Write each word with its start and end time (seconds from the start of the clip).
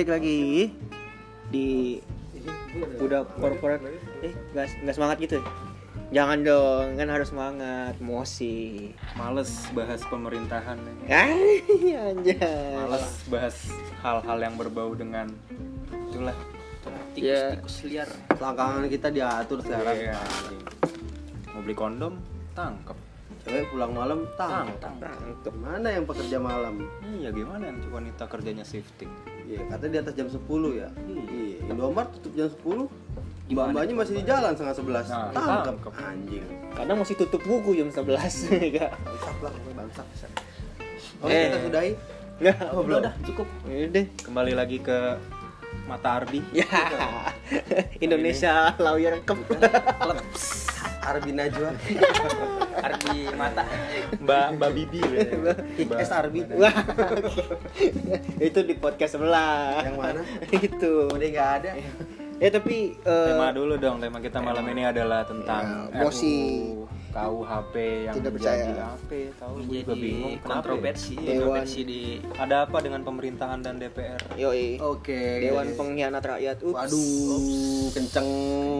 balik 0.00 0.16
lagi 0.16 0.72
di 1.52 2.00
udah 3.04 3.20
korporat 3.36 3.84
eh 4.24 4.32
nggak 4.56 4.80
nggak 4.80 4.94
semangat 4.96 5.16
gitu 5.20 5.36
ya? 5.36 5.44
jangan 6.08 6.40
dong 6.40 6.96
kan 6.96 7.08
harus 7.12 7.28
semangat 7.28 8.00
emosi 8.00 8.88
Males 9.12 9.52
bahas 9.76 10.00
pemerintahan 10.08 10.80
ah 11.04 11.28
anjay 12.16 12.80
Males 12.80 13.28
bahas 13.28 13.68
hal-hal 14.00 14.38
yang 14.40 14.56
berbau 14.56 14.96
dengan 14.96 15.28
itulah 16.08 16.32
Ya. 17.20 17.60
tikus-tikus 17.60 17.76
liar 17.84 18.08
Selangkangan 18.40 18.88
kita 18.88 19.12
diatur 19.12 19.60
sekarang. 19.60 20.00
Iya, 20.00 20.16
anjing. 20.16 20.62
Mau 21.52 21.60
beli 21.60 21.76
kondom, 21.76 22.16
tangkep 22.56 22.96
Cewek 23.44 23.68
pulang 23.68 23.92
malam 23.92 24.24
tang. 24.40 24.72
Tangkep. 24.80 25.52
Mana 25.60 25.92
yang 25.92 26.08
pekerja 26.08 26.40
malam? 26.40 26.80
Iya 27.04 27.28
gimana 27.36 27.68
yang 27.68 27.84
wanita 27.92 28.24
kerjanya 28.32 28.64
shifting 28.64 29.12
Iya, 29.50 29.60
katanya 29.66 29.90
di 29.90 29.98
atas 29.98 30.14
jam 30.14 30.28
10 30.30 30.46
ya. 30.72 30.88
Iya, 31.02 31.66
Indomaret 31.66 32.08
tutup 32.14 32.32
jam 32.32 32.46
10. 32.46 32.86
Gimana? 33.44 33.74
Mbak-mbaknya 33.74 33.94
masih 33.98 34.14
di 34.14 34.22
jalan 34.22 34.52
setengah 34.54 34.76
11. 34.78 35.06
Nah, 35.10 35.26
tangkep. 35.66 35.92
Anjing. 35.92 36.46
kadang 36.70 36.96
masih 36.96 37.14
tutup 37.18 37.42
buku 37.42 37.74
jam 37.74 37.90
11 37.90 38.46
enggak 38.46 38.94
Bangsat 39.04 39.36
lah, 39.42 39.52
bangsat. 39.74 40.06
Oke, 41.18 41.28
Eh. 41.28 41.42
kita 41.50 41.58
sudahi. 41.60 41.90
enggak 42.38 42.56
Oh, 42.70 42.80
belum. 42.80 43.02
udah 43.02 43.14
cukup 43.20 43.46
Ini 43.66 43.86
deh 43.90 44.06
Kembali 44.22 44.52
lagi 44.54 44.78
ke 44.78 44.98
Mata 45.88 46.22
Ardi 46.22 46.40
ya. 46.54 46.66
Indonesia 48.04 48.74
lawyer 48.78 49.18
cup 49.26 49.38
Arbi 51.00 51.30
Najwa. 51.34 51.70
Ardi 52.86 53.18
mata. 53.34 53.64
Mbak 54.20 54.46
Mbak 54.60 54.70
Bibi. 54.76 55.00
IS 55.80 56.10
Arbi. 56.12 56.40
Wah, 56.54 56.70
itu 58.46 58.60
di 58.62 58.74
podcast 58.78 59.18
sebelah. 59.18 59.82
Yang 59.82 59.96
mana? 59.98 60.20
itu. 60.54 60.92
Udah 61.10 61.28
nggak 61.28 61.50
ada. 61.62 61.70
ya 62.40 62.48
tapi 62.48 62.96
eh, 62.96 63.26
Tema 63.32 63.52
dulu 63.52 63.76
dong, 63.76 64.00
tema 64.00 64.16
kita 64.22 64.40
malam 64.40 64.64
ini 64.72 64.86
adalah 64.88 65.26
tentang 65.28 65.92
Ya, 65.92 66.04
emosi. 66.04 66.36
RUU 66.72 66.99
KUHP 67.10 67.74
yang 68.04 68.14
Tidak 68.14 68.32
menjadi 68.32 68.58
percaya. 68.62 68.88
ya, 69.10 69.30
tahu 69.36 69.52
gue 69.52 69.60
juga 69.60 69.70
menjadi 69.90 70.00
bingung 70.00 70.32
kenapa 70.32 70.40
ya? 70.40 70.46
kontroversi 70.46 71.14
kontroversi 71.16 71.80
di 71.82 72.00
Ada 72.32 72.56
apa 72.64 72.78
dengan 72.78 73.00
pemerintahan 73.02 73.58
dan 73.60 73.74
DPR? 73.76 74.20
yoi 74.34 74.78
Oke. 74.80 75.20
Dewan 75.40 75.68
Pengkhianat 75.74 76.22
Rakyat 76.22 76.58
Ups. 76.62 76.76
Waduh, 76.76 77.40
kenceng. 77.90 78.28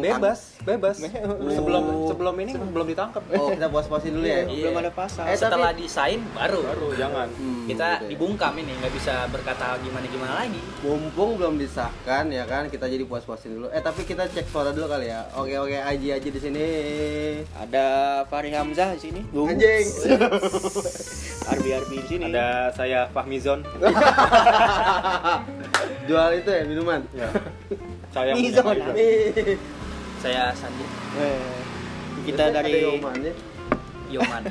Bebas, 0.00 0.38
bebas. 0.60 0.96
Oh. 1.20 1.50
Sebelum 1.50 1.82
sebelum 2.06 2.34
ini 2.38 2.52
belum 2.54 2.86
ditangkap. 2.86 3.22
Oh, 3.32 3.50
kita 3.50 3.66
puas-puasin 3.66 4.12
dulu 4.12 4.24
ya. 4.24 4.42
Iya. 4.42 4.64
belum 4.64 4.76
ada 4.78 4.90
pasal 4.90 5.24
Eh, 5.24 5.36
setelah 5.36 5.70
desain 5.72 6.20
baru 6.30 6.60
Baru 6.62 6.88
jangan. 6.94 7.28
Hmm, 7.30 7.66
kita 7.66 7.88
gitu 7.90 8.04
ya. 8.04 8.08
dibungkam 8.08 8.52
ini 8.56 8.72
nggak 8.74 8.92
bisa 8.92 9.14
berkata 9.28 9.76
gimana 9.78 10.06
gimana 10.06 10.32
lagi 10.36 10.60
Mumpung 10.80 11.36
belum 11.36 11.54
disahkan 11.56 12.28
ya 12.28 12.44
kan, 12.44 12.66
kita 12.66 12.86
jadi 12.86 13.02
puas-puasin 13.02 13.52
dulu. 13.52 13.66
Eh 13.68 13.80
tapi 13.80 14.02
kita 14.02 14.24
cek 14.24 14.46
suara 14.46 14.70
dulu 14.70 14.86
kali 14.86 15.06
ya. 15.06 15.26
Oke 15.34 15.56
oke 15.56 15.76
Aji 15.76 16.08
Aji 16.10 16.28
di 16.28 16.40
sini. 16.40 16.66
ada 17.52 18.19
Fahri 18.28 18.52
Hamzah 18.52 18.92
di 18.96 19.00
sini 19.00 19.20
Uh, 19.30 19.48
Anjing. 19.48 19.86
Arbi 21.50 21.70
Arbi 21.72 21.96
di 22.00 22.06
sini 22.06 22.24
Ada 22.28 22.70
saya 22.76 23.08
Fahmizon. 23.10 23.64
Jual 26.08 26.30
itu 26.36 26.50
ya 26.50 26.62
minuman. 26.66 27.00
Ya. 27.16 27.28
Saya 28.10 28.34
Mizon. 28.34 28.76
Saya 30.20 30.52
Sandi 30.52 30.84
Eh, 31.16 31.40
kita 32.28 32.50
Biasanya 32.50 32.60
dari 32.60 32.72
yomannya. 32.84 33.32
Yoman 34.10 34.44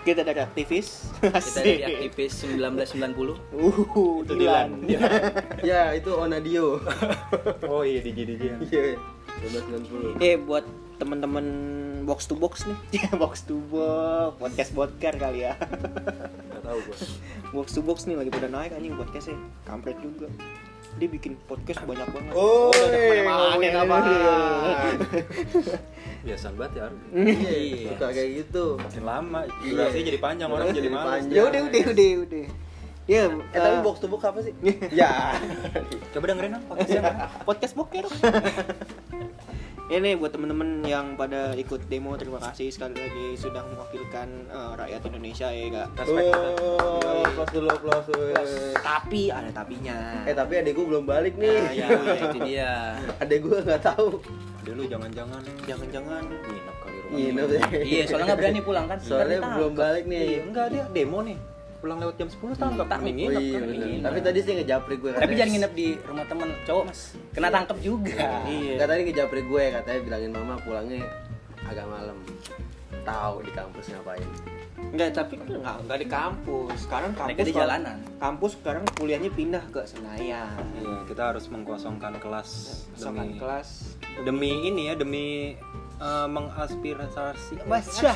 kita 0.00 0.24
dari 0.24 0.40
aktivis 0.40 1.12
kita 1.20 1.60
dari 1.60 1.84
aktivis 1.84 2.32
1990 2.48 3.36
uh 3.52 3.84
Itu 4.24 4.32
Dilan 4.32 4.80
Dilan. 4.88 5.12
Ya, 5.60 5.92
itu 5.92 6.08
Onadio. 6.16 6.80
Oh 7.70 7.84
iya 7.84 8.00
DJ 8.00 8.18
DJ. 8.34 8.44
Iya. 8.64 8.96
1290. 9.40 10.18
eh 10.20 10.36
buat 10.36 10.64
temen-temen 10.96 11.46
box 12.02 12.26
to 12.26 12.34
box 12.34 12.64
nih 12.64 12.78
ya 13.00 13.08
box 13.14 13.44
to 13.44 13.56
box 13.64 14.36
podcast 14.36 14.70
podcast 14.70 15.16
kali 15.16 15.44
ya 15.44 15.56
Enggak 15.56 16.62
tahu 16.62 16.78
gua. 16.82 16.96
box 17.54 17.66
to 17.72 17.80
box 17.80 17.98
nih 18.04 18.16
lagi 18.16 18.28
pada 18.28 18.48
naik 18.48 18.72
anjing 18.72 18.94
podcastnya 18.94 19.36
kampret 19.64 19.96
juga 19.98 20.28
dia 20.98 21.06
bikin 21.06 21.38
podcast 21.46 21.80
banyak 21.80 22.02
banget 22.04 22.32
Oh, 22.34 22.74
ada 22.74 22.98
iya, 22.98 23.30
apa 23.72 23.84
apaan? 23.86 24.94
Biasa 26.20 26.46
banget 26.52 26.72
ya. 26.74 26.86
Iya, 27.14 27.94
suka 27.94 28.06
kayak 28.10 28.30
gitu. 28.36 28.64
Makin 28.74 29.04
lama 29.06 29.40
durasinya 29.62 30.04
jadi 30.04 30.18
panjang 30.18 30.50
orang 30.50 30.74
jadi 30.74 30.90
malas. 30.90 31.22
ya 31.30 31.46
udah 31.46 31.60
udah 31.64 31.82
udah 31.94 32.10
udah 32.26 32.44
ya 33.10 33.26
Eh, 33.26 33.58
tapi 33.58 33.76
box 33.82 33.96
to 33.98 34.06
box 34.06 34.22
apa 34.22 34.38
sih? 34.38 34.54
ya. 34.94 35.34
Coba 36.10 36.24
dengerin 36.28 36.54
apa 36.54 36.64
podcastnya. 36.70 37.02
podcast 37.42 37.74
boker 37.78 38.06
ini 39.90 40.14
buat 40.14 40.30
temen-temen 40.30 40.86
yang 40.86 41.18
pada 41.18 41.50
ikut 41.52 41.90
demo 41.90 42.14
terima 42.14 42.38
kasih 42.40 42.70
sekali 42.70 42.94
lagi 42.94 43.34
sudah 43.34 43.66
mewakilkan 43.66 44.28
eh, 44.46 44.72
rakyat 44.76 45.02
Indonesia 45.04 45.50
ya 45.50 45.66
kak 45.68 45.88
Respect. 45.98 46.30
Oh, 46.30 47.26
plus 47.28 47.50
dulu, 47.50 47.70
plus. 47.76 48.06
weh. 48.08 48.70
tapi 48.78 49.20
ada 49.28 49.50
tapinya 49.50 50.22
Eh, 50.22 50.30
tapi 50.30 50.52
adek 50.56 50.72
gue 50.72 50.86
belum 50.86 51.02
balik 51.04 51.34
Nah, 51.34 51.42
nih. 51.42 51.58
ya, 51.74 51.86
ya 51.90 52.14
itu 52.22 52.38
dia 52.40 52.70
Adek 53.18 53.38
gue 53.42 53.58
nggak 53.60 53.82
tahu. 53.84 54.22
Dulu 54.62 54.82
jangan-jangan 54.86 55.42
jangan-jangan 55.66 56.22
nginep 56.22 56.76
kali 56.78 56.98
rumah. 57.02 57.18
Ya. 57.18 57.82
iya 57.82 58.02
soalnya 58.06 58.26
nggak 58.28 58.38
berani 58.38 58.60
pulang 58.62 58.86
kan 58.86 58.98
Soalnya 59.02 59.38
belum 59.42 59.72
balik 59.74 60.04
nih. 60.06 60.22
Iya, 60.22 60.40
enggak 60.46 60.66
dia 60.70 60.84
demo 60.88 61.18
nih. 61.20 61.38
Pulang 61.80 61.96
lewat 61.96 62.14
jam 62.20 62.28
10 62.28 62.60
tangkap. 62.60 62.86
Oh 62.86 63.00
nginep 63.00 63.40
iya 63.40 63.56
kan. 63.56 63.68
Nginep. 63.68 64.04
Tapi 64.04 64.18
tadi 64.20 64.38
sih 64.44 64.52
ngejapri 64.60 64.94
gue 65.00 65.10
tapi 65.16 65.32
jangan 65.32 65.52
nginep 65.56 65.72
di 65.72 65.88
rumah 66.04 66.24
temen 66.28 66.48
cowok 66.68 66.84
mas 66.84 67.00
kena 67.32 67.48
tangkep 67.48 67.78
juga 67.80 68.44
iya 68.44 68.72
Enggak 68.76 68.88
tadi 68.92 69.00
ngejapri 69.08 69.42
gue 69.48 69.64
katanya 69.72 70.00
bilangin 70.04 70.30
mama 70.36 70.54
pulangnya 70.60 71.04
agak 71.68 71.86
malam. 71.86 72.18
Tahu 73.00 73.34
di 73.46 73.52
kampus 73.54 73.84
ngapain. 73.94 74.28
Enggak, 74.90 75.08
tapi 75.14 75.38
kan 75.38 75.46
enggak, 75.48 75.76
enggak 75.86 75.98
di 76.02 76.08
kampus. 76.08 76.76
Sekarang 76.84 77.10
kampus 77.14 77.28
Mereka 77.30 77.42
di 77.46 77.54
jalanan. 77.54 77.96
Kampus 78.18 78.50
sekarang 78.58 78.84
kuliahnya 78.98 79.30
pindah 79.32 79.64
ke 79.70 79.80
Senayan. 79.86 80.20
Iya, 80.20 80.44
kita 81.06 81.22
harus 81.32 81.46
mengkosongkan 81.48 82.18
kelas 82.18 82.50
Kosongan 82.96 83.26
demi 83.30 83.38
kelas. 83.38 83.68
demi 84.26 84.50
ini 84.68 84.82
ya 84.90 84.94
demi 84.98 85.54
eh, 86.00 86.26
mengaspirasi 86.26 87.54
Baca. 87.62 88.10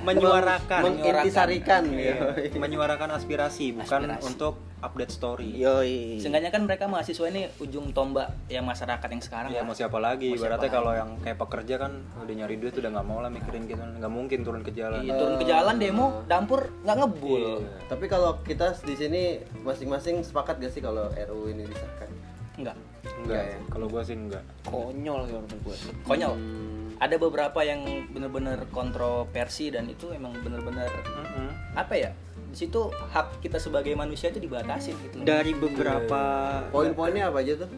menyuarakan 0.00 0.80
Mengintisarikan. 0.84 1.82
Iya, 1.88 2.36
Iya. 2.36 2.56
menyuarakan 2.56 3.16
aspirasi 3.16 3.72
bukan 3.72 4.06
Aspirasi. 4.06 4.24
untuk 4.26 4.54
update 4.80 5.12
story. 5.12 5.50
Yoi. 5.56 6.16
Seenggaknya 6.16 6.48
kan 6.48 6.64
mereka 6.64 6.88
mahasiswa 6.88 7.28
ini 7.28 7.48
ujung 7.56 7.92
tombak 7.92 8.32
yang 8.48 8.64
masyarakat 8.64 9.04
yang 9.06 9.20
sekarang 9.20 9.50
Ya 9.50 9.60
lah. 9.60 9.68
mau 9.68 9.76
siapa 9.76 9.96
lagi? 9.96 10.32
Mau 10.32 10.36
siapa 10.36 10.56
Ibaratnya 10.56 10.64
lagi? 10.66 10.76
kalau 10.76 10.92
yang 10.96 11.10
kayak 11.20 11.38
pekerja 11.38 11.74
kan 11.76 11.92
udah 12.16 12.34
nyari 12.34 12.56
duit 12.56 12.74
udah 12.74 12.90
nggak 12.90 13.06
mau 13.06 13.20
lah 13.20 13.28
mikirin 13.28 13.62
gitu, 13.64 13.76
nggak 13.76 14.08
mungkin 14.08 14.38
turun 14.40 14.62
ke 14.64 14.72
jalan. 14.72 15.04
Iya, 15.04 15.12
turun 15.16 15.34
ke 15.36 15.44
jalan 15.44 15.76
demo, 15.76 16.06
dampur 16.26 16.72
nggak 16.82 16.96
ngebul. 16.96 17.60
Iya. 17.60 17.68
Tapi 17.88 18.04
kalau 18.06 18.40
kita 18.40 18.72
di 18.80 18.94
sini 18.96 19.22
masing-masing 19.60 20.20
sepakat 20.20 20.56
gak 20.58 20.72
sih 20.72 20.80
kalau 20.80 21.12
RU 21.12 21.48
ini 21.48 21.64
disahkan? 21.64 22.08
Enggak. 22.56 22.76
Enggak, 23.20 23.44
ya. 23.46 23.56
kalau 23.68 23.86
gua 23.88 24.00
sih 24.00 24.16
enggak. 24.16 24.44
Konyol 24.64 25.20
ya 25.26 25.36
menurut 25.38 25.60
gue. 25.62 25.76
Konyol. 26.04 26.32
Hmm. 26.32 26.79
Ada 27.00 27.16
beberapa 27.16 27.64
yang 27.64 27.80
bener-bener 28.12 28.68
kontroversi 28.68 29.72
dan 29.72 29.88
itu 29.88 30.12
emang 30.12 30.36
bener-bener 30.44 30.92
Mm-mm. 30.92 31.48
apa 31.72 31.94
ya? 31.96 32.12
Di 32.52 32.56
situ 32.66 32.92
hak 32.92 33.40
kita 33.40 33.56
sebagai 33.56 33.96
manusia 33.96 34.28
itu 34.28 34.36
dibatasin 34.42 34.92
gitu. 35.08 35.24
Dari 35.24 35.56
beberapa 35.56 36.20
Poin-poinnya 36.68 37.32
apa 37.32 37.40
aja 37.40 37.64
tuh? 37.64 37.70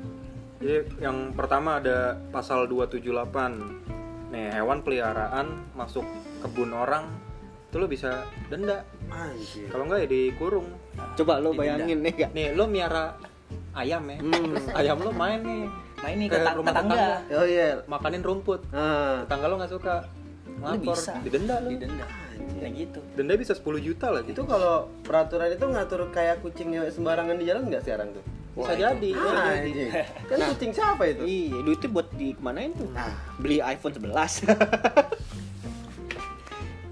Jadi 0.58 0.98
yang 0.98 1.30
pertama 1.38 1.78
ada 1.78 2.18
pasal 2.34 2.66
278. 2.66 4.34
Nih, 4.34 4.48
hewan 4.58 4.80
peliharaan 4.80 5.70
masuk 5.76 6.02
kebun 6.40 6.72
orang 6.72 7.04
itu 7.72 7.80
lo 7.80 7.88
bisa 7.88 8.28
denda. 8.52 8.84
Anjir. 9.08 9.64
Kalau 9.72 9.88
enggak 9.88 10.04
ya 10.04 10.08
dikurung. 10.12 10.68
coba 11.16 11.40
lo 11.40 11.56
bayangin 11.56 12.04
nih 12.04 12.12
gak? 12.12 12.30
Nih, 12.36 12.52
lo 12.52 12.68
miara 12.68 13.16
ayam 13.72 14.04
ya. 14.12 14.20
Terus 14.20 14.66
ayam 14.76 15.00
lo 15.00 15.08
main 15.08 15.40
nih. 15.40 15.64
Nah 16.02 16.08
ini 16.10 16.24
ke 16.26 16.28
ke 16.28 16.36
ta- 16.40 16.52
rumah 16.52 16.68
tetangga. 16.68 16.94
tetangga. 16.94 17.32
Oh 17.32 17.44
iya. 17.46 17.68
Makanin 17.86 18.20
rumput. 18.20 18.60
Nah, 18.68 19.22
Tetangga 19.22 19.44
lo 19.46 19.54
nggak 19.56 19.70
suka. 19.70 19.94
Lu 20.52 20.68
Lapor, 20.68 20.92
bisa. 20.92 21.12
didenda 21.20 21.54
lo. 21.58 21.68
Didenda. 21.68 22.04
Nah 22.52 22.68
gitu. 22.68 22.98
Denda 23.14 23.32
bisa 23.34 23.52
10 23.52 23.80
juta 23.80 24.06
lagi. 24.08 24.28
itu 24.28 24.42
kalau 24.42 24.86
peraturan 25.00 25.48
itu 25.48 25.64
ngatur 25.64 26.00
kayak 26.10 26.40
kucingnya 26.40 26.86
sembarangan 26.88 27.34
di 27.34 27.44
jalan 27.44 27.66
nggak 27.66 27.82
sekarang 27.82 28.08
tuh? 28.12 28.24
bisa 28.52 28.72
jadi. 28.74 29.08
bisa 29.08 29.24
Ah, 29.24 29.54
jadi. 29.54 29.64
anjing. 29.64 29.90
Kan 30.28 30.38
kucing 30.50 30.70
siapa 30.70 31.02
itu? 31.06 31.22
Iya, 31.24 31.56
duitnya 31.62 31.88
buat 31.88 32.06
di 32.12 32.26
kemanain 32.32 32.70
tuh? 32.72 32.88
Nah. 32.90 33.12
Beli 33.38 33.56
iPhone 33.58 33.92
11. 33.96 34.44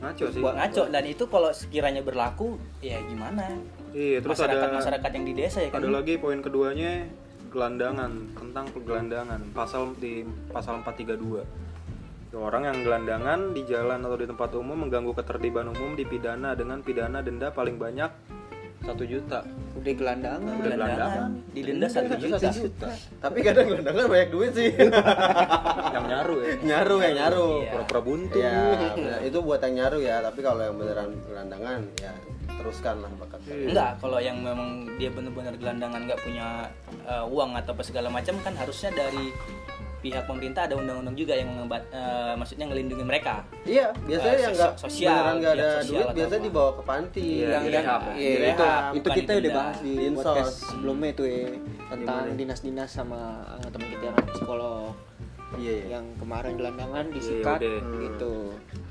Ngaco 0.00 0.24
sih. 0.32 0.40
Buat 0.40 0.54
ngaco 0.56 0.82
dan 0.88 1.04
itu 1.04 1.24
kalau 1.26 1.50
sekiranya 1.52 2.00
berlaku 2.00 2.56
ya 2.80 2.96
gimana? 3.04 3.44
Iya, 3.92 4.18
terus 4.18 4.34
masyarakat 4.34 4.64
ada 4.64 4.72
masyarakat 4.72 5.10
yang 5.12 5.24
di 5.26 5.32
desa 5.34 5.58
ya 5.60 5.68
kan. 5.68 5.78
ada 5.78 5.88
lagi 5.92 6.14
poin 6.16 6.40
keduanya 6.40 7.04
gelandangan 7.50 8.32
tentang 8.38 8.66
gelandangan 8.72 9.40
pasal 9.52 9.92
di 9.98 10.22
pasal 10.54 10.80
432 10.86 12.38
orang 12.38 12.70
yang 12.70 12.78
gelandangan 12.86 13.40
di 13.50 13.66
jalan 13.66 14.06
atau 14.06 14.14
di 14.14 14.26
tempat 14.30 14.54
umum 14.54 14.86
mengganggu 14.86 15.10
ketertiban 15.18 15.66
umum 15.74 15.98
dipidana 15.98 16.54
dengan 16.54 16.78
pidana 16.78 17.18
denda 17.26 17.50
paling 17.50 17.74
banyak 17.74 18.10
satu 18.80 19.04
juta. 19.04 19.44
Udah 19.76 19.92
gelandangan. 19.92 20.54
Udah 20.56 20.72
gelandangan. 20.72 21.30
didenda 21.52 21.86
satu 21.86 22.16
Denda 22.16 22.38
juta. 22.40 22.48
Satu 22.48 22.60
juta. 22.64 22.88
Tapi 23.20 23.38
kadang 23.44 23.66
gelandangan 23.68 24.04
banyak 24.08 24.30
duit 24.32 24.52
sih. 24.56 24.70
yang 25.94 26.06
nyaru 26.08 26.36
ya? 26.40 26.52
Nyaru 26.64 26.96
ya 26.96 27.10
nyaru. 27.12 27.48
Iya. 27.60 27.70
pura-pura 27.76 28.00
buntu. 28.00 28.38
Ya, 28.40 29.16
itu 29.20 29.38
buat 29.44 29.60
yang 29.60 29.74
nyaru 29.84 29.98
ya. 30.00 30.16
Tapi 30.24 30.40
kalau 30.40 30.62
yang 30.64 30.76
beneran 30.80 31.10
gelandangan 31.28 31.80
ya 32.00 32.12
teruskan 32.60 32.94
lah 32.98 33.10
bakat. 33.16 33.40
enggak 33.48 33.90
kalau 33.96 34.18
yang 34.18 34.36
memang 34.38 34.68
dia 34.94 35.08
benar-benar 35.08 35.54
gelandangan 35.54 36.00
nggak 36.02 36.20
punya 36.20 36.68
eh, 37.02 37.24
uang 37.26 37.50
atau 37.54 37.72
apa 37.72 37.82
segala 37.82 38.08
macam 38.08 38.36
kan 38.38 38.54
harusnya 38.54 38.90
dari 38.92 39.32
pihak 40.00 40.24
pemerintah 40.24 40.64
ada 40.64 40.74
undang-undang 40.74 41.12
juga 41.12 41.34
yang 41.34 41.48
mengebat, 41.50 41.84
eh, 41.90 42.32
maksudnya 42.32 42.64
ngelindungi 42.66 43.04
mereka 43.04 43.44
Iya, 43.62 43.92
biasanya 44.00 44.32
Eh, 44.32 44.40
yang 44.40 44.48
sos- 44.50 44.58
nggak 44.58 44.72
sosial, 44.78 45.12
beneran 45.12 45.34
nggak 45.36 45.52
ada 45.52 45.68
sosial 45.76 45.84
duit 46.00 46.16
biasanya 46.16 46.38
apa. 46.38 46.48
dibawa 46.48 46.70
ke 46.70 46.82
panti. 46.82 47.26
Iya, 47.34 47.48
yang 47.50 47.64
yang. 47.66 47.84
Iya, 48.10 48.32
di 48.32 48.48
itu, 48.48 48.64
itu 48.96 49.08
kita 49.14 49.30
udah 49.34 49.52
bahas 49.54 49.76
di 49.78 49.92
Dinsos. 49.94 50.16
podcast 50.22 50.52
sebelumnya 50.66 51.08
itu 51.10 51.22
ya 51.26 51.44
tentang 51.86 52.22
dinas-dinas 52.32 52.90
sama 52.90 53.20
eh, 53.54 53.68
teman 53.68 53.88
kita 53.90 54.04
yang 54.06 54.18
psikolog 54.30 54.92
Iya, 55.52 55.72
iya. 55.74 55.84
yang 55.92 56.04
kemarin 56.16 56.52
gelandangan 56.54 57.04
disikat 57.10 57.58
udah. 57.58 57.80
gitu. 58.00 58.34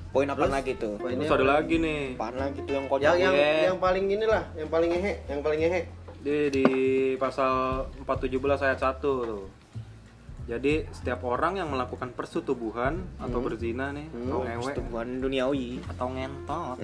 Poin 0.10 0.26
apa 0.26 0.42
Terus? 0.42 0.52
lagi 0.52 0.72
tuh? 0.76 0.94
Poinnya 0.98 1.22
terus 1.22 1.32
ada 1.32 1.44
apa? 1.44 1.54
lagi 1.56 1.76
nih 1.78 2.02
Apaan 2.18 2.36
lagi 2.36 2.60
tuh 2.60 2.74
yang 2.74 2.86
kocak? 2.88 3.06
yang 3.06 3.18
yang 3.20 3.36
Iya. 3.36 3.50
yang 3.70 3.78
paling 3.78 4.06
inilah, 4.10 4.44
yang 4.54 4.70
paling 4.70 4.90
ngehe, 4.90 5.14
yang 5.28 5.40
paling 5.40 5.60
ngehe. 5.60 5.82
di 6.20 6.38
di 6.52 6.66
pasal 7.16 7.52
417 8.04 8.60
ayat 8.60 8.76
1 8.76 9.00
tuh 9.24 9.48
jadi 10.50 10.90
setiap 10.90 11.22
orang 11.30 11.62
yang 11.62 11.70
melakukan 11.70 12.10
persetubuhan 12.18 13.06
atau 13.22 13.38
berzina 13.38 13.94
nih 13.94 14.10
atau 14.10 14.42
ngewe 14.42 14.58
persetubuhan 14.66 15.08
duniawi. 15.22 15.78
atau 15.86 16.08
ngentot. 16.10 16.78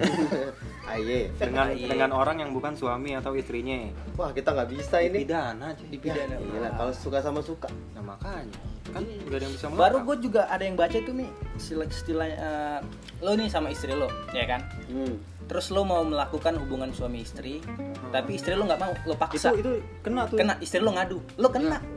Aye. 0.94 1.34
dengan 1.34 1.74
Iya. 1.74 1.90
dengan 1.90 2.14
orang 2.14 2.46
yang 2.46 2.54
bukan 2.54 2.78
suami 2.78 3.18
atau 3.18 3.34
istrinya. 3.34 3.90
Wah, 4.14 4.30
kita 4.30 4.54
nggak 4.54 4.70
bisa 4.70 5.02
ini. 5.02 5.26
pidana 5.26 5.74
aja 5.74 5.82
dipidana. 5.82 6.38
Gila, 6.38 6.70
kalau 6.78 6.92
suka 6.94 7.18
sama 7.18 7.42
suka. 7.42 7.66
nah 7.90 8.06
makanya. 8.06 8.54
Kan 8.94 9.02
nggak 9.02 9.34
ada 9.34 9.44
yang 9.50 9.54
bisa 9.58 9.66
baru 9.66 9.74
melarang. 9.98 10.04
gue 10.06 10.16
juga 10.30 10.42
ada 10.46 10.62
yang 10.62 10.76
baca 10.78 10.96
itu 11.02 11.10
nih 11.10 11.28
istilah 11.58 11.86
istilah 11.90 12.28
eh, 12.30 12.78
lo 13.18 13.34
nih 13.34 13.50
sama 13.50 13.74
istri 13.74 13.90
lo 13.98 14.06
ya 14.30 14.46
kan? 14.46 14.62
Hmm. 14.86 15.18
terus 15.46 15.70
lo 15.70 15.86
mau 15.86 16.02
melakukan 16.02 16.58
hubungan 16.58 16.90
suami 16.90 17.22
istri 17.22 17.62
tapi 18.10 18.34
istri 18.34 18.58
lo 18.58 18.66
nggak 18.66 18.78
mau 18.78 18.94
lo 18.94 19.14
itu 19.14 19.18
paksa. 19.18 19.50
Itu 19.58 19.82
kena 20.06 20.30
tuh. 20.30 20.38
Kena 20.38 20.54
istri 20.62 20.78
lo 20.78 20.94
ngadu. 20.94 21.18
Lo 21.38 21.50
kena. 21.50 21.78
Sakit 21.82 21.95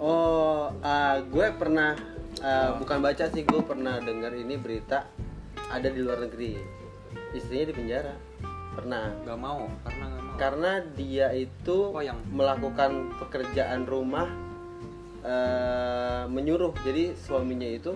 Oh, 0.00 0.72
ah, 0.80 1.20
gue 1.20 1.46
pernah 1.60 1.92
ah, 2.40 2.72
bukan 2.80 3.04
baca 3.04 3.28
sih, 3.28 3.44
gue 3.44 3.60
pernah 3.60 4.00
dengar 4.00 4.32
ini 4.32 4.56
berita 4.56 5.04
ada 5.68 5.92
di 5.92 6.00
luar 6.00 6.24
negeri. 6.24 6.56
Istrinya 7.36 7.68
di 7.68 7.74
penjara. 7.76 8.14
Pernah. 8.72 9.12
nggak 9.26 9.38
mau 9.38 9.68
karena 9.84 10.04
nggak 10.08 10.22
mau 10.24 10.34
Karena 10.40 10.72
dia 10.96 11.28
itu 11.36 11.92
Oh, 11.92 12.00
yang- 12.00 12.24
melakukan 12.32 13.12
pekerjaan 13.20 13.84
rumah 13.84 14.24
eh, 15.20 16.24
menyuruh. 16.32 16.72
Jadi 16.80 17.12
suaminya 17.12 17.68
itu 17.68 17.92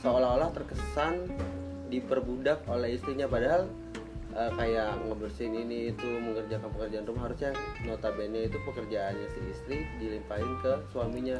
seolah-olah 0.00 0.48
terkesan 0.56 1.28
diperbudak 1.92 2.64
oleh 2.72 2.96
istrinya 2.96 3.28
padahal 3.28 3.68
eh, 4.34 4.50
kayak 4.58 4.98
ngebersihin 5.06 5.54
ini 5.64 5.94
itu 5.94 6.08
mengerjakan 6.18 6.68
pekerjaan 6.74 7.06
rumah 7.06 7.30
harusnya 7.30 7.50
notabene 7.86 8.50
itu 8.50 8.58
pekerjaannya 8.66 9.26
si 9.30 9.40
istri 9.54 9.78
dilimpahin 10.02 10.58
ke 10.60 10.72
suaminya. 10.90 11.38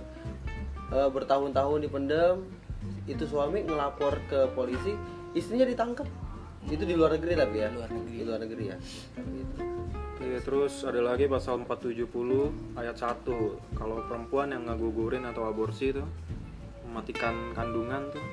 Eh, 0.95 1.09
bertahun-tahun 1.11 1.85
dipendam 1.85 2.47
itu 3.11 3.25
suami 3.27 3.67
ngelapor 3.67 4.21
ke 4.31 4.49
polisi 4.55 4.95
istrinya 5.35 5.67
ditangkap 5.67 6.07
itu 6.71 6.85
di 6.89 6.95
luar 6.97 7.17
negeri 7.21 7.33
tapi 7.37 7.57
ya? 7.61 7.69
Di 7.69 7.77
luar 7.77 7.91
negeri. 7.93 8.15
di 8.17 8.25
luar 8.25 8.41
negeri 8.41 8.65
ya? 8.65 8.77
Tapi 9.13 9.33
itu. 9.37 9.57
Iya, 10.25 10.39
terus 10.41 10.81
ada 10.89 11.05
lagi 11.05 11.29
pasal 11.29 11.61
470 11.69 12.09
ayat 12.81 12.97
1 12.97 13.77
kalau 13.77 14.01
perempuan 14.09 14.57
yang 14.57 14.65
ngagugurin 14.65 15.29
atau 15.29 15.45
aborsi 15.45 15.93
itu 15.93 16.01
mematikan 16.89 17.53
kandungan 17.53 18.09
tuh 18.09 18.25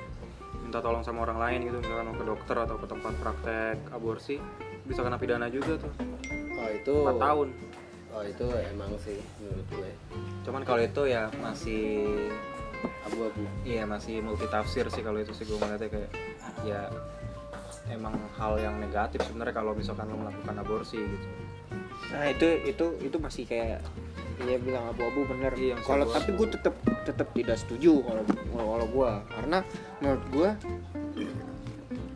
minta 0.72 0.80
tolong 0.80 1.04
sama 1.04 1.28
orang 1.28 1.36
lain 1.36 1.68
gitu 1.68 1.84
misalkan 1.84 2.08
mau 2.08 2.16
ke 2.16 2.24
dokter 2.24 2.56
atau 2.56 2.80
ke 2.80 2.88
tempat 2.88 3.12
praktek 3.20 3.76
aborsi 3.92 4.40
bisa 4.88 5.04
kena 5.04 5.20
pidana 5.20 5.52
juga 5.52 5.76
tuh. 5.76 5.92
Oh 6.56 6.70
itu 6.72 6.96
4 7.12 7.20
tahun. 7.20 7.48
Oh 8.16 8.24
itu 8.24 8.48
emang 8.72 8.96
sih 9.04 9.20
menurut 9.44 9.68
gue. 9.68 9.92
Cuman 10.48 10.64
kalau 10.64 10.80
itu 10.80 11.12
ya 11.12 11.28
masih 11.44 12.08
abu-abu. 13.04 13.44
Iya 13.68 13.84
masih 13.84 14.24
multi 14.24 14.48
tafsir 14.48 14.88
sih 14.88 15.04
kalau 15.04 15.20
itu 15.20 15.36
sih 15.36 15.44
gue 15.44 15.60
ngeliatnya 15.60 15.92
kayak 15.92 16.12
ya 16.64 16.88
emang 17.92 18.16
hal 18.40 18.56
yang 18.56 18.80
negatif 18.80 19.28
sebenarnya 19.28 19.52
kalau 19.52 19.76
misalkan 19.76 20.08
lo 20.08 20.24
melakukan 20.24 20.56
aborsi 20.56 21.04
gitu. 21.04 21.28
Nah 22.16 22.32
itu 22.32 22.48
itu 22.64 22.86
itu 23.12 23.18
masih 23.20 23.44
kayak 23.44 23.84
dia 24.40 24.56
bilang 24.56 24.88
abu-abu 24.88 25.28
bener. 25.28 25.52
Iya, 25.52 25.76
kalau 25.84 26.08
tapi 26.08 26.32
gue 26.32 26.48
tetap 26.48 26.80
tetap 27.02 27.34
tidak 27.34 27.58
setuju 27.58 28.02
kalau 28.06 28.24
kalau 28.54 28.88
gue 28.88 29.12
karena 29.34 29.58
menurut 30.00 30.26
gue 30.30 30.50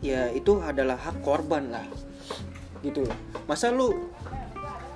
ya 0.04 0.30
itu 0.30 0.62
adalah 0.62 0.96
hak 0.98 1.18
korban 1.24 1.72
lah. 1.72 1.86
Gitu 2.84 3.02
loh. 3.02 3.16
Masa 3.50 3.74
lu 3.74 3.90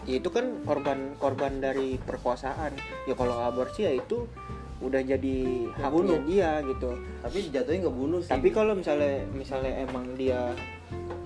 ya 0.09 0.17
itu 0.17 0.31
kan 0.33 0.63
korban 0.63 1.19
korban 1.19 1.59
dari 1.59 1.99
perkosaan. 1.99 2.75
Ya 3.05 3.15
kalau 3.19 3.37
aborsi 3.43 3.87
ya 3.87 3.93
itu 3.99 4.27
udah 4.81 5.03
jadi 5.05 5.39
haknya 5.77 6.19
dia 6.25 6.51
gitu. 6.65 6.97
Tapi 7.21 7.39
jatuhnya 7.53 7.79
nggak 7.89 7.97
bunuh 7.97 8.21
sih. 8.23 8.33
Tapi 8.33 8.49
kalau 8.55 8.73
misalnya 8.79 9.27
misalnya 9.35 9.85
emang 9.85 10.15
dia 10.17 10.55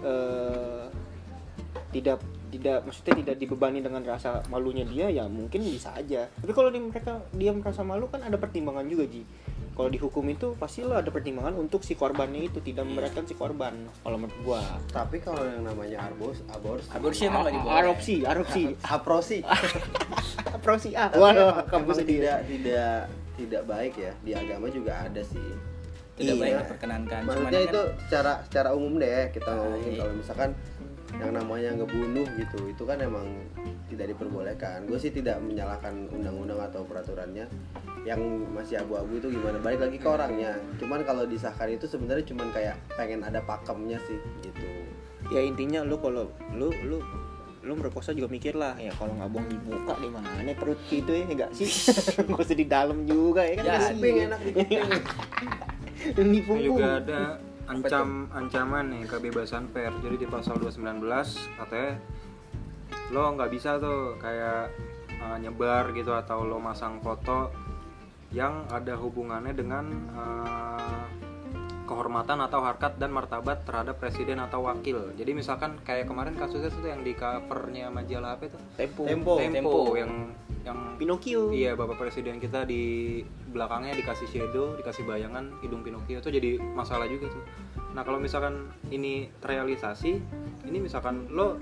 eh, 0.03 0.85
tidak 1.95 2.19
tidak 2.55 2.87
maksudnya 2.87 3.15
tidak 3.27 3.37
dibebani 3.43 3.83
dengan 3.83 4.07
rasa 4.07 4.47
malunya 4.47 4.87
dia 4.87 5.11
ya 5.11 5.27
mungkin 5.27 5.67
bisa 5.67 5.91
aja. 5.91 6.31
Tapi 6.39 6.53
kalau 6.55 6.71
di 6.71 6.79
mereka 6.79 7.19
dia 7.35 7.51
merasa 7.51 7.83
malu 7.83 8.07
kan 8.07 8.23
ada 8.23 8.39
pertimbangan 8.39 8.87
juga 8.87 9.11
ji. 9.11 9.27
Kalau 9.75 9.91
dihukum 9.91 10.23
itu 10.31 10.55
pasti 10.55 10.87
lo 10.87 10.95
ada 10.95 11.11
pertimbangan 11.11 11.59
untuk 11.59 11.83
si 11.83 11.99
korbannya 11.99 12.47
itu 12.47 12.63
tidak 12.63 12.87
memberatkan 12.87 13.27
si 13.27 13.35
korban 13.35 13.75
kalau 14.07 14.23
menurut 14.23 14.39
gua. 14.47 14.63
Tapi 14.87 15.19
kalau 15.19 15.43
yang 15.43 15.67
namanya 15.67 16.07
arbos 16.07 16.47
aborsi 16.47 16.87
aborsi 16.95 17.23
emang 17.29 17.43
nggak 17.43 17.55
diboleh 17.59 17.75
adopsi 17.83 18.15
adopsi 18.23 18.63
aprosi. 18.87 19.39
Adopsi 20.55 20.89
ah 20.95 21.11
emang, 21.11 21.35
kamu 21.67 21.91
sedih 21.91 22.19
tidak 22.23 22.39
tidak 22.47 22.99
tidak 23.35 23.63
baik 23.67 23.95
ya. 23.99 24.13
Di 24.23 24.33
agama 24.39 24.71
juga 24.71 24.93
ada 25.11 25.23
sih. 25.27 25.43
Tidak 26.15 26.39
Iya. 26.39 26.43
baik 26.47 26.55
diperkenankan 26.63 27.21
Cuman 27.27 27.35
maksudnya 27.43 27.59
kan- 27.59 27.71
itu 27.75 27.81
secara 28.07 28.33
secara 28.47 28.69
umum 28.71 29.03
deh 29.03 29.35
kita 29.35 29.51
ngomongin 29.51 29.91
iya. 29.91 29.99
kalau 29.99 30.15
misalkan 30.15 30.51
yang 31.23 31.31
namanya 31.35 31.71
ngebunuh 31.79 32.27
gitu 32.37 32.59
itu 32.69 32.83
kan 32.83 32.99
emang 32.99 33.27
tidak 33.93 34.17
diperbolehkan. 34.17 34.85
Gue 34.91 34.99
sih 34.99 35.15
tidak 35.15 35.39
menyalahkan 35.39 36.11
undang-undang 36.11 36.59
atau 36.59 36.83
peraturannya. 36.83 37.47
Yang 38.05 38.21
masih 38.53 38.83
abu-abu 38.83 39.17
itu 39.17 39.33
gimana? 39.33 39.57
Balik 39.63 39.89
lagi 39.89 39.99
ke 40.03 40.09
orangnya. 40.09 40.59
Cuman 40.77 41.07
kalau 41.07 41.25
disahkan 41.25 41.73
itu 41.73 41.87
sebenarnya 41.89 42.25
cuman 42.35 42.49
kayak 42.53 42.77
pengen 42.99 43.23
ada 43.25 43.41
pakemnya 43.45 43.97
sih 44.05 44.19
gitu. 44.45 44.67
Ya 45.33 45.41
intinya 45.41 45.81
lu 45.87 45.97
kalau 46.03 46.29
lu 46.53 46.69
lu 46.85 47.01
lu 47.65 47.73
merkosa 47.81 48.13
juga 48.13 48.29
mikir 48.29 48.53
lah 48.61 48.77
ya 48.77 48.93
kalau 48.93 49.17
nggak 49.17 49.31
buang 49.33 49.49
di 49.49 49.57
muka 49.57 49.97
di 49.97 50.13
mana 50.13 50.53
perut 50.53 50.77
gitu 50.93 51.17
ya 51.17 51.25
enggak 51.25 51.51
sih? 51.57 51.65
Nggak 52.29 52.45
usah 52.45 52.59
di 52.61 52.67
dalam 52.69 53.09
juga 53.09 53.41
ya 53.41 53.57
kan? 53.57 53.65
Ya, 53.65 53.73
kasihan. 53.73 53.97
kuping 53.97 54.17
enak 54.29 54.41
di 54.45 54.51
kuping. 54.53 54.83
Di 56.05 56.21
Ini 56.21 56.39
punggung. 56.45 56.77
Juga 56.77 57.01
ada 57.01 57.41
ancam 57.69 58.29
ancaman 58.33 58.93
nih 58.93 59.03
kebebasan 59.09 59.73
pers. 59.73 59.97
Jadi 60.05 60.17
di 60.25 60.27
pasal 60.29 60.61
219 60.61 61.05
katanya 61.61 61.93
lo 63.13 63.23
nggak 63.37 63.51
bisa 63.53 63.77
tuh 63.81 64.17
kayak 64.21 64.73
uh, 65.21 65.37
nyebar 65.41 65.93
gitu 65.97 66.13
atau 66.13 66.45
lo 66.45 66.61
masang 66.61 67.01
foto 67.01 67.53
yang 68.35 68.67
ada 68.69 68.99
hubungannya 68.99 69.55
dengan 69.55 69.87
uh, 70.13 71.05
kehormatan 71.85 72.41
atau 72.41 72.65
harkat 72.65 72.97
dan 72.97 73.13
martabat 73.13 73.65
terhadap 73.69 74.01
presiden 74.01 74.41
atau 74.41 74.65
wakil. 74.65 75.13
Jadi 75.15 75.37
misalkan 75.37 75.77
kayak 75.85 76.09
kemarin 76.09 76.33
kasusnya 76.35 76.73
tuh 76.73 76.89
yang 76.89 77.05
di 77.05 77.13
covernya 77.13 77.93
majalah 77.93 78.41
apa 78.41 78.49
itu? 78.49 78.59
tempo 78.77 79.05
Tempo. 79.05 79.33
Tempo, 79.37 79.53
Tempo. 79.53 79.73
yang 79.97 80.13
yang 80.65 80.97
Pinocchio 80.97 81.53
Iya, 81.53 81.77
Bapak 81.77 82.01
Presiden 82.01 82.41
kita 82.41 82.65
di 82.65 83.21
belakangnya 83.53 83.93
dikasih 84.01 84.27
shadow, 84.33 84.73
dikasih 84.81 85.05
bayangan 85.05 85.53
hidung 85.61 85.85
Pinocchio 85.85 86.25
itu 86.25 86.31
jadi 86.33 86.57
masalah 86.73 87.05
juga 87.05 87.29
tuh. 87.29 87.45
Nah, 87.93 88.01
kalau 88.03 88.17
misalkan 88.17 88.73
ini 88.89 89.29
terrealisasi, 89.45 90.13
ini 90.65 90.79
misalkan 90.81 91.29
lo 91.29 91.61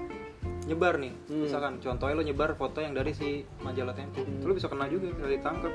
nyebar 0.71 1.03
nih, 1.03 1.11
Hmm. 1.27 1.43
misalkan 1.51 1.83
contohnya 1.83 2.15
lo 2.15 2.23
nyebar 2.23 2.55
foto 2.55 2.79
yang 2.79 2.95
dari 2.95 3.11
si 3.11 3.43
majalah 3.67 3.91
Tempo, 3.91 4.23
itu 4.23 4.47
lo 4.47 4.55
bisa 4.55 4.71
kena 4.71 4.87
juga, 4.87 5.11
bisa 5.11 5.27
ditangkap. 5.27 5.75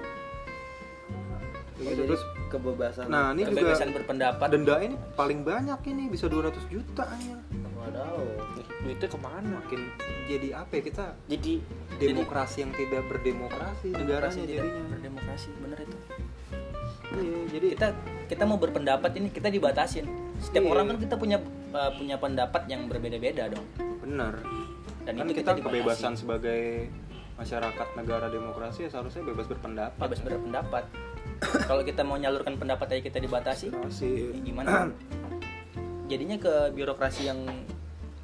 Oh, 1.78 1.86
jadi 1.86 2.10
terus 2.10 2.22
kebebasan 2.48 3.06
nah 3.06 3.30
ini 3.32 3.46
juga 3.46 3.70
kebebasan 3.70 3.90
berpendapat 3.94 4.48
denda 4.50 4.76
ini 4.80 4.96
paling 5.14 5.40
banyak 5.42 5.80
ini 5.86 6.04
bisa 6.08 6.26
200 6.26 6.58
juta 6.68 7.06
aja. 7.06 7.38
Wadaw. 7.78 8.18
duitnya 8.78 9.08
ke 9.08 9.20
mana 9.20 9.58
Makin 9.60 9.82
jadi 10.26 10.48
apa 10.56 10.72
ya 10.74 10.82
kita 10.84 11.06
jadi 11.26 11.54
demokrasi 11.98 12.58
yang 12.62 12.72
tidak 12.72 13.04
berdemokrasi 13.06 13.88
negaranya 13.92 14.44
jadinya. 14.44 14.84
berdemokrasi 14.90 15.50
bener 15.56 15.80
itu 15.80 15.98
Iya, 17.08 17.40
jadi 17.50 17.66
kita 17.74 17.88
kita 18.28 18.44
mau 18.44 18.58
berpendapat 18.58 19.12
ini 19.16 19.30
kita 19.30 19.48
dibatasin 19.48 20.06
setiap 20.38 20.62
Iya. 20.62 20.72
orang 20.72 20.86
kan 20.86 20.98
kita 21.00 21.16
punya 21.16 21.38
uh, 21.72 21.92
punya 21.94 22.16
pendapat 22.16 22.68
yang 22.68 22.86
berbeda-beda 22.86 23.48
dong 23.48 23.64
benar 24.00 24.44
dan 25.04 25.14
kan 25.16 25.26
itu 25.26 25.40
kita 25.40 25.52
dibatasi. 25.54 25.64
kebebasan 25.64 26.14
sebagai 26.14 26.62
masyarakat 27.36 27.88
negara 27.96 28.28
demokrasi 28.28 28.80
ya 28.82 28.90
seharusnya 28.90 29.24
bebas 29.24 29.48
berpendapat 29.48 29.96
bebas 29.98 30.20
berpendapat 30.20 30.84
kalau 31.70 31.82
kita 31.86 32.02
mau 32.02 32.18
nyalurkan 32.18 32.58
pendapat 32.58 32.98
aja 32.98 33.02
kita 33.06 33.20
dibatasi 33.22 33.70
Masih 33.74 34.34
ya 34.34 34.40
gimana 34.42 34.90
jadinya 36.08 36.38
ke 36.40 36.54
birokrasi 36.74 37.30
yang 37.30 37.40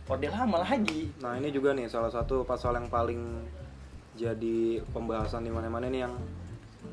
orde 0.10 0.28
lama 0.30 0.64
lagi 0.64 1.12
Nah 1.22 1.38
ini 1.38 1.50
juga 1.54 1.74
nih 1.76 1.88
salah 1.88 2.10
satu 2.10 2.44
pasal 2.44 2.78
yang 2.78 2.88
paling 2.90 3.44
jadi 4.14 4.82
pembahasan 4.94 5.46
di 5.46 5.52
mana-mana 5.52 5.90
nih 5.90 6.06
yang 6.06 6.14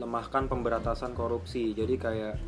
lemahkan 0.01 0.49
pemberantasan 0.49 1.13
korupsi. 1.13 1.77
Jadi 1.77 1.95
kayak 2.01 2.41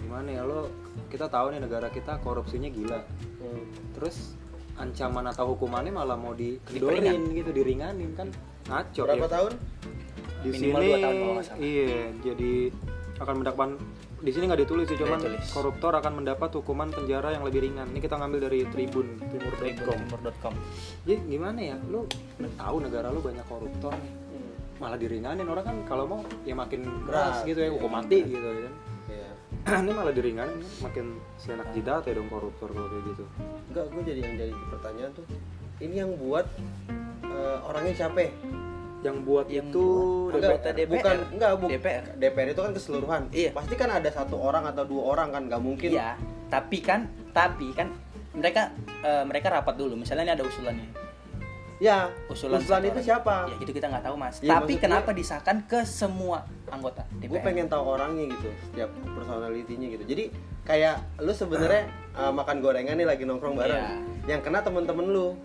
gimana 0.00 0.28
ya 0.32 0.42
lo 0.42 0.66
kita 1.12 1.28
tahu 1.28 1.54
nih 1.54 1.60
negara 1.62 1.92
kita 1.92 2.18
korupsinya 2.22 2.66
gila. 2.72 3.00
Hmm. 3.38 3.64
Terus 3.94 4.34
ancaman 4.78 5.26
atau 5.30 5.54
hukumannya 5.54 5.90
malah 5.90 6.14
mau 6.14 6.34
dikendorin 6.34 7.02
Diperingan. 7.02 7.34
gitu, 7.34 7.50
diringanin 7.50 8.10
kan 8.14 8.28
ngaco 8.70 9.02
berapa 9.10 9.26
ya. 9.26 9.32
tahun 9.34 9.52
Di 10.38 10.48
Minimal 10.54 10.80
sini 10.80 10.88
dua 10.88 10.98
tahun 11.02 11.16
kalau 11.18 11.42
salah. 11.42 11.58
iya, 11.58 12.00
jadi 12.22 12.52
akan 13.18 13.34
mendapat 13.42 13.68
di 14.18 14.30
sini 14.34 14.44
nggak 14.50 14.62
ditulis 14.66 14.86
sih, 14.90 14.98
cuman 14.98 15.18
ditulis. 15.22 15.46
koruptor 15.50 15.92
akan 15.94 16.12
mendapat 16.22 16.50
hukuman 16.58 16.90
penjara 16.90 17.34
yang 17.34 17.46
lebih 17.46 17.66
ringan. 17.66 17.86
Ini 17.94 18.00
kita 18.02 18.18
ngambil 18.18 18.50
dari 18.50 18.66
Tribun 18.66 19.06
Timur.com. 19.30 19.98
timur.com 20.06 20.54
Jadi 21.06 21.18
gimana 21.26 21.58
ya, 21.62 21.76
lu 21.86 22.06
udah 22.38 22.52
tahu 22.58 22.76
negara 22.82 23.14
lu 23.14 23.22
banyak 23.22 23.46
koruptor 23.46 23.94
nih, 23.94 24.12
malah 24.78 24.98
diringanin 24.98 25.46
orang 25.46 25.64
kan 25.66 25.76
kalau 25.86 26.04
mau 26.06 26.20
ya 26.46 26.54
makin 26.54 26.86
keras 27.06 27.42
gitu 27.46 27.58
ya, 27.58 27.70
iya. 27.70 27.74
hukum 27.74 27.90
mati 27.90 28.18
gitu 28.26 28.46
ya 28.46 28.62
kan. 28.66 28.74
Iya. 29.10 29.30
Ini 29.86 29.92
malah 29.94 30.14
diringanin 30.14 30.58
makin 30.82 31.06
senak 31.38 31.68
jidat 31.74 32.06
ya 32.06 32.14
dong 32.18 32.30
koruptor 32.30 32.70
kalau 32.70 32.88
kayak 32.90 33.04
gitu. 33.14 33.24
Enggak, 33.70 33.86
gue 33.90 34.02
jadi 34.02 34.20
yang 34.22 34.34
jadi 34.34 34.54
pertanyaan 34.70 35.12
tuh 35.14 35.26
ini 35.78 35.94
yang 36.02 36.10
buat 36.18 36.46
eh, 37.22 37.58
orangnya 37.70 37.94
siapa? 37.94 38.34
Ya? 38.98 39.04
Yang 39.04 39.16
buat 39.22 39.46
Yang 39.46 39.66
itu 39.68 39.84
buat 39.84 40.32
DPR. 40.32 40.42
anggota 40.44 40.68
DPR. 40.70 40.90
bukan 40.90 41.16
enggak 41.32 41.50
bu, 41.52 41.66
DPR. 41.68 42.04
DPR 42.14 42.48
itu 42.48 42.60
kan 42.60 42.72
keseluruhan. 42.72 43.22
Iya. 43.30 43.50
Pasti 43.52 43.74
kan 43.74 43.90
ada 43.90 44.08
satu 44.08 44.36
orang 44.36 44.64
atau 44.64 44.82
dua 44.82 45.02
orang 45.08 45.28
kan, 45.30 45.42
nggak 45.46 45.60
mungkin. 45.60 45.90
iya 45.92 46.18
tapi 46.48 46.80
kan 46.80 47.04
tapi 47.30 47.70
kan 47.70 47.92
mereka 48.32 48.72
eh, 49.00 49.20
mereka 49.22 49.52
rapat 49.52 49.76
dulu 49.76 49.94
misalnya 49.94 50.24
ini 50.24 50.32
ada 50.32 50.42
usulannya 50.42 50.88
Ya, 51.78 52.10
usulan, 52.26 52.58
usulan, 52.58 52.82
itu 52.82 52.90
orang. 52.90 53.04
siapa? 53.04 53.34
ya 53.46 53.56
itu 53.60 53.70
kita 53.70 53.86
nggak 53.86 54.02
tahu 54.02 54.16
mas 54.16 54.40
Iya, 54.40 54.58
tapi 54.58 54.74
kenapa 54.74 55.12
gue- 55.12 55.20
disahkan 55.20 55.62
ke 55.62 55.84
semua 55.84 56.42
anggota 56.66 57.06
Gue 57.14 57.30
DPR 57.30 57.44
pengen 57.44 57.66
tahu 57.68 57.84
orangnya 57.86 58.26
gitu, 58.28 58.50
setiap 58.64 58.90
personalitinya 59.12 59.86
gitu. 59.88 60.04
Jadi 60.04 60.24
kayak 60.64 61.20
lu 61.20 61.30
sebenarnya 61.30 61.86
eh, 62.16 62.32
makan 62.32 62.56
gorengan 62.58 62.96
nih 62.96 63.06
lagi 63.06 63.22
nongkrong 63.22 63.54
bareng. 63.54 63.78
Iya. 63.78 63.94
Yang 64.26 64.40
kena 64.42 64.58
temen-temen 64.60 65.06
lu. 65.06 65.36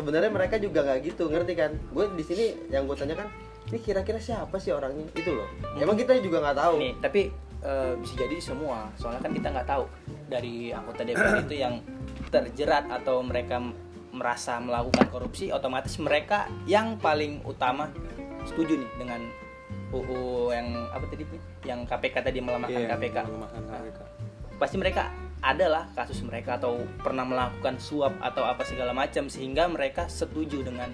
Sebenarnya 0.00 0.32
mereka 0.32 0.56
juga 0.56 0.80
nggak 0.82 0.98
gitu, 1.04 1.28
ngerti 1.28 1.52
kan? 1.52 1.70
Gue 1.92 2.08
di 2.16 2.24
sini 2.24 2.44
yang 2.68 2.88
gue 2.88 2.96
tanyakan, 2.96 3.28
ini 3.68 3.78
kira-kira 3.78 4.16
siapa 4.16 4.56
sih 4.56 4.72
orangnya? 4.72 5.04
Itu 5.12 5.36
loh. 5.36 5.48
Emang 5.76 5.94
kita 5.94 6.16
juga 6.18 6.40
nggak 6.40 6.56
tahu. 6.56 6.74
nih 6.80 6.92
tapi 6.98 7.28
eh, 7.60 7.92
bisa 7.94 8.14
jadi 8.16 8.36
semua 8.40 8.88
soalnya 8.96 9.20
kan 9.20 9.32
kita 9.32 9.48
nggak 9.52 9.68
tahu 9.68 9.84
dari 10.26 10.72
anggota 10.72 11.04
DPR 11.04 11.36
itu 11.44 11.54
yang 11.54 11.74
terjerat 12.26 12.88
atau 12.88 13.20
mereka 13.20 13.60
merasa 14.10 14.56
melakukan 14.58 15.06
korupsi 15.06 15.52
otomatis 15.52 15.94
mereka 16.00 16.48
yang 16.64 16.96
paling 16.96 17.44
utama 17.44 17.92
setuju 18.42 18.80
nih 18.80 18.90
dengan 18.96 19.20
UU 19.92 20.50
yang 20.50 20.66
apa 20.88 21.04
tadi 21.06 21.24
yang 21.62 21.84
KPK 21.84 22.16
tadi 22.24 22.38
melemahkan 22.40 22.80
Iya, 22.80 22.88
KPK 22.90 23.16
melemahkan 23.28 23.62
KPK. 23.62 23.98
pasti 24.56 24.76
mereka 24.76 25.12
adalah 25.40 25.88
kasus 25.96 26.20
mereka 26.20 26.60
atau 26.60 26.84
pernah 27.00 27.24
melakukan 27.24 27.80
suap 27.80 28.12
atau 28.20 28.44
apa 28.44 28.60
segala 28.64 28.92
macam 28.92 29.26
sehingga 29.32 29.68
mereka 29.68 30.06
setuju 30.06 30.60
dengan 30.64 30.92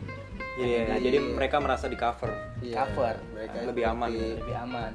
Iya, 0.57 0.97
jadi 1.05 1.21
mereka 1.21 1.61
merasa 1.61 1.85
di 1.85 2.01
cover. 2.01 2.33
Iya, 2.65 2.81
cover. 2.81 3.21
Mereka 3.37 3.57
Lebih 3.69 3.85
aman. 3.93 4.09
lebih 4.09 4.57
aman 4.57 4.93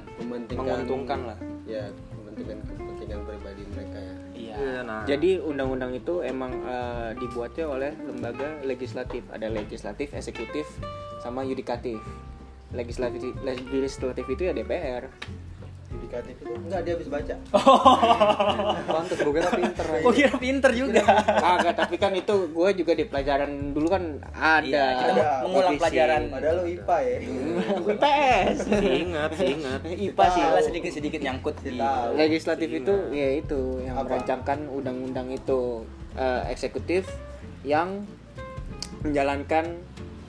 Menguntungkan 0.58 1.20
lah. 1.22 1.38
Ya, 1.62 1.86
mementingkan 2.18 2.66
kepentingan 2.66 3.20
pribadi 3.22 3.62
mereka 3.70 3.98
ya. 4.02 4.14
iya 4.34 4.54
Iya, 4.58 4.78
nah. 4.82 5.02
Jadi 5.06 5.38
undang-undang 5.38 5.94
itu 5.94 6.18
emang 6.26 6.50
eh, 6.66 7.10
dibuatnya 7.14 7.70
oleh 7.70 7.94
lembaga 7.94 8.58
legislatif. 8.66 9.22
Ada 9.30 9.46
legislatif, 9.54 10.10
eksekutif, 10.10 10.66
sama 11.22 11.46
yudikatif. 11.46 12.02
Legislatif 12.74 13.22
legislatif 13.46 14.26
itu 14.26 14.42
ya 14.50 14.52
DPR. 14.58 15.06
Yudikatif 16.12 16.36
itu 16.44 16.52
enggak 16.52 16.80
dia 16.84 16.92
habis 16.92 17.08
baca. 17.08 17.34
pantes 18.92 19.16
gue 19.16 19.32
kira 19.32 19.50
pinter 19.56 19.86
aja. 19.88 20.04
Oh 20.04 20.12
kira 20.12 20.34
pinter 20.36 20.70
juga. 20.76 21.00
Agak, 21.40 21.72
tapi 21.72 21.96
kan 21.96 22.12
itu 22.12 22.34
gue 22.52 22.68
juga 22.76 22.92
di 22.92 23.04
pelajaran 23.08 23.72
dulu 23.72 23.88
kan 23.88 24.20
ada. 24.36 24.60
Iya, 24.60 24.84
kita 24.92 25.12
Ada, 25.16 25.24
mengulang 25.48 25.76
pelajaran. 25.80 26.22
Padahal 26.28 26.56
lu 26.60 26.64
IPA 26.68 26.96
ya. 27.00 27.16
IPS. 27.96 28.56
Sih 28.60 28.92
ingat, 29.08 29.30
ingat. 29.40 29.80
IPA 30.12 30.24
sih. 30.36 30.42
Salah 30.44 30.64
sedikit-sedikit 30.68 31.20
nyangkut 31.24 31.56
di. 31.64 31.80
Legislatif 32.12 32.68
itu 32.68 32.94
ya 33.16 33.28
itu 33.40 33.80
yang 33.80 33.96
Apa? 33.96 34.04
merancangkan 34.12 34.68
undang-undang 34.68 35.32
itu 35.32 35.88
Eh, 36.12 36.42
eksekutif 36.52 37.08
yang 37.64 38.04
menjalankan 39.00 39.80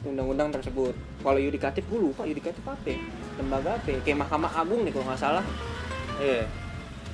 undang-undang 0.07 0.47
tersebut. 0.55 0.95
Kalau 1.19 1.39
yudikatif 1.39 1.83
gue 1.91 1.99
lupa 1.99 2.23
yudikatif 2.23 2.63
apa? 2.63 2.87
ya? 2.87 2.95
Lembaga 3.35 3.75
apa? 3.75 3.91
ya? 3.91 3.99
Kayak 3.99 4.23
Mahkamah 4.23 4.51
Agung 4.63 4.87
nih 4.87 4.95
kalau 4.95 5.11
nggak 5.11 5.19
salah. 5.19 5.43
Iya. 6.20 6.46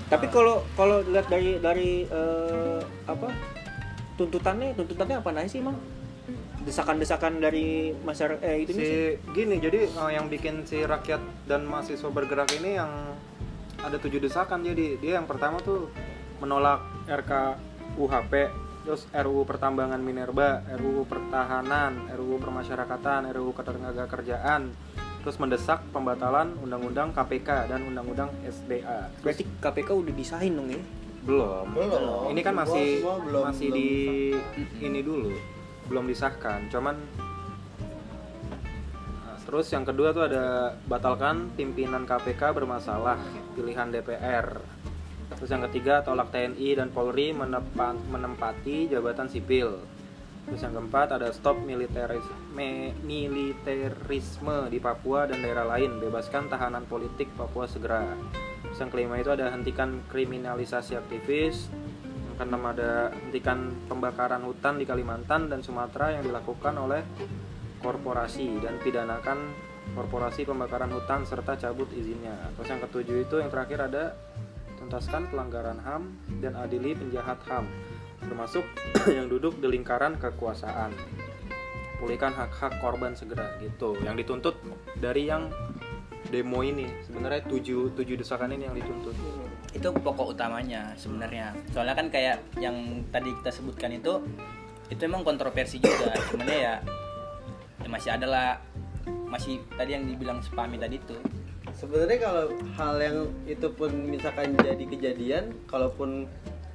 Tapi 0.09 0.25
kalau 0.33 0.65
kalau 0.73 1.05
lihat 1.05 1.29
dari 1.29 1.61
dari 1.61 1.91
eh, 2.09 2.81
apa 3.05 3.29
tuntutannya 4.17 4.73
tuntutannya 4.73 5.21
apa 5.21 5.29
aja 5.37 5.49
sih, 5.49 5.61
Mang? 5.61 5.77
Desakan-desakan 6.65 7.39
dari 7.39 7.93
masyarakat 7.93 8.41
eh 8.43 8.65
itu 8.65 8.71
nih 8.75 8.81
si 8.81 8.89
sih. 8.89 9.09
gini 9.31 9.55
jadi 9.61 9.85
eh, 9.85 10.11
yang 10.17 10.27
bikin 10.27 10.65
si 10.65 10.81
rakyat 10.81 11.21
dan 11.45 11.69
mahasiswa 11.69 12.09
bergerak 12.09 12.49
ini 12.57 12.81
yang 12.81 12.91
ada 13.79 13.95
tujuh 13.95 14.19
desakan 14.19 14.65
jadi 14.65 14.99
dia 14.99 15.21
yang 15.21 15.27
pertama 15.29 15.61
tuh 15.63 15.87
menolak 16.43 16.83
RKUHP 17.07 18.33
terus 18.83 19.05
RUU 19.13 19.45
pertambangan 19.45 20.01
minerba 20.01 20.65
RUU 20.75 21.05
pertahanan 21.05 22.09
RUU 22.11 22.41
permasyarakatan 22.41 23.29
RUU 23.31 23.51
ketenagakerjaan 23.55 24.71
terus 25.19 25.35
mendesak 25.37 25.83
pembatalan 25.91 26.55
undang-undang 26.57 27.11
KPK 27.11 27.67
dan 27.67 27.83
undang-undang 27.83 28.31
SDA 28.41 29.11
Berarti 29.19 29.43
KPK 29.59 29.89
udah 29.91 30.13
disahin 30.13 30.55
dong 30.55 30.69
ya? 30.71 30.81
belum. 31.19 31.75
Belum. 31.75 32.31
ini 32.31 32.41
kan 32.41 32.55
masih 32.55 33.03
semua 33.03 33.19
belum- 33.19 33.45
masih 33.51 33.67
belum 33.69 33.77
di 33.77 33.89
ini 34.79 34.99
dulu. 35.03 35.31
Belum 35.85 36.07
disahkan. 36.07 36.71
Cuman 36.71 36.95
Nah, 39.19 39.37
terus 39.43 39.67
yang 39.69 39.83
kedua 39.83 40.09
tuh 40.09 40.25
ada 40.25 40.73
batalkan 40.87 41.51
pimpinan 41.53 42.07
KPK 42.07 42.55
bermasalah 42.55 43.19
pilihan 43.53 43.91
DPR 43.91 44.47
terus 45.29 45.49
yang 45.49 45.63
ketiga 45.69 46.01
tolak 46.01 46.33
TNI 46.33 46.75
dan 46.75 46.89
Polri 46.89 47.31
menepa- 47.31 47.95
menempati 48.09 48.89
jabatan 48.89 49.29
sipil 49.29 49.79
terus 50.49 50.65
yang 50.65 50.73
keempat 50.73 51.13
ada 51.13 51.29
stop 51.29 51.61
militeris 51.61 52.25
me- 52.57 52.97
militerisme 53.05 54.65
di 54.73 54.81
Papua 54.81 55.29
dan 55.29 55.45
daerah 55.45 55.69
lain. 55.69 56.01
Bebaskan 56.01 56.49
tahanan 56.49 56.89
politik 56.89 57.29
Papua 57.37 57.69
segera. 57.69 58.01
Terus 58.65 58.81
yang 58.81 58.89
kelima 58.89 59.21
itu 59.21 59.29
ada 59.29 59.53
hentikan 59.53 60.01
kriminalisasi 60.09 60.97
aktivis. 60.97 61.69
Yang 62.01 62.35
keenam 62.41 62.63
ada 62.65 63.13
hentikan 63.13 63.77
pembakaran 63.85 64.41
hutan 64.41 64.81
di 64.81 64.89
Kalimantan 64.89 65.53
dan 65.53 65.61
Sumatera 65.61 66.17
yang 66.17 66.25
dilakukan 66.25 66.73
oleh 66.81 67.05
korporasi 67.85 68.59
dan 68.59 68.81
pidanakan 68.81 69.53
korporasi 69.93 70.49
pembakaran 70.49 70.89
hutan 70.89 71.29
serta 71.29 71.61
cabut 71.61 71.93
izinnya. 71.93 72.49
Terus 72.57 72.67
yang 72.73 72.81
ketujuh 72.89 73.17
itu 73.29 73.35
yang 73.37 73.53
terakhir 73.53 73.85
ada 73.85 74.17
tuntaskan 74.81 75.29
pelanggaran 75.29 75.77
HAM 75.77 76.03
dan 76.41 76.57
adili 76.57 76.97
penjahat 76.97 77.37
HAM 77.45 77.69
termasuk 78.23 78.65
yang 79.17 79.27
duduk 79.31 79.57
di 79.59 79.67
lingkaran 79.69 80.19
kekuasaan. 80.19 80.91
Pulihkan 81.99 82.31
hak-hak 82.31 82.79
korban 82.79 83.11
segera 83.11 83.59
gitu. 83.59 83.99
Yang 83.99 84.23
dituntut 84.23 84.55
dari 84.99 85.27
yang 85.27 85.51
demo 86.29 86.61
ini 86.61 86.85
sebenarnya 87.07 87.41
tujuh 87.49 87.95
tujuh 87.95 88.15
desakan 88.19 88.53
ini 88.53 88.69
yang 88.69 88.77
dituntut. 88.77 89.15
itu 89.69 89.85
pokok 89.85 90.33
utamanya 90.33 90.93
sebenarnya 90.97 91.53
soalnya 91.69 91.93
kan 91.93 92.09
kayak 92.09 92.41
yang 92.57 93.05
tadi 93.13 93.29
kita 93.41 93.53
sebutkan 93.53 93.93
itu 93.93 94.17
itu 94.89 95.01
emang 95.05 95.21
kontroversi 95.21 95.77
juga 95.77 96.09
cuman 96.33 96.49
ya, 96.49 96.75
ya 97.81 97.87
masih 97.89 98.09
ada 98.17 98.25
lah 98.25 98.49
masih 99.29 99.61
tadi 99.77 99.93
yang 99.93 100.09
dibilang 100.09 100.41
spami 100.41 100.77
tadi 100.81 100.97
itu 100.97 101.17
Sebenarnya 101.79 102.17
kalau 102.19 102.45
hal 102.75 102.95
yang 102.99 103.17
itu 103.47 103.67
pun 103.71 103.87
misalkan 104.09 104.51
jadi 104.59 104.83
kejadian, 104.83 105.55
kalaupun 105.63 106.27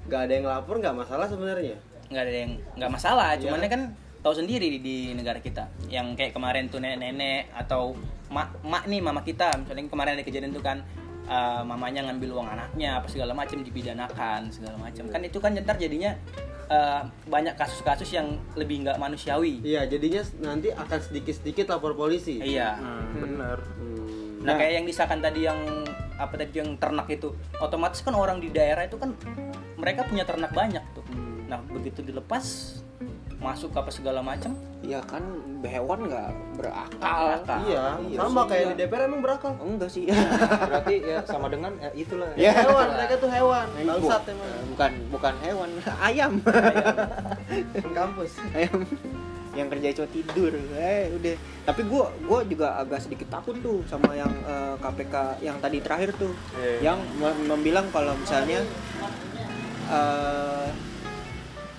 nggak 0.04 0.20
ada 0.20 0.32
yang 0.32 0.46
lapor 0.46 0.76
nggak 0.78 0.96
masalah 0.96 1.26
sebenarnya. 1.26 1.76
nggak 2.04 2.22
ada 2.22 2.32
yang 2.36 2.52
nggak 2.76 2.92
masalah 2.92 3.28
Iya. 3.34 3.40
cuman 3.48 3.58
kan 3.64 3.82
tahu 4.20 4.34
sendiri 4.36 4.68
di, 4.72 4.78
di 4.80 4.96
negara 5.12 5.40
kita 5.40 5.68
yang 5.88 6.12
kayak 6.12 6.32
kemarin 6.32 6.68
tuh 6.68 6.80
nenek-nenek 6.80 7.48
atau 7.52 7.96
mak 8.28 8.56
mak 8.60 8.84
nih 8.88 9.00
mama 9.00 9.20
kita 9.20 9.52
misalnya 9.56 9.88
kemarin 9.88 10.12
ada 10.16 10.24
kejadian 10.24 10.52
tuh 10.52 10.64
kan 10.64 10.80
uh, 11.28 11.60
mamanya 11.64 12.04
ngambil 12.08 12.36
uang 12.36 12.48
anaknya 12.48 13.00
apa 13.00 13.08
segala 13.08 13.32
macam 13.32 13.60
dipidanakan 13.60 14.48
segala 14.48 14.76
macam 14.76 15.08
kan 15.08 15.20
itu 15.24 15.40
kan 15.40 15.52
ntar 15.56 15.76
jadinya 15.76 16.12
eh, 16.64 17.02
banyak 17.28 17.60
kasus-kasus 17.60 18.08
yang 18.16 18.40
lebih 18.56 18.88
nggak 18.88 18.96
manusiawi. 18.96 19.60
Iya, 19.60 19.84
jadinya 19.84 20.24
nanti 20.40 20.72
akan 20.72 20.96
sedikit-sedikit 20.96 21.68
lapor 21.68 21.92
polisi. 21.92 22.40
Iya. 22.40 22.80
Hmm, 22.80 23.20
bener 23.20 23.58
Hmm. 23.60 24.48
Nah, 24.48 24.56
kayak 24.56 24.72
yang 24.80 24.86
disahkan 24.88 25.20
tadi 25.20 25.44
yang 25.44 25.60
apa 26.16 26.32
tadi 26.36 26.64
yang 26.64 26.80
ternak 26.80 27.04
itu, 27.12 27.36
otomatis 27.60 28.00
kan 28.00 28.16
orang 28.16 28.40
di 28.40 28.48
daerah 28.48 28.84
itu 28.84 28.96
kan 28.96 29.12
mereka 29.84 30.00
punya 30.02 30.24
ternak 30.24 30.48
banyak 30.50 30.80
tuh. 30.90 31.04
Nah, 31.44 31.60
begitu 31.68 32.00
dilepas 32.00 32.80
masuk 33.36 33.76
apa 33.76 33.92
segala 33.92 34.24
macam, 34.24 34.56
ya 34.80 35.04
kan 35.04 35.20
hewan 35.60 36.08
nggak 36.08 36.28
berakal 36.56 36.96
Berakal. 37.36 37.58
Iya, 37.62 37.84
Iya 38.00 38.16
sama 38.18 38.40
sih, 38.40 38.48
kayak 38.48 38.62
iya. 38.62 38.70
di 38.70 38.76
DPR 38.80 39.02
emang 39.04 39.20
berakal. 39.20 39.52
enggak 39.60 39.90
sih 39.90 40.08
berarti 40.64 40.94
ya 41.04 41.18
sama 41.22 41.46
dengan 41.46 41.76
ya 41.76 41.90
itulah 41.92 42.32
Ya. 42.34 42.56
Hewan, 42.56 42.88
mereka 42.90 43.14
tuh 43.18 43.28
hewan. 43.28 43.66
Bu- 43.68 43.84
Bangsat 43.86 44.22
emang. 44.26 44.48
bukan 44.66 44.90
bukan 45.12 45.34
hewan 45.38 45.68
ayam 46.08 46.32
Di 47.76 47.90
kampus. 48.00 48.32
ayam 48.50 48.80
yang 49.52 49.68
kerja 49.68 49.86
cuma 49.94 50.08
tidur 50.10 50.50
eh 50.74 51.14
udah 51.14 51.34
tapi 51.62 51.86
gua 51.86 52.10
gua 52.20 52.42
juga 52.42 52.74
agak 52.74 52.98
sedikit 52.98 53.30
takut 53.30 53.54
tuh 53.56 53.84
sama 53.84 54.10
yang 54.10 54.32
eh, 54.42 54.74
KPK 54.80 55.14
yang 55.38 55.60
tadi 55.60 55.78
terakhir 55.78 56.10
tuh 56.16 56.32
Iya. 56.56 56.90
yang 56.90 56.98
me- 57.14 57.38
membilang 57.46 57.86
kalau 57.88 58.16
misalnya 58.16 58.64
eh, 59.94 60.68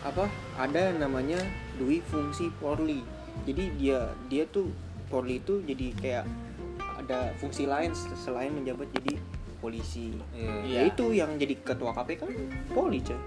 apa 0.05 0.25
ada 0.55 0.79
yang 0.93 1.03
namanya 1.03 1.39
dui 1.75 1.99
fungsi 2.07 2.47
Polri 2.61 3.03
jadi 3.43 3.63
dia 3.75 3.99
dia 4.31 4.43
tuh 4.47 4.71
Polri 5.11 5.43
itu 5.43 5.59
jadi 5.67 5.87
kayak 5.99 6.25
ada 7.05 7.35
fungsi 7.37 7.69
lain 7.69 7.93
selain 7.93 8.49
menjabat 8.49 8.89
jadi 8.97 9.21
polisi. 9.61 10.13
Iya. 10.37 10.53
ya 10.65 10.81
itu 10.93 11.05
yang 11.13 11.41
jadi 11.41 11.57
ketua 11.61 11.89
KPK 11.93 12.21
kan 12.21 12.31
Polri 12.69 13.01
coy 13.01 13.17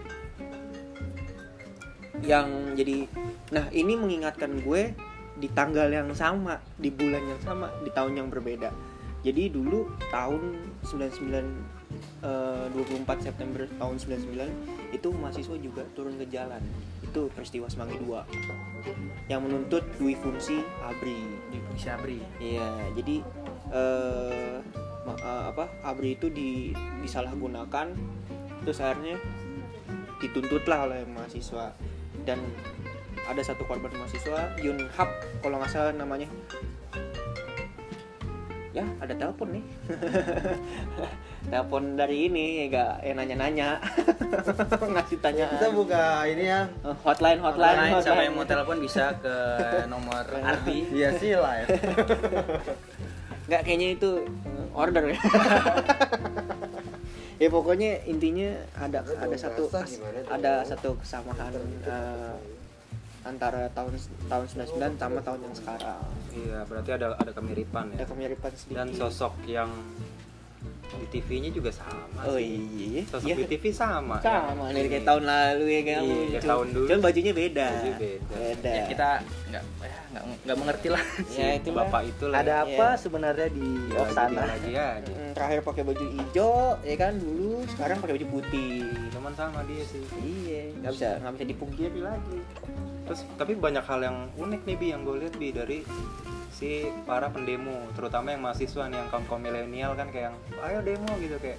yang 2.22 2.74
jadi 2.74 3.06
nah 3.54 3.66
ini 3.70 3.94
mengingatkan 3.94 4.58
gue 4.62 4.94
di 5.38 5.48
tanggal 5.54 5.86
yang 5.86 6.10
sama 6.18 6.58
di 6.74 6.90
bulan 6.90 7.22
yang 7.22 7.40
sama 7.42 7.70
di 7.86 7.90
tahun 7.94 8.18
yang 8.18 8.28
berbeda 8.30 8.74
jadi 9.22 9.50
dulu 9.54 9.86
tahun 10.10 10.58
99 10.82 11.77
eh, 12.22 12.66
24 12.72 13.04
September 13.20 13.64
tahun 13.78 13.96
99 14.00 14.94
itu 14.94 15.08
mahasiswa 15.14 15.56
juga 15.60 15.82
turun 15.92 16.16
ke 16.16 16.26
jalan. 16.32 16.62
Itu 17.04 17.28
peristiwa 17.32 17.68
Semanggi 17.68 17.98
2 18.00 19.28
yang 19.28 19.44
menuntut 19.44 19.84
dui 20.00 20.16
fungsi 20.16 20.64
ABRI. 20.82 21.20
Di 21.52 21.58
Sabri. 21.78 22.18
Iya, 22.40 22.68
jadi 22.96 23.16
ma- 25.04 25.20
eh, 25.20 25.42
apa 25.52 25.64
ABRI 25.84 26.10
itu 26.18 26.26
di, 26.32 26.72
disalahgunakan 27.04 27.92
terus 28.64 28.78
akhirnya 28.82 29.16
dituntutlah 30.18 30.90
oleh 30.90 31.06
mahasiswa. 31.06 31.72
Dan 32.26 32.42
ada 33.28 33.42
satu 33.44 33.64
korban 33.68 33.92
mahasiswa 33.92 34.56
Yun 34.60 34.88
Hap 34.96 35.08
kalau 35.44 35.60
nggak 35.60 35.72
salah 35.72 35.92
namanya 35.92 36.28
ya 38.70 38.84
ada 39.00 39.14
telepon 39.14 39.48
nih 39.54 39.64
telepon 41.50 41.96
dari 41.96 42.28
ini 42.28 42.68
enggak 42.68 43.00
yang 43.00 43.16
nanya-nanya 43.16 43.68
ngasih 44.92 45.18
tanya 45.18 45.46
Kita 45.48 45.68
buka 45.72 46.04
ini 46.24 46.44
ya. 46.46 46.68
hotline 47.00 47.40
hotline, 47.40 47.78
Hotline, 47.88 48.04
sama 48.04 48.20
yang 48.22 48.36
mau 48.36 48.44
hotline. 48.44 48.52
telepon 48.52 48.76
bisa 48.78 49.04
ke 49.18 49.36
nomor 49.86 50.24
Ardi. 50.52 50.78
Iya 50.92 51.08
sih 51.16 51.32
live. 51.32 51.68
nggak 53.48 53.62
kayaknya 53.64 53.88
itu 53.96 54.10
uh, 54.44 54.84
order 54.84 55.08
ya 55.08 55.16
ya 57.38 57.48
pokoknya 57.48 58.04
intinya 58.04 58.50
ada 58.76 59.00
ada 59.16 59.36
satu 59.38 59.72
ada 60.28 60.52
satu 60.66 60.98
kesamaan 61.00 61.54
uh, 61.86 62.36
antara 63.20 63.66
tahun 63.70 63.92
tahun 64.24 64.44
99 64.46 64.96
sama 64.96 65.20
tahun 65.20 65.40
yang 65.42 65.54
sekarang 65.54 66.02
iya 66.30 66.58
berarti 66.64 66.90
ada 66.92 67.06
ada 67.14 67.32
kemiripan 67.32 67.86
ada 67.90 67.98
ya 67.98 68.06
kemiripan 68.06 68.50
sedikit 68.52 68.76
dan 68.76 68.88
sosok 68.92 69.34
yang 69.44 69.70
di 70.88 71.06
TV-nya 71.12 71.52
juga 71.52 71.68
sama 71.68 72.24
oh 72.24 72.34
sih. 72.34 72.58
iya 72.88 73.02
sosok 73.04 73.28
iya. 73.28 73.36
di 73.36 73.44
TV 73.46 73.64
sama 73.68 74.16
sama 74.18 74.72
dari 74.72 74.88
kayak 74.88 75.04
tahun 75.04 75.22
lalu 75.22 75.64
ya 75.68 75.80
kayak 75.82 76.00
Iya, 76.00 76.16
kayak 76.32 76.44
tahun 76.48 76.66
dulu. 76.72 76.86
Cuman 76.88 77.02
bajunya 77.04 77.32
beda 77.32 77.66
Baju 77.68 77.90
beda. 77.92 78.34
beda 78.34 78.70
Ya 78.72 78.82
kita 78.88 79.08
nggak 79.48 79.64
ya, 79.84 79.98
nggak 80.08 80.22
nggak 80.42 80.56
mengerti 80.58 80.88
lah. 80.88 81.04
si 81.28 81.38
ya 81.44 81.48
itu 81.54 81.68
bapak 81.70 82.02
itu 82.02 82.24
lah 82.26 82.36
Ada 82.40 82.54
Iya. 82.56 82.64
apa 82.66 82.86
sebenarnya 82.96 83.48
di 83.52 83.68
ya, 83.86 83.98
off 84.00 84.10
sana? 84.10 84.42
lagi 84.48 84.72
aja 84.72 85.12
Mm, 85.12 85.32
terakhir 85.36 85.60
pakai 85.60 85.82
baju 85.84 86.04
hijau 86.08 86.52
ya 86.80 86.96
kan 86.96 87.12
dulu 87.14 87.52
sekarang 87.68 87.96
pakai 88.00 88.14
baju 88.16 88.26
putih 88.32 88.72
cuman 89.12 89.32
sama 89.34 89.60
dia 89.68 89.84
sih 89.84 90.02
iya 90.18 90.62
nggak 90.74 90.92
bisa 90.94 91.08
nggak 91.20 91.32
bisa 91.36 91.44
dipungkiri 91.46 92.00
lagi 92.00 92.38
terus 93.08 93.24
tapi 93.40 93.56
banyak 93.56 93.80
hal 93.82 94.00
yang 94.04 94.16
unik 94.36 94.60
nih 94.68 94.76
bi 94.76 94.86
yang 94.92 95.00
gue 95.02 95.16
lihat 95.16 95.34
bi 95.40 95.48
dari 95.50 95.78
si 96.52 96.84
para 97.08 97.32
pendemo 97.32 97.88
terutama 97.96 98.34
yang 98.34 98.42
mahasiswa 98.44 98.84
nih 98.90 99.00
yang 99.00 99.08
kaum 99.08 99.24
kaum 99.24 99.40
milenial 99.40 99.96
kan 99.96 100.12
kayak 100.12 100.30
yang 100.30 100.36
ayo 100.60 100.78
demo 100.84 101.10
gitu 101.16 101.36
kayak 101.40 101.56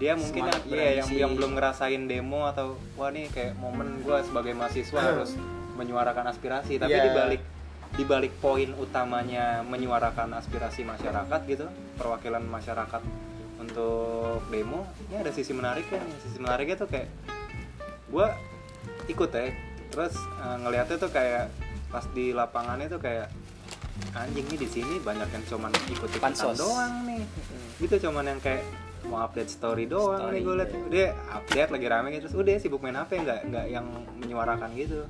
dia 0.00 0.16
mungkin 0.16 0.48
yang, 0.48 0.60
iya, 0.64 0.88
yang 1.04 1.08
yang 1.12 1.32
belum 1.36 1.60
ngerasain 1.60 2.08
demo 2.08 2.48
atau 2.48 2.74
wah 2.96 3.12
nih 3.12 3.28
kayak 3.30 3.52
momen 3.60 4.00
gue 4.00 4.16
sebagai 4.24 4.56
mahasiswa 4.56 4.96
harus 4.98 5.36
menyuarakan 5.76 6.32
aspirasi 6.32 6.80
tapi 6.80 6.96
Iya. 6.96 7.04
dibalik 7.12 7.42
dibalik 7.90 8.32
poin 8.40 8.70
utamanya 8.80 9.60
menyuarakan 9.66 10.32
aspirasi 10.40 10.88
masyarakat 10.88 11.40
gitu 11.46 11.66
perwakilan 12.00 12.40
masyarakat 12.42 13.02
untuk 13.60 14.40
demo 14.48 14.88
ini 15.12 15.20
ada 15.20 15.30
sisi 15.30 15.52
menariknya 15.52 16.00
nih. 16.00 16.16
sisi 16.24 16.38
menariknya 16.40 16.76
tuh 16.80 16.88
kayak 16.88 17.08
gue 18.08 18.26
ikut 19.12 19.30
ya 19.30 19.52
terus 19.90 20.14
eh, 20.16 20.56
ngeliatnya 20.62 20.96
tuh 20.96 21.10
kayak 21.10 21.50
pas 21.90 22.06
di 22.14 22.30
lapangannya 22.30 22.86
tuh 22.86 23.02
kayak 23.02 23.28
anjing 24.16 24.46
nih 24.48 24.58
di 24.58 24.68
sini 24.70 24.94
banyak 25.02 25.28
yang 25.28 25.44
cuman 25.44 25.70
ikut 25.92 26.08
ikutan 26.08 26.32
Pansos. 26.32 26.56
doang 26.56 27.04
nih. 27.04 27.22
Gitu 27.82 27.94
cuman 28.08 28.24
yang 28.32 28.40
kayak 28.40 28.64
mau 29.10 29.26
update 29.26 29.50
story 29.50 29.84
doang 29.90 30.30
Story, 30.30 30.34
nih 30.38 30.40
gue 30.46 30.54
liat. 30.56 30.70
Dia 30.88 31.06
update 31.34 31.70
lagi 31.74 31.86
rame 31.90 32.08
gitu 32.14 32.30
terus 32.30 32.36
udah 32.38 32.54
sibuk 32.62 32.80
main 32.80 32.96
hp 32.96 33.10
nggak 33.12 33.40
nggak 33.50 33.66
yang 33.68 33.86
menyuarakan 34.22 34.70
gitu. 34.78 35.04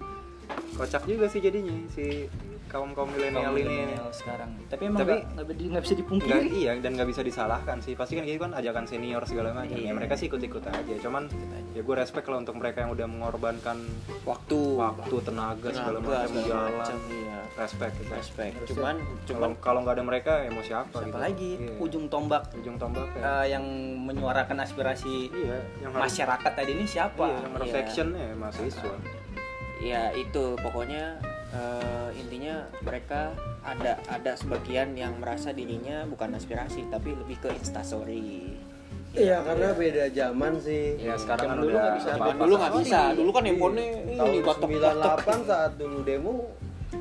Kocak 0.74 1.06
juga 1.06 1.30
sih 1.30 1.38
jadinya 1.38 1.76
si 1.94 2.26
kaum 2.70 2.94
kaum 2.94 3.10
milenial 3.10 3.52
ini 3.52 3.98
sekarang. 4.14 4.50
Tapi 4.70 4.82
emang 4.86 5.02
Tapi- 5.02 5.26
nggak 5.70 5.82
bisa 5.82 5.94
dipungkiri. 5.98 6.46
iya 6.54 6.72
dan 6.78 6.94
nggak 6.94 7.08
bisa 7.08 7.20
disalahkan 7.20 7.82
sih 7.82 7.98
pasti 7.98 8.14
kan 8.14 8.22
gitu 8.22 8.38
kan 8.40 8.54
ajakan 8.54 8.84
senior 8.86 9.22
segala 9.26 9.50
macam 9.50 9.74
Iya. 9.74 9.90
ya 9.90 9.92
mereka 9.92 10.14
sih 10.14 10.30
ikut 10.30 10.38
ikut 10.38 10.62
aja 10.62 10.94
cuman 11.02 11.26
ya 11.72 11.82
gue 11.82 11.94
respect 11.94 12.24
kalau 12.24 12.38
untuk 12.38 12.54
mereka 12.54 12.82
yang 12.82 12.90
udah 12.90 13.06
mengorbankan 13.06 13.78
waktu 14.22 14.58
waktu 14.78 15.16
tenaga 15.22 15.68
segala 15.70 15.98
macam 15.98 16.36
jalan 16.36 16.72
iya. 17.10 17.38
respect 17.58 17.94
gitu. 17.98 18.10
respect 18.12 18.54
cuman 18.70 18.94
cuman 19.26 19.50
kalau 19.58 19.78
nggak 19.82 19.94
ada 19.98 20.04
mereka 20.04 20.32
ya 20.42 20.50
mau 20.50 20.62
siapa, 20.62 20.90
Siapa 20.92 21.06
gitu 21.06 21.18
lagi 21.18 21.50
Iya. 21.58 21.72
ujung 21.78 22.04
tombak 22.06 22.42
ujung 22.54 22.76
tombak 22.76 23.08
ya 23.14 23.22
eh, 23.22 23.44
yang 23.54 23.64
menyuarakan 24.04 24.56
aspirasi 24.60 25.30
iya 25.30 25.58
yang 25.80 25.90
harus 25.94 26.10
masyarakat 26.10 26.52
tadi 26.54 26.70
ini 26.74 26.84
siapa? 26.86 27.24
iya, 27.26 27.38
yang 27.40 27.52
harus 27.54 27.68
Iya. 27.70 28.04
ya 28.06 28.34
mahasiswa 28.34 28.94
ya 29.80 30.02
itu 30.12 30.44
pokoknya 30.60 31.16
eh, 31.50 32.08
intinya 32.16 32.54
mereka 32.80 33.34
ada 33.60 33.98
ada 34.06 34.32
sebagian 34.34 34.94
yang 34.94 35.16
merasa 35.16 35.50
dirinya 35.50 36.04
bukan 36.04 36.32
aspirasi 36.32 36.86
tapi 36.86 37.14
lebih 37.14 37.36
ke 37.38 37.48
instastory 37.52 38.54
Iya, 39.10 39.42
karena 39.42 39.74
beda 39.74 40.06
zaman 40.08 40.54
sih. 40.56 40.94
ya 40.96 41.18
sekarang 41.18 41.46
kan 41.48 41.56
dulu 41.58 41.66
udah 41.68 41.82
nggak 41.82 41.96
bisa 41.96 42.10
apa-apa 42.12 42.40
dulu 42.40 42.54
nggak 42.54 42.70
sorry. 42.70 42.84
bisa 42.84 43.00
dulu 43.10 43.30
kan 43.32 43.42
handphonenya 43.42 43.90
Tahun 44.14 44.30
ini 44.30 44.38
batok 44.40 44.68
98 44.70 45.50
saat 45.50 45.72
dulu 45.74 45.98
demo 46.00 46.34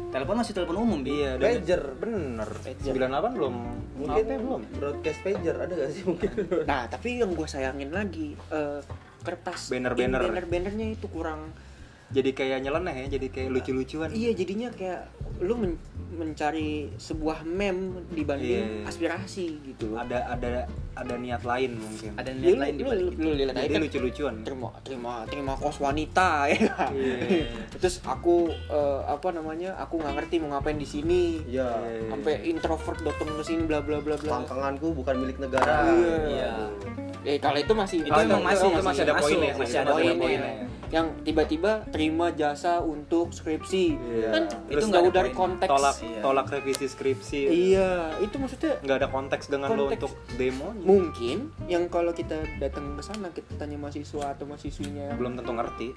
Telepon 0.10 0.36
masih 0.36 0.54
telepon 0.56 0.78
umum 0.80 1.00
iya 1.04 1.32
dan- 1.36 1.62
pager. 1.62 1.84
bener 1.96 2.50
Pager. 2.50 2.94
98 2.98 3.30
belum 3.32 3.56
Mungkin 3.96 4.24
belum 4.26 4.62
broadcast 4.74 5.20
pager 5.22 5.56
ada 5.60 5.74
gak 5.76 5.92
sih 5.92 6.04
mungkin? 6.04 6.30
nah 6.66 6.82
tapi 6.88 7.10
yang 7.16 7.30
gue 7.30 7.46
sayangin 7.46 7.92
lagi 7.92 8.34
eh, 8.50 8.82
kertas 9.22 9.70
Banner-banner. 9.70 10.22
banner 10.24 10.46
bannernya 10.46 10.88
itu 10.90 11.06
kurang 11.06 11.54
jadi 12.10 12.30
kayak 12.34 12.58
nyeleneh 12.66 12.96
ya 13.06 13.18
jadi 13.18 13.28
kayak 13.30 13.50
lucu-lucuan 13.54 14.10
iya 14.12 14.34
jadinya 14.34 14.70
kayak 14.74 15.06
lu 15.40 15.54
men- 15.56 15.82
mencari 16.10 16.90
sebuah 16.98 17.46
meme 17.46 18.04
dibanding 18.12 18.84
Iya. 18.84 18.90
aspirasi 18.90 19.62
gitu 19.64 19.94
loh 19.94 20.02
ada 20.02 20.26
ada 20.28 20.66
ada 20.98 21.16
niat 21.16 21.46
lain 21.46 21.80
mungkin 21.80 22.12
Ada 22.18 22.34
niat 22.34 22.58
lain 22.60 22.74
di 22.76 22.84
lu, 22.84 22.90
balik 22.90 23.04
lu, 23.16 23.30
jadi 23.40 23.70
kan 23.70 23.80
lucu-lucuan 23.80 24.34
terima 24.44 24.68
terima 24.84 25.14
terima 25.30 25.54
kos 25.56 25.80
wanita 25.80 26.50
ya 26.50 26.60
kan? 26.68 26.92
Iya. 26.92 27.46
terus 27.80 28.02
aku 28.04 28.52
eh, 28.52 29.02
apa 29.06 29.30
namanya 29.32 29.78
aku 29.80 29.96
nggak 29.96 30.14
ngerti 30.18 30.36
mau 30.42 30.58
ngapain 30.58 30.76
di 30.76 30.90
sini 30.90 31.40
Iya. 31.46 31.72
sampai 32.10 32.44
introvert 32.44 33.00
datang 33.00 33.30
ke 33.30 33.44
sini 33.46 33.64
bla 33.64 33.80
bla 33.80 34.02
bla 34.02 34.18
bla 34.18 34.44
Langkanganku 34.44 34.92
bukan 34.92 35.16
milik 35.24 35.38
negara. 35.40 35.88
Iya. 35.88 36.16
Iya. 36.28 36.52
Eh 37.22 37.38
kalau 37.38 37.58
itu 37.58 37.74
masih 37.74 37.98
Itu 38.02 38.16
emang 38.16 38.42
masih- 38.42 38.70
itu 38.70 38.82
masih 38.82 39.02
ada 39.02 39.14
masuk, 39.14 39.24
poinnya 39.26 39.52
masih 39.54 39.78
ada 39.78 39.92
masih 39.92 40.08
ada 40.08 40.16
poinnya. 40.18 40.54
yang 40.90 41.06
tiba-tiba 41.22 41.86
terima 41.88 42.32
jasa 42.32 42.82
untuk 42.82 43.30
skripsi 43.30 43.94
Iya. 43.94 44.30
kan 44.32 44.44
Itu 44.66 44.74
itu 44.74 44.86
nggak 44.88 45.04
ada 45.06 45.22
poin. 45.22 45.36
konteks 45.38 45.70
tolak 45.70 45.96
Iya. 46.02 46.20
tolak 46.20 46.48
revisi 46.50 46.86
skripsi 46.88 47.40
iya 47.46 47.90
itu 48.18 48.36
maksudnya 48.36 48.74
nggak 48.80 48.98
ada 48.98 49.08
konteks 49.08 49.46
dengan 49.48 49.70
lo 49.70 49.86
Konteks. 49.86 50.02
untuk 50.02 50.12
demo 50.34 50.74
mungkin 50.74 51.38
yang 51.68 51.86
kalau 51.88 52.10
kita 52.10 52.42
datang 52.58 52.98
ke 52.98 53.04
sana 53.04 53.30
kita 53.30 53.54
tanya 53.56 53.78
mahasiswa 53.78 54.34
atau 54.34 54.46
mahasiswinya 54.46 55.14
belum 55.14 55.38
tentu 55.38 55.54
ngerti 55.54 55.88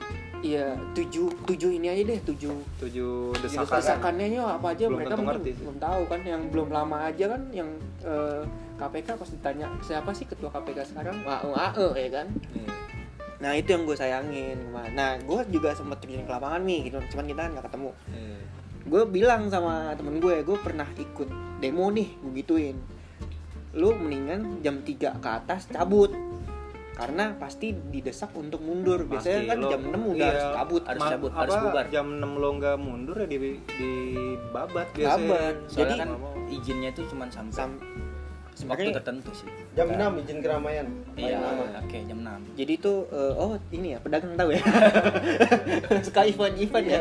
iya 0.43 0.77
tujuh 0.93 1.41
tujuh 1.43 1.71
ini 1.73 1.89
aja 1.89 2.03
deh 2.05 2.21
tujuh 2.27 2.53
tujuh 2.79 3.13
desakan 3.39 3.73
desakannya 3.75 4.27
nya 4.29 4.43
apa 4.51 4.67
aja 4.71 4.85
Belum 4.85 4.99
mereka 4.99 5.09
tentu 5.11 5.23
mungkin 5.23 5.41
ngerti. 5.41 5.51
belum 5.57 5.77
tahu 5.79 6.03
kan 6.05 6.21
yang 6.23 6.43
belum 6.49 6.69
lama 6.69 6.97
aja 7.07 7.25
kan 7.31 7.43
yang 7.51 7.69
eh, 8.03 8.45
KPK 8.83 9.09
pas 9.15 9.29
ditanya 9.29 9.67
siapa 9.81 10.11
sih 10.11 10.25
ketua 10.25 10.51
KPK 10.51 10.79
sekarang? 10.85 11.17
AE 11.21 11.49
AE 11.73 11.95
ya 12.01 12.11
kan? 12.13 12.27
Iya. 12.53 12.71
nah 13.39 13.53
itu 13.53 13.69
yang 13.69 13.83
gue 13.83 13.95
sayangin. 13.95 14.59
Nah 14.93 15.19
gue 15.19 15.41
juga 15.49 15.71
sempat 15.73 15.99
terjun 15.99 16.23
ke 16.23 16.31
lapangan 16.31 16.63
nih 16.63 16.87
gitu. 16.87 16.99
Cuman 17.09 17.27
kita 17.27 17.43
nggak 17.49 17.65
ketemu. 17.67 17.91
Iya. 18.09 18.39
gue 18.83 19.03
bilang 19.07 19.47
sama 19.47 19.95
temen 19.95 20.19
gue 20.19 20.43
gue 20.43 20.59
pernah 20.59 20.87
ikut 20.93 21.31
demo 21.59 21.87
nih 21.89 22.09
gue 22.17 22.33
gituin. 22.37 22.77
Lu 23.73 23.95
mendingan 23.95 24.59
jam 24.59 24.79
3 24.79 24.95
ke 25.17 25.29
atas 25.29 25.67
cabut. 25.67 26.11
Karena 26.93 27.33
pasti 27.35 27.73
didesak 27.73 28.31
untuk 28.33 28.61
mundur. 28.61 29.01
Biasanya 29.03 29.39
Pasti, 29.39 29.49
kan 29.49 29.59
lo- 29.59 29.71
jam 29.71 29.83
6 29.83 29.97
udah 30.05 30.13
iya, 30.13 30.29
harus 30.29 30.47
cabut. 30.55 30.83
harus 30.85 31.03
cabut, 31.09 31.31
apa, 31.33 31.41
harus 31.41 31.55
bubar. 31.57 31.87
jam 31.89 32.07
6 32.13 32.33
lo 32.37 32.49
nggak 32.53 32.77
mundur 32.77 33.17
ya 33.17 33.27
di 33.27 33.39
di 33.57 33.91
babat 34.53 34.87
biasanya. 34.93 35.25
Babat. 35.25 35.55
Soalnya 35.67 35.89
Jadi- 35.89 35.99
kan 35.99 36.09
izinnya 36.53 36.89
itu 36.91 37.03
cuma 37.09 37.25
sampai 37.27 37.55
Sam- 37.57 37.81
waktu 38.55 38.61
sebenarnya 38.85 38.95
tertentu 38.95 39.31
sih. 39.33 39.49
Jam 39.73 39.89
6 39.89 40.21
izin 40.21 40.39
keramaian. 40.39 40.87
Iya, 41.13 41.37
oke 41.79 41.99
jam 42.03 42.19
6. 42.21 42.53
jadi 42.53 42.75
tuh 42.79 43.09
eh, 43.09 43.33
oh 43.35 43.53
ini 43.71 43.89
ya 43.93 43.99
pedagang 43.99 44.33
tahu 44.35 44.51
ya 44.51 44.61
suka 46.07 46.21
event 46.23 46.57
event 46.59 46.87
ya 46.87 47.01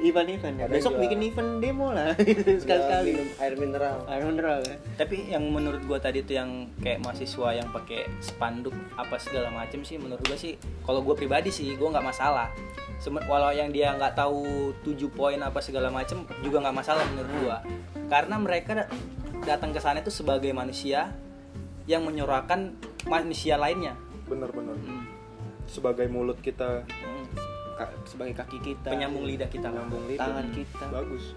event 0.00 0.28
event 0.28 0.56
ya 0.56 0.66
besok 0.66 0.92
juga. 0.92 1.02
bikin 1.02 1.18
event 1.24 1.50
demo 1.58 1.88
lah 1.90 2.10
sekali 2.14 2.58
Sekali 2.58 2.80
sekali 2.80 3.10
minum 3.12 3.28
air 3.36 3.54
mineral. 3.56 3.96
air 4.06 4.22
mineral 4.22 4.58
ya 4.60 4.76
Tapi 4.96 5.16
yang 5.28 5.44
menurut 5.44 5.82
gua 5.84 5.98
tadi 5.98 6.22
tuh 6.22 6.34
yang 6.34 6.50
kayak 6.78 6.98
mahasiswa 7.00 7.48
yang 7.52 7.68
pakai 7.68 8.06
spanduk 8.20 8.74
apa 8.94 9.16
segala 9.16 9.48
macem 9.48 9.82
sih 9.82 9.96
menurut 9.96 10.22
gua 10.22 10.36
sih 10.36 10.54
kalau 10.82 11.00
gua 11.00 11.14
pribadi 11.14 11.48
sih 11.48 11.74
gua 11.74 11.92
nggak 11.92 12.06
masalah. 12.06 12.48
Sem- 12.96 13.20
Walau 13.22 13.52
yang 13.52 13.68
dia 13.68 13.92
nggak 13.92 14.14
tahu 14.14 14.42
tujuh 14.80 15.10
poin 15.10 15.36
apa 15.38 15.60
segala 15.60 15.90
macem 15.90 16.24
juga 16.40 16.58
nggak 16.60 16.76
masalah 16.76 17.04
menurut 17.06 17.32
gua. 17.38 17.56
Karena 18.06 18.36
mereka 18.36 18.86
datang 19.42 19.70
ke 19.70 19.78
sana 19.78 19.98
itu 19.98 20.08
sebagai 20.08 20.48
manusia 20.50 21.12
yang 21.84 22.02
menyuarakan 22.02 22.74
manusia 23.04 23.54
lainnya. 23.54 23.94
bener-bener 24.24 24.74
Hmm. 24.76 25.06
sebagai 25.64 26.06
mulut 26.06 26.38
kita 26.38 26.82
Hmm. 26.84 27.26
Ka- 27.76 27.94
sebagai 28.04 28.34
kaki 28.34 28.58
kita 28.58 28.88
Penyambung 28.88 29.22
lidah 29.22 29.46
kita. 29.46 29.68
nyambung 29.68 30.02
lidah 30.06 30.24
tangan 30.24 30.46
kita 30.50 30.84
bagus 30.88 31.36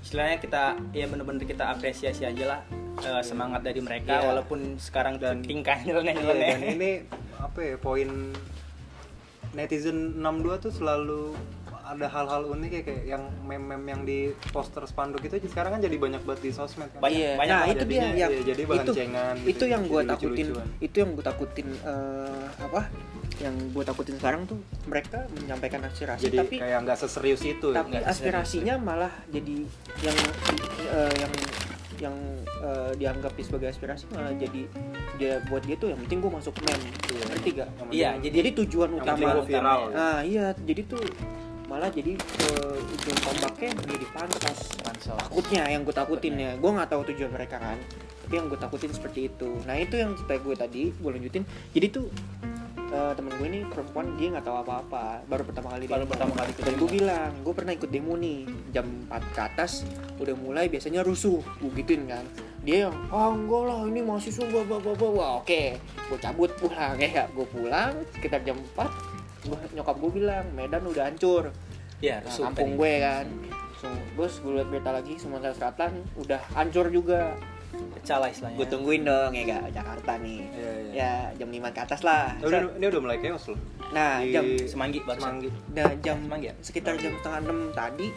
istilahnya 0.00 0.36
kita 0.36 0.62
ya 0.90 1.04
bener-bener 1.04 1.42
kita 1.42 1.64
apresiasi 1.66 2.24
aja 2.24 2.44
lah 2.46 2.60
eh, 2.98 3.22
semangat 3.22 3.62
dari 3.62 3.78
mereka 3.78 4.18
Iya. 4.18 4.26
walaupun 4.26 4.74
sekarang 4.76 5.16
dan 5.16 5.40
tingkah 5.40 5.76
nyeleneh 5.86 6.12
Iya, 6.14 6.34
dan 6.34 6.60
ini 6.66 6.90
apa 7.36 7.58
ya 7.62 7.76
poin 7.76 8.32
netizen 9.52 10.18
62 10.18 10.58
tuh 10.60 10.72
selalu 10.72 11.36
ada 11.84 12.06
hal-hal 12.06 12.42
unik 12.48 12.70
ya 12.70 12.82
kayak 12.82 13.02
yang 13.06 13.22
meme-meme 13.40 13.86
yang 13.86 14.02
di 14.02 14.18
poster 14.50 14.80
spanduk 14.84 15.20
itu 15.20 15.36
sekarang 15.44 15.76
kan 15.76 15.80
jadi 15.80 15.94
banyak 15.94 16.22
banget 16.22 16.40
di 16.40 16.50
sosmed 16.50 16.88
kan. 16.88 16.98
Banyak- 16.98 17.12
Iya, 17.14 17.30
banyak 17.36 17.54
nah 17.54 17.66
itu 17.68 17.84
dia 17.84 17.98
yang 18.00 18.12
iya, 18.14 18.26
jadi 18.42 18.62
bahan 18.64 18.80
itu, 18.80 18.92
cengan 18.94 19.34
gitu, 19.36 19.50
itu 19.50 19.64
yang 19.66 19.82
gue 19.84 20.00
takutin 20.02 20.46
itu 20.80 20.96
yang 20.96 21.10
gue 21.12 21.24
takutin 21.24 21.68
eh, 21.84 22.44
apa 22.58 22.80
yang 23.36 23.54
gue 23.68 23.84
takutin 23.84 24.14
sekarang 24.16 24.42
tuh 24.46 24.58
mereka 24.86 25.26
menyampaikan 25.34 25.84
aspirasi 25.84 26.22
Jadi 26.24 26.36
tapi 26.38 26.56
kayak 26.56 26.78
nggak 26.80 26.96
seserius 26.96 27.42
itu 27.42 27.66
ya. 27.68 27.76
tapi 27.76 27.98
aspirasinya 28.00 28.74
malah 28.78 29.12
jadi 29.26 29.56
yang 30.00 30.18
eh, 30.88 31.14
yang 31.18 31.32
yang 31.94 32.16
eh, 32.58 32.90
dianggap 32.96 33.32
sebagai 33.36 33.68
aspirasi 33.68 34.08
malah 34.10 34.32
jadi 34.34 34.66
dia 35.14 35.38
buat 35.46 35.62
dia 35.62 35.76
tuh 35.76 35.90
yang 35.90 36.00
penting 36.02 36.18
gue 36.18 36.32
masuk 36.32 36.54
meme 36.58 36.90
Iya. 37.06 37.24
ngerti 37.28 37.48
gak? 37.54 37.68
Yang 37.70 37.90
Iya, 37.92 38.10
jadi 38.18 38.36
Jadi 38.36 38.50
tujuan 38.56 38.90
utama 38.92 39.26
viral. 39.42 39.80
Nah 39.92 40.18
iya 40.22 40.46
jadi 40.56 40.82
tuh 40.84 41.02
malah 41.74 41.90
jadi 41.90 42.14
eh, 42.14 42.78
ujung 42.94 43.18
tombaknya 43.18 43.74
jadi 43.82 44.06
pantas. 44.14 44.58
Pansos. 44.78 45.18
takutnya 45.18 45.66
yang 45.66 45.82
gue 45.82 45.90
takutin 45.90 46.34
ya. 46.38 46.54
Gue 46.54 46.70
nggak 46.70 46.86
tahu 46.94 47.02
tujuan 47.10 47.34
mereka 47.34 47.58
kan 47.58 47.78
tapi 48.24 48.40
yang 48.40 48.48
gue 48.48 48.56
takutin 48.56 48.88
seperti 48.88 49.28
itu. 49.28 49.60
Nah 49.68 49.76
itu 49.76 50.00
yang 50.00 50.16
cerita 50.16 50.40
gue 50.40 50.54
tadi 50.56 50.82
gue 50.96 51.10
lanjutin. 51.12 51.44
Jadi 51.76 51.86
tuh 51.92 52.08
eh, 52.88 53.12
temen 53.12 53.36
gue 53.36 53.46
ini 53.52 53.60
perempuan 53.68 54.16
dia 54.16 54.32
nggak 54.32 54.46
tahu 54.48 54.56
apa-apa. 54.64 55.28
Baru 55.28 55.44
pertama 55.44 55.76
kali 55.76 55.84
Baru 55.84 56.08
demo. 56.08 56.12
pertama 56.16 56.32
kali 56.32 56.48
ikut 56.56 56.64
dan 56.64 56.74
gue 56.80 56.88
bilang 56.88 57.30
gue 57.44 57.52
pernah 57.52 57.72
ikut 57.76 57.90
demo 57.92 58.16
nih. 58.16 58.48
Jam 58.72 58.86
4 59.12 59.36
ke 59.36 59.40
atas 59.44 59.84
udah 60.16 60.34
mulai 60.40 60.72
biasanya 60.72 61.04
rusuh. 61.04 61.44
Gue 61.60 61.70
gituin 61.76 62.08
kan. 62.08 62.24
Dia 62.64 62.88
yang 62.88 62.96
ah 63.12 63.28
enggak 63.28 63.62
lah 63.68 63.80
ini 63.84 64.00
mahasiswa 64.00 64.44
blah 64.48 64.64
blah 64.64 64.80
blah 64.80 64.96
blah 64.96 65.10
Wah, 65.12 65.30
oke. 65.44 65.62
Gue 66.08 66.18
cabut 66.22 66.48
pulang 66.56 66.96
ya. 67.04 67.28
Gue 67.36 67.44
pulang 67.52 67.92
sekitar 68.16 68.40
jam 68.40 68.56
4 68.72 69.13
gua, 69.44 69.58
nyokap 69.70 69.96
gue 69.96 70.10
bilang 70.14 70.44
Medan 70.52 70.82
udah 70.82 71.04
hancur 71.04 71.44
ya 71.98 72.16
Nah, 72.16 72.26
rusuh 72.26 72.42
kampung 72.46 72.70
tadi. 72.70 72.78
gue 72.78 72.92
kan 73.00 73.26
terus 74.14 74.34
gue 74.38 74.52
liat 74.54 74.68
berita 74.68 74.90
lagi 74.90 75.14
Sumatera 75.14 75.52
Selatan 75.52 75.92
udah 76.16 76.40
hancur 76.52 76.88
juga 76.88 77.36
pecah 77.74 78.16
lah 78.16 78.28
istilahnya 78.28 78.56
gue 78.56 78.66
tungguin 78.66 79.02
dong 79.02 79.30
ya 79.30 79.42
gak 79.46 79.64
Jakarta 79.74 80.12
nih 80.16 80.40
Iya, 80.46 80.70
iya. 80.80 80.92
ya 80.94 81.12
jam 81.36 81.48
5 81.50 81.68
ke 81.68 81.80
atas 81.82 82.00
lah 82.00 82.32
Ini 82.34 82.46
udah, 82.46 82.60
ini 82.72 82.84
udah 82.86 83.00
mulai 83.02 83.18
chaos 83.18 83.44
loh. 83.46 83.58
nah 83.90 84.18
Di 84.18 84.30
jam 84.30 84.44
Semanggi. 84.64 84.98
Semanggi. 85.02 85.48
nah, 85.70 85.90
jam 85.98 86.16
Semanggi 86.18 86.46
ya? 86.46 86.54
sekitar 86.60 86.94
jam 86.96 87.12
setengah 87.14 87.40
enam 87.42 87.58
tadi 87.70 88.08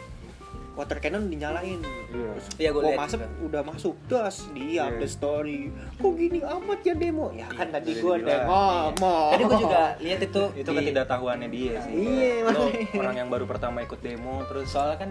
water 0.78 0.96
cannon 0.96 1.26
dinyalain 1.26 1.82
Iya. 1.82 2.06
terus 2.08 2.44
Iya, 2.56 2.70
gua 2.70 2.80
gua 2.80 2.88
liat 2.88 3.00
masuk 3.00 3.18
juga. 3.18 3.28
udah 3.42 3.62
masuk 3.66 3.94
das 4.06 4.36
dia 4.48 4.62
Iya. 4.64 4.82
update 4.88 5.10
story 5.12 5.60
kok 5.74 6.12
gini 6.14 6.38
amat 6.40 6.80
ya 6.80 6.94
demo 6.94 7.26
ya 7.30 7.46
kan 7.48 7.66
Iya, 7.66 7.74
tadi 7.74 7.90
udah 7.90 7.98
gue 7.98 8.14
dibilang. 8.16 8.46
ngomong 8.46 9.28
Tadi 9.28 9.42
gue 9.42 9.58
juga 9.58 9.82
lihat 10.04 10.20
itu 10.22 10.42
Itu 10.54 10.70
di- 10.70 10.76
ketidaktahuannya 10.78 11.48
dia 11.48 11.72
sih. 11.82 11.92
Iya, 11.92 12.34
orang 12.94 13.16
yang 13.16 13.28
baru 13.28 13.44
pertama 13.44 13.82
ikut 13.82 13.98
demo 13.98 14.46
terus 14.46 14.70
soalnya 14.70 14.96
kan 14.98 15.10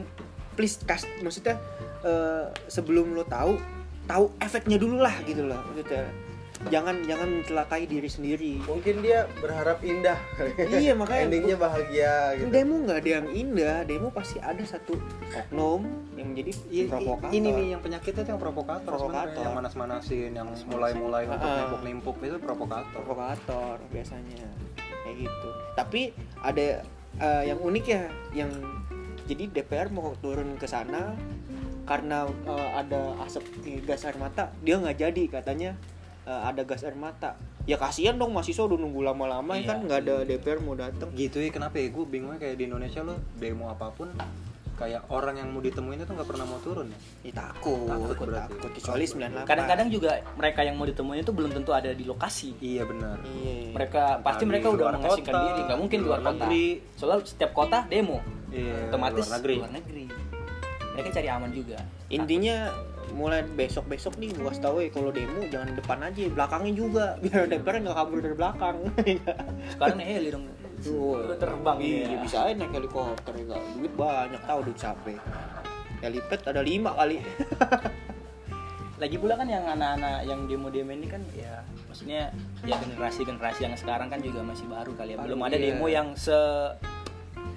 please 0.53 0.79
kas 0.81 1.03
maksudnya 1.19 1.59
eh, 2.01 2.47
sebelum 2.65 3.11
lo 3.11 3.21
tahu 3.23 3.59
tahu 4.05 4.31
efeknya 4.39 4.77
dulu 4.77 4.97
lah 4.97 5.13
gitu 5.21 5.43
loh 5.43 5.59
maksudnya 5.65 6.07
jangan 6.67 7.05
jangan 7.05 7.29
mencelakai 7.31 7.85
diri 7.85 8.05
sendiri 8.05 8.53
Mungkin 8.59 8.99
dia 8.99 9.29
berharap 9.37 9.77
indah. 9.79 10.17
Iya, 10.57 10.93
makanya- 10.93 11.23
endingnya 11.23 11.55
bahagia 11.55 12.13
gitu. 12.35 12.49
demo 12.49 12.75
nggak 12.81 12.97
ada 12.97 13.09
yang 13.13 13.27
indah 13.29 13.77
demo 13.83 14.09
pasti 14.09 14.37
ada 14.39 14.59
satu 14.61 14.97
oknum 15.31 15.85
yang 16.13 16.33
menjadi 16.33 16.51
Iya, 16.67 16.85
provokator 16.89 17.31
ini 17.31 17.47
nih 17.47 17.67
yang 17.69 17.81
penyakitnya 17.81 18.21
tuh 18.21 18.31
yang 18.31 18.41
provokator, 18.41 18.89
Provokator. 18.89 19.43
yang 19.43 19.53
manas-manasin, 19.53 20.31
yang 20.33 20.47
mulai-mulai 20.65 21.23
untuk 21.25 21.45
Ah. 21.45 21.57
nempuk-nempuk 21.63 22.15
itu 22.19 22.37
provokator. 22.37 22.89
provokator 22.91 23.75
biasanya 23.87 24.45
kayak 24.99 25.17
gitu 25.23 25.49
tapi 25.73 26.01
ada 26.37 26.81
eh, 27.17 27.43
yang 27.45 27.59
unik 27.59 27.85
ya 27.85 28.03
yang 28.35 28.51
jadi 29.25 29.49
DPR 29.51 29.89
mau 29.89 30.13
turun 30.15 30.53
ke 30.53 30.65
sana 30.65 31.13
karena 31.83 32.25
eh, 32.43 32.69
ada 32.75 33.15
asap 33.23 33.45
gas 33.83 34.03
air 34.03 34.17
mata 34.17 34.51
dia 34.59 34.75
nggak 34.75 34.97
jadi 34.99 35.23
katanya 35.31 35.71
eh, 36.27 36.41
ada 36.43 36.61
gas 36.61 36.83
air 36.83 36.93
mata 36.93 37.39
ya 37.63 37.75
kasihan 37.75 38.13
dong 38.13 38.31
mahasiswa 38.31 38.63
udah 38.63 38.75
nunggu 38.77 39.01
lama-lama 39.01 39.51
ya 39.53 39.57
Iya. 39.57 39.67
kan 39.69 39.77
nggak 39.81 39.99
ada 40.01 40.15
DPR 40.23 40.59
mau 40.59 40.75
datang 40.75 41.07
Gitu 41.11 41.37
ya 41.37 41.49
kenapa 41.49 41.75
ya? 41.77 41.87
Gue 41.89 42.03
bingungnya 42.05 42.37
kayak 42.37 42.55
di 42.55 42.63
Indonesia 42.65 42.99
lo 43.01 43.15
demo 43.33 43.67
apa 43.67 43.87
pun 43.89 44.11
kayak 44.73 45.09
orang 45.09 45.35
yang 45.35 45.49
mau 45.49 45.57
ditemuin 45.57 45.99
itu 45.99 46.11
nggak 46.11 46.27
pernah 46.27 46.45
mau 46.45 46.61
turun 46.61 46.85
ya. 46.85 46.99
ya, 47.23 47.33
takut 47.35 47.89
Takut 47.89 48.07
takut, 48.13 48.27
berarti. 48.29 48.77
kecuali 48.77 49.03
98 49.09 49.43
kadang-kadang 49.43 49.87
juga 49.89 50.09
mereka 50.31 50.59
yang 50.61 50.75
mau 50.75 50.85
ditemuin 50.85 51.19
itu 51.19 51.33
belum 51.33 51.49
tentu 51.51 51.71
ada 51.73 51.89
di 51.89 52.03
lokasi 52.03 52.53
Iya 52.61 52.85
benar. 52.85 53.17
iya 53.25 53.73
mereka 53.73 54.21
pasti 54.21 54.43
mereka 54.45 54.69
udah 54.69 54.93
mengasingkan 54.93 55.33
kota, 55.33 55.43
diri 55.43 55.61
nggak 55.65 55.79
mungkin 55.79 55.99
luar 55.99 56.07
luar 56.13 56.29
kota 56.29 56.45
negeri. 56.45 56.65
soalnya 56.93 57.17
setiap 57.25 57.51
kota 57.51 57.79
demo 57.85 58.21
Iya. 58.47 58.75
otomatis 58.85 59.25
luar 59.25 59.35
negeri. 59.35 59.55
luar 59.57 59.73
negeri 59.73 60.05
mereka 60.93 61.09
cari 61.11 61.27
aman 61.27 61.51
juga 61.51 61.77
intinya 62.07 62.55
mulai 63.15 63.41
besok 63.43 63.87
besok 63.87 64.15
nih 64.17 64.33
gua 64.33 64.51
kasih 64.51 64.63
tahu 64.63 64.75
ya 64.81 64.89
kalau 64.89 65.09
demo 65.11 65.41
jangan 65.47 65.69
depan 65.73 65.99
aja 66.03 66.21
belakangnya 66.29 66.73
juga. 66.73 67.05
Biar 67.23 67.45
DPR 67.45 67.75
nggak 67.81 67.95
kabur 67.95 68.19
dari 68.19 68.35
belakang. 68.35 68.75
Sekarang 69.73 69.95
nih 69.97 70.05
heli 70.17 70.29
dong. 70.31 70.45
Tuh, 70.77 71.25
Udah 71.25 71.37
terbang 71.41 71.77
iya, 71.81 72.05
ya. 72.05 72.17
bisa 72.21 72.37
aja 72.45 72.53
naik 72.53 72.69
helikopter 72.69 73.33
enggak 73.33 73.57
duit 73.73 73.93
banyak 73.97 74.41
tahu 74.45 74.59
duit 74.61 74.77
capek 74.77 75.17
helipad 75.97 76.39
ada 76.45 76.61
lima 76.61 76.93
kali. 76.93 77.17
Lagi 79.01 79.17
pula 79.17 79.37
kan 79.37 79.45
yang 79.45 79.65
anak-anak 79.65 80.25
yang 80.25 80.45
demo-demo 80.45 80.89
ini 80.89 81.05
kan 81.05 81.21
ya 81.33 81.61
maksudnya 81.85 82.33
ya 82.61 82.77
generasi-generasi 82.77 83.65
yang 83.65 83.73
sekarang 83.73 84.09
kan 84.09 84.21
juga 84.21 84.41
masih 84.41 84.65
baru 84.65 84.93
kali 84.93 85.13
ya. 85.13 85.21
Belum 85.21 85.41
ada 85.41 85.57
Iya. 85.57 85.73
demo 85.73 85.85
yang 85.85 86.13
se 86.13 86.37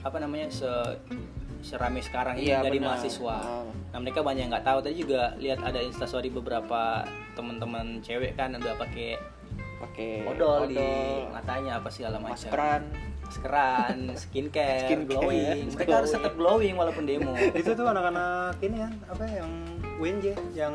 apa 0.01 0.17
namanya 0.17 0.49
se 0.49 0.69
serame 1.61 2.01
sekarang 2.01 2.35
ini 2.35 2.49
Iya, 2.49 2.61
dari 2.61 2.77
benar. 2.77 2.97
mahasiswa. 2.97 3.37
Ah. 3.37 3.65
nah 3.91 3.99
mereka 3.99 4.21
banyak 4.21 4.41
yang 4.41 4.51
nggak 4.51 4.65
tahu. 4.65 4.79
Tadi 4.81 4.97
juga 4.97 5.23
lihat 5.37 5.61
ada 5.61 5.79
instastory 5.79 6.29
beberapa 6.29 7.03
teman-teman 7.33 7.99
cewek 8.01 8.35
kan 8.35 8.53
udah 8.53 8.75
pakai 8.77 9.19
pakai 9.79 10.11
odol 10.27 10.69
di 10.69 10.79
matanya 11.29 11.79
apa 11.79 11.89
segala 11.89 12.17
macam. 12.17 12.37
maskeran. 12.37 12.83
Maskeran 13.23 13.97
skincare, 14.23 14.85
Skincare, 14.85 15.07
glowing. 15.07 15.67
Mereka 15.69 15.79
glowing. 15.81 15.97
harus 15.97 16.11
tetap 16.11 16.35
glowing 16.35 16.75
walaupun 16.75 17.05
demo. 17.05 17.33
Itu 17.61 17.73
tuh 17.73 17.87
anak-anak 17.87 18.59
ini 18.61 18.77
kan 18.79 18.93
apa 19.07 19.25
yang 19.27 19.51
UNJ 19.97 20.27
yang 20.53 20.75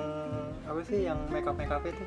apa 0.63 0.79
sih 0.81 1.03
yang 1.03 1.17
makeup 1.29 1.53
makeup 1.53 1.81
itu 1.81 2.01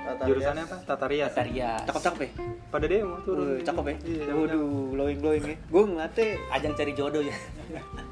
Tata 0.00 0.24
jurusannya 0.24 0.64
rias. 0.64 0.72
apa? 0.72 0.76
Tata 0.82 1.04
rias 1.06 1.30
Tataria 1.30 1.70
cakep 1.84 2.02
cakep 2.02 2.18
ya? 2.18 2.30
Pada 2.70 2.86
demo 2.88 3.16
turun 3.20 3.46
Wih, 3.50 3.60
cakep 3.60 3.84
ya? 3.84 3.96
Iya, 4.02 4.32
waduh 4.32 4.64
glowing 4.90 5.18
glowing 5.20 5.44
ya. 5.44 5.56
Gue 5.68 5.82
ngeliatnya 5.84 6.26
ajang 6.50 6.72
cari 6.74 6.92
jodoh 6.96 7.20
ya 7.22 7.36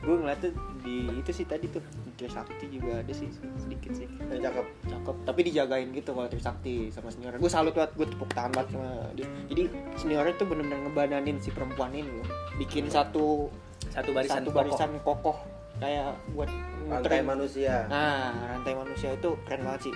gue 0.00 0.16
ngeliatnya 0.16 0.50
di 0.80 1.12
itu 1.12 1.30
sih 1.30 1.44
tadi 1.44 1.68
tuh 1.68 1.84
Trisakti 2.16 2.68
juga 2.68 3.00
ada 3.00 3.12
sih 3.12 3.28
sedikit 3.56 3.92
sih. 3.96 4.08
Yang 4.28 4.48
cakep. 4.48 4.66
Cakep 4.92 5.16
tapi 5.28 5.40
dijagain 5.44 5.88
gitu 5.92 6.12
kalau 6.16 6.28
Trisakti 6.28 6.88
sama 6.92 7.08
senior. 7.12 7.36
Gue 7.36 7.52
salut 7.52 7.72
banget 7.76 7.92
gue 7.96 8.06
tepuk 8.08 8.30
tangan 8.32 8.52
banget 8.52 8.68
sama 8.76 8.90
dia. 9.16 9.28
Jadi 9.48 9.62
seniornya 9.96 10.34
tuh 10.36 10.46
bener-bener 10.48 10.88
ngebananin 10.88 11.36
si 11.40 11.52
perempuan 11.52 11.92
ini 11.92 12.08
loh. 12.08 12.28
Bikin 12.56 12.88
satu 12.88 13.48
satu 13.92 14.10
barisan 14.12 14.44
satu 14.44 14.48
kokoh. 14.52 14.60
barisan 14.60 14.90
kokoh. 15.04 15.38
Kayak 15.80 16.12
buat 16.36 16.50
rantai 16.88 17.20
muterin. 17.20 17.24
manusia. 17.24 17.74
Nah 17.88 18.32
rantai 18.56 18.72
manusia 18.76 19.08
itu 19.16 19.30
keren 19.48 19.64
banget 19.64 19.88
sih. 19.88 19.94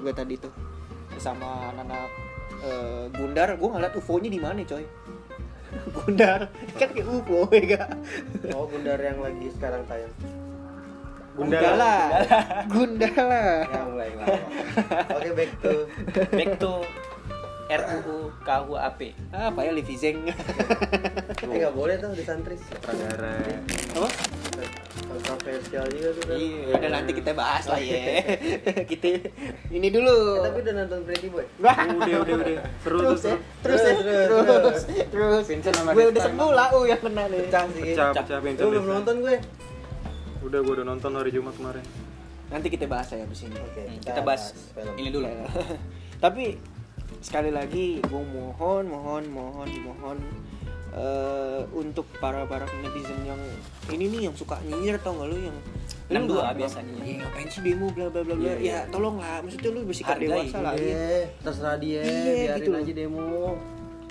Gue 0.00 0.12
tadi 0.12 0.34
tuh 0.40 0.52
sama 1.20 1.72
anak-anak 1.72 2.08
eh, 2.64 3.04
Gundar 3.12 3.48
gue 3.56 3.68
ngeliat 3.68 3.92
UFO-nya 3.96 4.28
di 4.32 4.40
mana 4.40 4.60
coy 4.64 4.84
Gundar. 5.94 6.40
Kan 6.78 6.88
kayak 6.92 7.06
UFO 7.06 7.48
ya 7.54 7.62
gak 7.74 7.90
oh 8.54 8.66
bundar 8.68 8.98
yang 9.00 9.18
lagi 9.22 9.46
sekarang 9.54 9.82
tayang. 9.88 10.12
Gundala. 11.34 11.94
Gundala. 12.70 13.44
Yang 13.66 13.86
mulai 13.90 14.10
lama 14.14 14.36
oke 15.18 15.30
back 15.34 15.50
to 15.62 15.72
back 16.30 16.52
to 16.62 16.72
RUU 17.64 18.28
KUHP 18.44 19.00
apa 19.32 19.60
ya 19.64 19.72
Livi 19.72 19.96
Zeng 19.96 20.28
eh 20.28 20.36
nggak 21.42 21.72
boleh 21.72 21.96
tuh 21.96 22.12
di 22.12 22.20
santri. 22.20 22.60
Sutradara 22.60 23.40
apa 23.96 24.08
kontroversial 25.34 25.84
juga 25.90 26.08
tuh 26.14 26.22
kan. 26.30 26.36
iya 26.38 26.74
udah 26.78 26.90
nanti 26.94 27.10
kita 27.12 27.30
bahas 27.34 27.64
lah 27.66 27.80
ya. 27.82 28.22
Kita 28.90 29.06
ini 29.74 29.88
dulu. 29.90 30.16
Eh, 30.38 30.42
tapi 30.46 30.58
udah 30.62 30.74
nonton 30.78 30.98
Pretty 31.02 31.28
Boy? 31.28 31.46
Udah 31.64 32.16
udah 32.22 32.34
udah 32.38 32.56
seru 32.80 32.98
tuh 33.02 33.18
terus 33.18 33.22
ya? 33.22 33.34
seru. 33.34 33.42
Terus 33.64 33.80
ya? 33.82 33.94
Terus, 33.94 34.06
terus, 34.06 34.26
terus. 34.30 34.82
terus. 35.10 35.44
Vincent 35.50 35.74
sama 35.74 35.90
gue 35.92 36.04
udah 36.14 36.22
sembuh 36.22 36.50
lah 36.54 36.68
uh 36.70 36.84
yang 36.86 37.00
kena 37.02 37.24
nih. 37.26 37.40
Pecah 37.50 37.64
sih. 37.74 37.82
Pecah 37.94 38.08
pecah 38.14 38.38
lu 38.62 38.78
belum 38.78 38.86
nonton 39.02 39.14
gue? 39.20 39.36
Udah 40.44 40.58
gue 40.62 40.74
udah 40.78 40.86
nonton 40.86 41.10
hari 41.18 41.30
Jumat 41.34 41.54
kemarin. 41.58 41.84
Nanti 42.52 42.68
kita 42.70 42.84
bahas 42.86 43.08
ya 43.10 43.24
abis 43.24 43.40
ini. 43.50 43.58
Oke 43.58 43.82
Hmm, 43.82 43.98
kita 43.98 44.20
bahas 44.22 44.54
ini 44.94 45.08
dulu. 45.10 45.26
Tapi 46.24 46.44
sekali 47.24 47.50
lagi 47.50 48.04
gue 48.04 48.22
mohon 48.22 48.84
mohon 48.86 49.24
mohon 49.32 49.68
mohon 49.82 50.18
eh, 50.94 51.60
untuk 51.72 52.06
para 52.16 52.42
para 52.44 52.64
netizen 52.78 53.18
yang 53.22 53.40
ini 53.88 54.04
nih 54.08 54.20
yang 54.24 54.34
suka 54.34 54.58
nyinyir 54.62 54.96
tau 54.98 55.14
gak 55.16 55.28
lu 55.28 55.38
yang 55.40 55.58
Enam 56.04 56.28
dua 56.28 56.52
biasanya. 56.52 57.00
Iya, 57.00 57.16
ngapain 57.18 57.48
sih 57.48 57.60
demo 57.62 57.88
bla 57.88 58.06
bla 58.06 58.20
bla 58.20 58.34
bla. 58.34 58.44
Iya, 58.44 58.54
iya. 58.60 58.76
ya 58.76 58.92
tolong 58.92 59.16
lah 59.16 59.40
maksudnya 59.40 59.70
lu 59.70 59.80
bersikap 59.82 60.14
Hargai. 60.14 60.28
dewasa 60.28 60.58
lah 60.60 60.72
iya. 60.74 60.92
Eh, 60.92 61.24
terserah 61.40 61.76
dia 61.76 62.00
Iya, 62.00 62.04
biarin 62.04 62.54
gitu 62.54 62.70
loh. 62.70 62.78
aja 62.78 62.92
demo. 62.94 63.40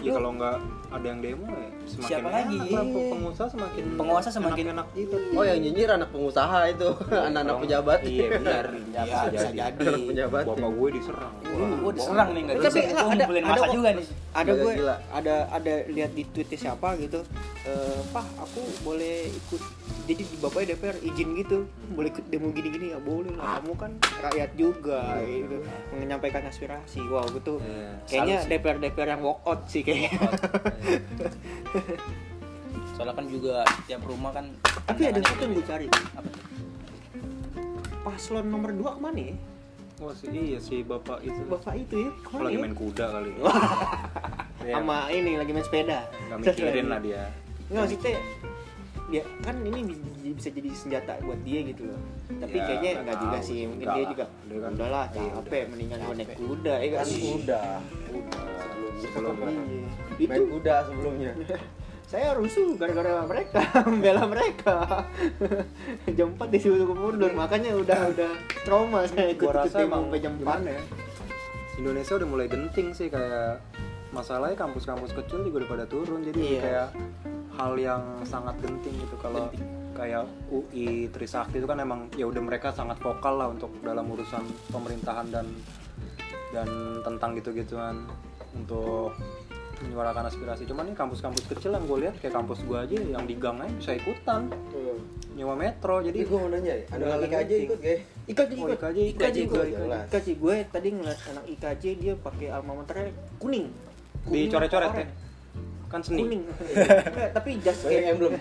Ya 0.03 0.11
kalau 0.11 0.31
nggak 0.33 0.57
ada 0.91 1.05
yang 1.05 1.21
demo 1.21 1.47
ya 1.47 1.69
semakin 1.85 2.03
Siapa 2.03 2.27
enak. 2.27 2.35
Lagi? 2.35 2.57
lah, 2.67 2.83
pengusaha 3.07 3.47
semakin 3.47 3.83
Penguasa 3.93 4.29
semakin- 4.29 4.67
enak. 4.73 4.87
Itu 4.91 5.15
oh 5.31 5.43
yang 5.43 5.59
nyinyir 5.59 5.89
anak 5.91 6.09
pengusaha 6.09 6.59
itu 6.67 6.89
anak-anak 7.29 7.55
pejabat. 7.61 7.99
Iya 8.03 8.25
benar. 8.33 8.65
Ya, 8.89 9.01
bisa 9.05 9.27
jadi. 9.53 9.59
Anak 9.79 10.03
pejabat. 10.03 10.43
Bapak 10.43 10.69
gue 10.73 10.89
diserang 10.91 11.33
gue 11.53 11.91
diserang 11.93 12.29
nih 12.31 12.41
nggak 12.43 12.55
Tapi 12.57 12.65
bisa 12.65 12.79
enggak, 12.79 13.05
gue 13.23 13.37
ada- 13.37 13.45
masa 13.45 13.67
juga 13.69 13.89
nih. 13.91 14.05
ada 14.33 14.51
gue 14.51 14.71
ada 15.11 15.35
ada 15.47 15.73
lihat 15.87 16.11
di 16.11 16.23
tweetnya 16.25 16.57
siapa 16.59 16.97
gitu. 16.97 17.19
Eh 17.63 17.99
pak 18.09 18.25
aku 18.37 18.61
boleh 18.81 19.29
ikut. 19.29 19.61
Jadi 20.03 20.19
di 20.21 20.35
bapaknya 20.35 20.73
DPR 20.73 20.97
izin 20.99 21.29
gitu. 21.33 21.57
Boleh 21.89 22.09
ikut 22.09 22.25
demo 22.27 22.49
gini-gini. 22.49 22.91
Ya 22.91 22.99
boleh 22.99 23.31
lah 23.33 23.57
kamu 23.57 23.73
kan 23.75 23.91
rakyat 24.21 24.51
juga. 24.53 25.21
Gitu. 25.21 25.57
menyampaikan 25.93 26.43
aspirasi. 26.43 26.99
Wow 27.03 27.23
gitu 27.29 27.59
Iya, 27.59 28.03
kayaknya. 28.05 28.37
DPR 28.47 28.77
DPR 28.79 29.09
yang 29.09 29.21
walk 29.21 29.39
out 29.43 29.61
sih 29.65 29.79
kayaknya. 29.81 30.11
Soalnya 32.93 33.15
kan 33.15 33.25
juga 33.25 33.55
tiap 33.85 34.01
rumah 34.03 34.31
kan 34.31 34.45
tapi 34.83 35.07
ada 35.07 35.19
satu 35.19 35.41
yang 35.41 35.53
gue 35.53 35.65
cari. 35.65 35.87
Apa? 35.87 36.29
paslon 38.03 38.43
nomor 38.45 38.67
2 38.69 38.83
ke 38.83 38.99
mana 38.99 39.15
ya 39.23 39.35
wah 40.03 40.13
sih 40.13 40.27
iya 40.29 40.59
si 40.59 40.75
bapak 40.81 41.19
itu. 41.19 41.41
Bapak 41.47 41.73
itu 41.75 41.95
ya? 41.97 42.11
Ke 42.19 42.29
mana 42.29 42.43
lagi 42.43 42.55
ya? 42.55 42.61
main 42.61 42.75
kuda 42.75 43.05
kali. 43.09 43.31
Iya, 44.63 44.79
sama 44.79 45.11
ini 45.11 45.35
lagi 45.35 45.51
main 45.51 45.59
sepeda. 45.61 46.07
Nggak 46.23 46.37
mikirin 46.41 46.87
lah 46.87 46.99
dia. 46.99 47.23
Nggak 47.67 47.83
maksudnya 47.83 48.15
ya 49.11 49.23
kan 49.43 49.55
ini 49.59 49.79
bi- 49.83 49.99
bisa 50.33 50.49
jadi 50.49 50.69
senjata 50.71 51.19
buat 51.19 51.35
dia 51.43 51.59
gitu 51.65 51.83
loh. 51.85 51.99
Tapi 52.33 52.55
Ya, 52.55 52.63
kayaknya 52.65 52.89
nggak 52.93 53.03
enggak 53.03 53.17
juga 53.19 53.37
sih. 53.43 53.59
mungkin 53.67 53.87
dia 53.89 54.03
juga 54.07 54.23
kan- 54.23 54.73
udahlah 54.73 55.05
iya, 55.11 55.31
capek 55.35 55.63
mendingan 55.67 55.97
gue 55.99 56.15
naik 56.15 56.31
kuda 56.39 56.73
ya 56.75 56.87
kan? 56.89 57.03
Kan 57.03 57.09
udah 57.35 57.67
sebelum 58.95 59.35
Iya. 59.35 59.43
main 59.43 59.59
itu 60.17 60.41
kuda 60.49 60.75
sebelumnya 60.87 61.31
saya 62.13 62.37
rusuh 62.37 62.77
gara-gara 62.77 63.25
mereka 63.25 63.65
membela 63.89 64.29
mereka. 64.29 65.01
Jam 66.17 66.37
4 66.37 66.45
disuruh 66.53 66.85
mundur 66.93 67.33
makanya 67.33 67.73
udah 67.73 68.13
udah 68.13 68.31
trauma 68.61 69.01
saya 69.09 69.33
ikut 69.33 69.49
gua 69.49 69.65
rasa 69.65 69.81
emang 69.81 70.13
sampai 70.13 70.21
jam 70.21 70.37
4 70.37 70.45
gimana 70.45 70.69
ya? 70.77 70.83
Indonesia 71.73 72.13
udah 72.13 72.29
mulai 72.29 72.45
genting 72.45 72.93
sih 72.93 73.09
kayak 73.09 73.65
masalahnya 74.13 74.53
kampus-kampus 74.53 75.09
kecil 75.11 75.41
juga 75.41 75.65
udah 75.65 75.69
pada 75.73 75.85
turun 75.89 76.21
jadi 76.21 76.37
Iya. 76.37 76.61
kayak 76.61 76.89
hal 77.57 77.73
yang 77.81 78.03
sangat 78.23 78.61
genting 78.61 78.93
gitu. 78.93 79.17
Kalau 79.17 79.49
kayak 79.97 80.29
UI 80.53 81.09
Trisakti 81.09 81.57
itu 81.57 81.65
kan 81.65 81.81
emang 81.81 82.13
ya 82.13 82.29
udah 82.29 82.41
mereka 82.45 82.69
sangat 82.69 83.01
vokal 83.01 83.41
lah 83.41 83.49
untuk 83.49 83.73
dalam 83.81 84.05
urusan 84.05 84.41
pemerintahan 84.69 85.33
dan 85.33 85.49
dan 86.53 86.69
tentang 87.01 87.33
gitu-gituan. 87.33 88.05
Untuk 88.53 89.17
menyuarakan 89.83 90.31
aspirasi. 90.31 90.63
Cuman 90.63 90.87
nih 90.89 90.95
kampus-kampus 90.95 91.43
kecil 91.51 91.75
yang 91.75 91.83
gue 91.83 91.97
lihat 92.07 92.15
kayak 92.23 92.33
kampus 92.33 92.63
gue 92.63 92.77
aja 92.79 92.97
yang 92.97 93.23
di 93.27 93.35
gang 93.35 93.59
aja 93.59 93.73
bisa 93.75 93.91
ikutan. 93.99 94.47
Nyewa 95.33 95.55
metro 95.57 95.99
jadi 95.99 96.17
gue 96.23 96.37
mau 96.37 96.49
nanya 96.49 96.73
ya 96.77 96.85
anak 96.93 97.25
IKJ 97.25 97.51
ikut 97.65 97.79
gak 97.81 97.99
IKJ 98.23 98.51
Oh, 98.53 98.69
ikut. 98.69 98.77
IKJ, 98.79 98.97
IKJ 99.17 99.17
IKJ 99.17 99.37
gue 99.49 99.63
jelas. 99.75 100.05
IKJ 100.07 100.27
gue 100.39 100.55
tadi 100.69 100.87
ngeliat 100.93 101.19
anak 101.33 101.45
IKJ 101.57 101.83
dia 101.99 102.13
pakai 102.15 102.47
alma 102.53 102.71
maternya 102.79 103.11
kuning. 103.41 103.67
Dicoret-coret 104.29 104.91
ya. 104.95 105.05
Kan 105.93 106.01
seni. 106.01 106.25
Kuning. 106.25 106.41
Tapi 107.37 107.49
just 107.61 107.85
Kayak 107.85 108.17
emblem 108.17 108.33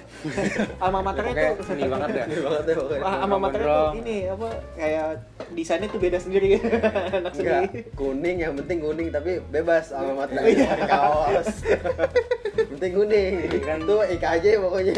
alma 0.81 1.01
maternya 1.05 1.53
tuh 1.53 1.67
seni 1.69 1.85
banget 1.85 2.09
ya. 2.17 2.25
Banget 2.41 2.65
ya 2.65 2.75
pokoknya. 2.81 3.03
Alma 3.21 3.37
maternya 3.37 3.69
tuh 3.69 3.88
ini 4.01 4.17
apa 4.27 4.49
kayak 4.73 5.07
desainnya 5.53 5.88
tuh 5.93 6.01
beda 6.01 6.17
sendiri. 6.17 6.57
Anak 7.12 7.33
Enggak, 7.37 7.61
sendiri 7.69 7.81
kuning 7.93 8.37
yang 8.41 8.53
penting 8.57 8.79
kuning 8.81 9.09
tapi 9.12 9.31
bebas 9.53 9.93
sama 9.93 10.25
mata 10.25 10.41
Iya. 10.41 10.65
pakai 10.65 10.88
kaos. 10.88 11.49
penting 12.73 12.93
kuning. 12.97 13.33
Kan. 13.61 13.79
Tuh 13.85 14.01
IKJ 14.09 14.47
pokoknya. 14.59 14.95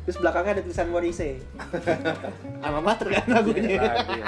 terus 0.00 0.16
belakangnya 0.16 0.52
ada 0.56 0.62
tulisan 0.64 0.88
Morise. 0.88 1.36
Alma 2.64 2.80
mater 2.80 3.12
kan 3.12 3.26
lagunya. 3.28 3.76
Lagi 3.76 4.16
ya. 4.16 4.26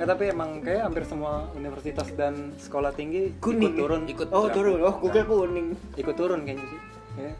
Nggak 0.00 0.16
tapi 0.16 0.24
emang 0.32 0.50
kayak 0.64 0.80
hampir 0.80 1.04
semua 1.04 1.32
universitas 1.52 2.08
dan 2.16 2.56
sekolah 2.56 2.88
tinggi 2.90 3.36
Kuning. 3.36 3.68
ikut 3.68 3.72
turun. 3.76 4.02
Ikut 4.08 4.28
oh 4.32 4.48
turun. 4.48 4.80
oh 4.80 4.96
gue 4.96 5.10
kira 5.12 5.28
kuning. 5.28 5.76
Ikut 5.92 6.16
turun 6.16 6.40
kayaknya 6.40 6.64
sih. 6.64 6.80
Ya. 7.20 7.32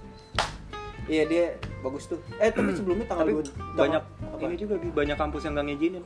iya 1.08 1.22
dia 1.24 1.44
bagus 1.80 2.04
tuh. 2.04 2.20
Eh 2.36 2.52
tapi 2.52 2.70
sebelumnya 2.76 3.08
tanggal 3.08 3.24
tapi 3.24 3.32
dua- 3.32 3.56
banyak 3.72 4.02
apa? 4.04 4.44
ini 4.44 4.56
juga 4.60 4.74
banyak 4.76 5.16
kampus 5.16 5.40
yang 5.42 5.56
nggak 5.56 5.66
ngizinin 5.72 6.04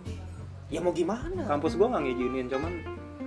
ya 0.71 0.79
mau 0.79 0.95
gimana? 0.95 1.43
Kampus 1.43 1.75
gua 1.75 1.87
nggak 1.91 2.05
ngizinin 2.07 2.47
cuman 2.47 2.73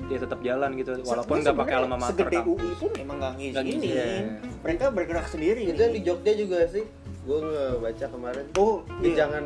dia 0.08 0.18
tetap 0.24 0.40
jalan 0.40 0.70
gitu. 0.74 0.90
Walaupun 1.04 1.36
nggak 1.44 1.58
pakai 1.58 1.76
alma 1.76 1.98
mater 2.00 2.16
segede 2.16 2.38
kampus. 2.40 2.48
UI 2.56 2.74
pun 2.80 2.92
emang 2.96 3.18
Nggak 3.20 3.34
ngizinin 3.36 3.76
ngizinin. 3.76 4.26
mereka 4.64 4.86
bergerak 4.88 5.28
sendiri 5.28 5.62
Itu 5.68 5.76
yang 5.78 5.92
di 5.92 6.02
Jogja 6.02 6.32
juga 6.32 6.64
sih. 6.66 6.88
Gue 7.28 7.44
ngebaca 7.44 8.06
kemarin. 8.08 8.46
oh 8.56 8.88
iya. 9.04 9.16
Jangan 9.20 9.44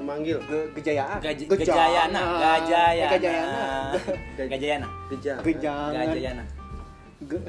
memanggil. 0.00 0.38
Ge- 0.42 0.68
gejayaan 0.74 1.18
Gaj- 1.18 1.46
Gejana. 1.46 1.60
Gajayana, 1.60 2.20
Gajayana, 2.34 3.00
Eh, 3.00 3.10
Gajayana 3.10 4.48
Gajayana, 4.48 4.88
Gejang. 5.08 5.38
Gejangan 5.40 5.92
Gajayana. 6.08 6.44
Ge- 7.20 7.44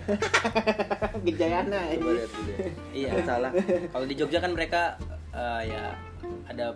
Gejayana 1.28 1.80
Coba 1.90 2.12
lihat 2.12 2.30
dulu. 2.30 2.50
ya. 2.50 2.58
Iya. 2.92 3.12
Salah. 3.24 3.52
Kalau 3.88 4.06
di 4.06 4.16
Jogja 4.16 4.40
kan 4.40 4.52
mereka 4.52 5.00
eh, 5.32 5.62
ya 5.68 5.96
ada 6.46 6.76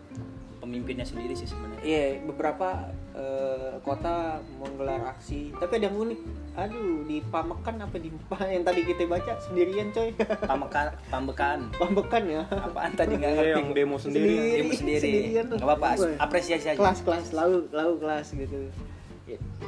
pemimpinnya 0.58 1.04
sendiri 1.04 1.34
sih 1.34 1.46
sebenarnya. 1.46 1.82
Iya, 1.82 2.04
beberapa 2.24 2.88
eh, 3.16 3.72
kota 3.80 4.16
menggelar 4.56 5.10
aksi. 5.10 5.56
Tapi 5.56 5.80
ada 5.80 5.88
yang 5.88 5.98
unik. 5.98 6.20
Aduh, 6.56 7.04
di 7.04 7.20
Pamekan 7.26 7.76
apa 7.80 7.96
di 7.96 8.10
yang 8.54 8.64
tadi 8.64 8.82
kita 8.84 9.04
baca 9.06 9.34
sendirian, 9.40 9.88
coy. 9.90 10.12
Pamekan, 10.52 10.92
pambekan. 11.08 11.60
Pamekan 11.74 12.24
ya. 12.26 12.44
Apaan 12.52 12.92
tadi 12.94 13.16
nggak 13.16 13.32
Iya, 13.32 13.40
ngerti? 13.42 13.56
yang 13.56 13.68
demo 13.72 13.96
sendiri 13.96 14.28
Sendiri. 14.28 14.52
Demo 14.58 14.74
sendiri. 14.74 15.00
Sendirian 15.02 15.46
tuh. 15.48 15.58
Nggak 15.58 15.70
apa-apa, 15.74 16.06
apresiasi 16.20 16.68
aja. 16.70 16.78
Kelas-kelas 16.78 17.28
lalu 17.32 17.58
lalu 17.72 17.94
kelas 18.00 18.28
gitu. 18.32 18.60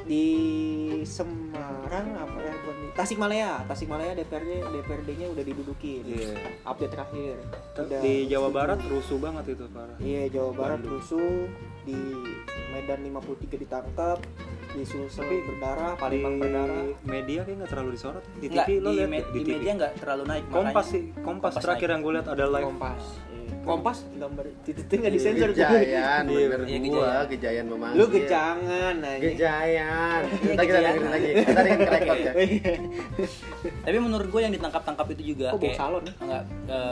di 0.06 0.26
Semarang 1.02 2.14
apa 2.14 2.37
Tasikmalaya 2.98 3.62
Tasikmalaya 3.64 4.12
DPRD 4.12 4.52
DPRD-nya 4.74 5.30
udah 5.30 5.44
didudukin 5.46 6.02
Iya. 6.04 6.34
update 6.66 6.92
terakhir 6.92 7.38
Udah 7.78 8.02
Di 8.02 8.26
Jawa. 8.26 8.50
Barat 8.50 8.82
rusuh 8.84 9.18
banget 9.18 9.54
itu 9.54 9.70
parah. 9.70 9.98
iya 10.02 10.26
Jawa 10.28 10.52
Barat 10.52 10.82
rusuh 10.82 11.46
di 11.86 11.94
Medan 12.74 13.06
53 13.06 13.54
ditangkap 13.60 14.18
di 14.68 14.84
Sulsel 14.84 15.24
Tapi 15.24 15.38
berdarah 15.44 15.94
Di 15.94 16.00
Palembang 16.00 16.36
berdarah 16.38 16.84
media 17.04 17.40
kayak 17.42 17.58
nggak 17.60 17.72
terlalu 17.72 17.90
disorot. 17.94 18.24
Di 18.36 18.48
Nggak, 18.48 18.66
TV 18.66 18.78
lo 18.78 18.90
di, 18.90 18.98
me- 18.98 19.06
nggak? 19.08 19.26
di 19.28 19.40
TV. 19.40 19.50
media 19.52 19.72
nggak 19.76 19.92
terlalu 19.98 20.24
naik 20.26 20.44
Kompas 20.48 20.66
makanya- 20.68 20.90
sih, 20.90 21.04
Kompas, 21.16 21.24
Kompas 21.24 21.54
terakhir 21.60 21.82
naik. 21.84 21.94
yang 21.94 22.02
gue 22.02 22.14
lihat 22.14 22.28
ada 22.28 22.46
live. 22.48 22.66
Kompas. 22.68 23.04
Kompas 23.68 23.98
gambar 24.14 24.46
titiknya 24.64 24.98
nggak 24.98 25.14
disensor 25.14 25.50
Gejayan, 25.52 26.24
Iya, 26.26 26.46
bener 26.48 26.60
iya, 26.66 26.78
gua, 26.88 27.12
Gejayan. 27.28 27.66
Memanggil. 27.68 28.00
lu 28.00 28.06
gejangan 28.08 28.96
aja 28.98 29.20
Gejayan. 29.20 30.22
Iya, 30.24 30.54
Ntar 30.56 30.64
kita 30.64 30.64
Gejayan. 30.64 30.94
dengerin 30.96 31.12
lagi. 31.12 31.30
Ntar 31.44 31.66
kan 31.66 31.78
kerekod 31.84 32.18
ya. 32.18 32.32
tapi 33.86 33.98
menurut 33.98 34.28
gue 34.28 34.42
yang 34.42 34.54
ditangkap-tangkap 34.54 35.08
itu 35.12 35.24
juga 35.34 35.48
Kok 35.52 35.60
bau 35.60 35.74
salon 35.74 36.04
ya? 36.04 36.14
enggak 36.18 36.44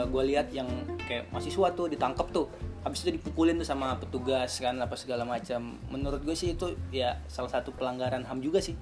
gue 0.06 0.22
lihat 0.26 0.46
yang 0.50 0.68
kayak 1.02 1.24
mahasiswa 1.30 1.66
tuh 1.72 1.86
ditangkap 1.86 2.26
tuh 2.30 2.46
habis 2.82 3.02
itu 3.02 3.10
dipukulin 3.12 3.56
tuh 3.56 3.66
sama 3.66 3.96
petugas 3.96 4.52
kan 4.56 4.76
apa 4.76 4.94
segala 4.94 5.24
macam 5.24 5.60
menurut 5.88 6.22
gue 6.22 6.32
sih 6.32 6.52
itu 6.52 6.70
ya 6.88 7.18
salah 7.26 7.50
satu 7.50 7.72
pelanggaran 7.72 8.22
ham 8.22 8.38
juga 8.38 8.58
sih 8.58 8.76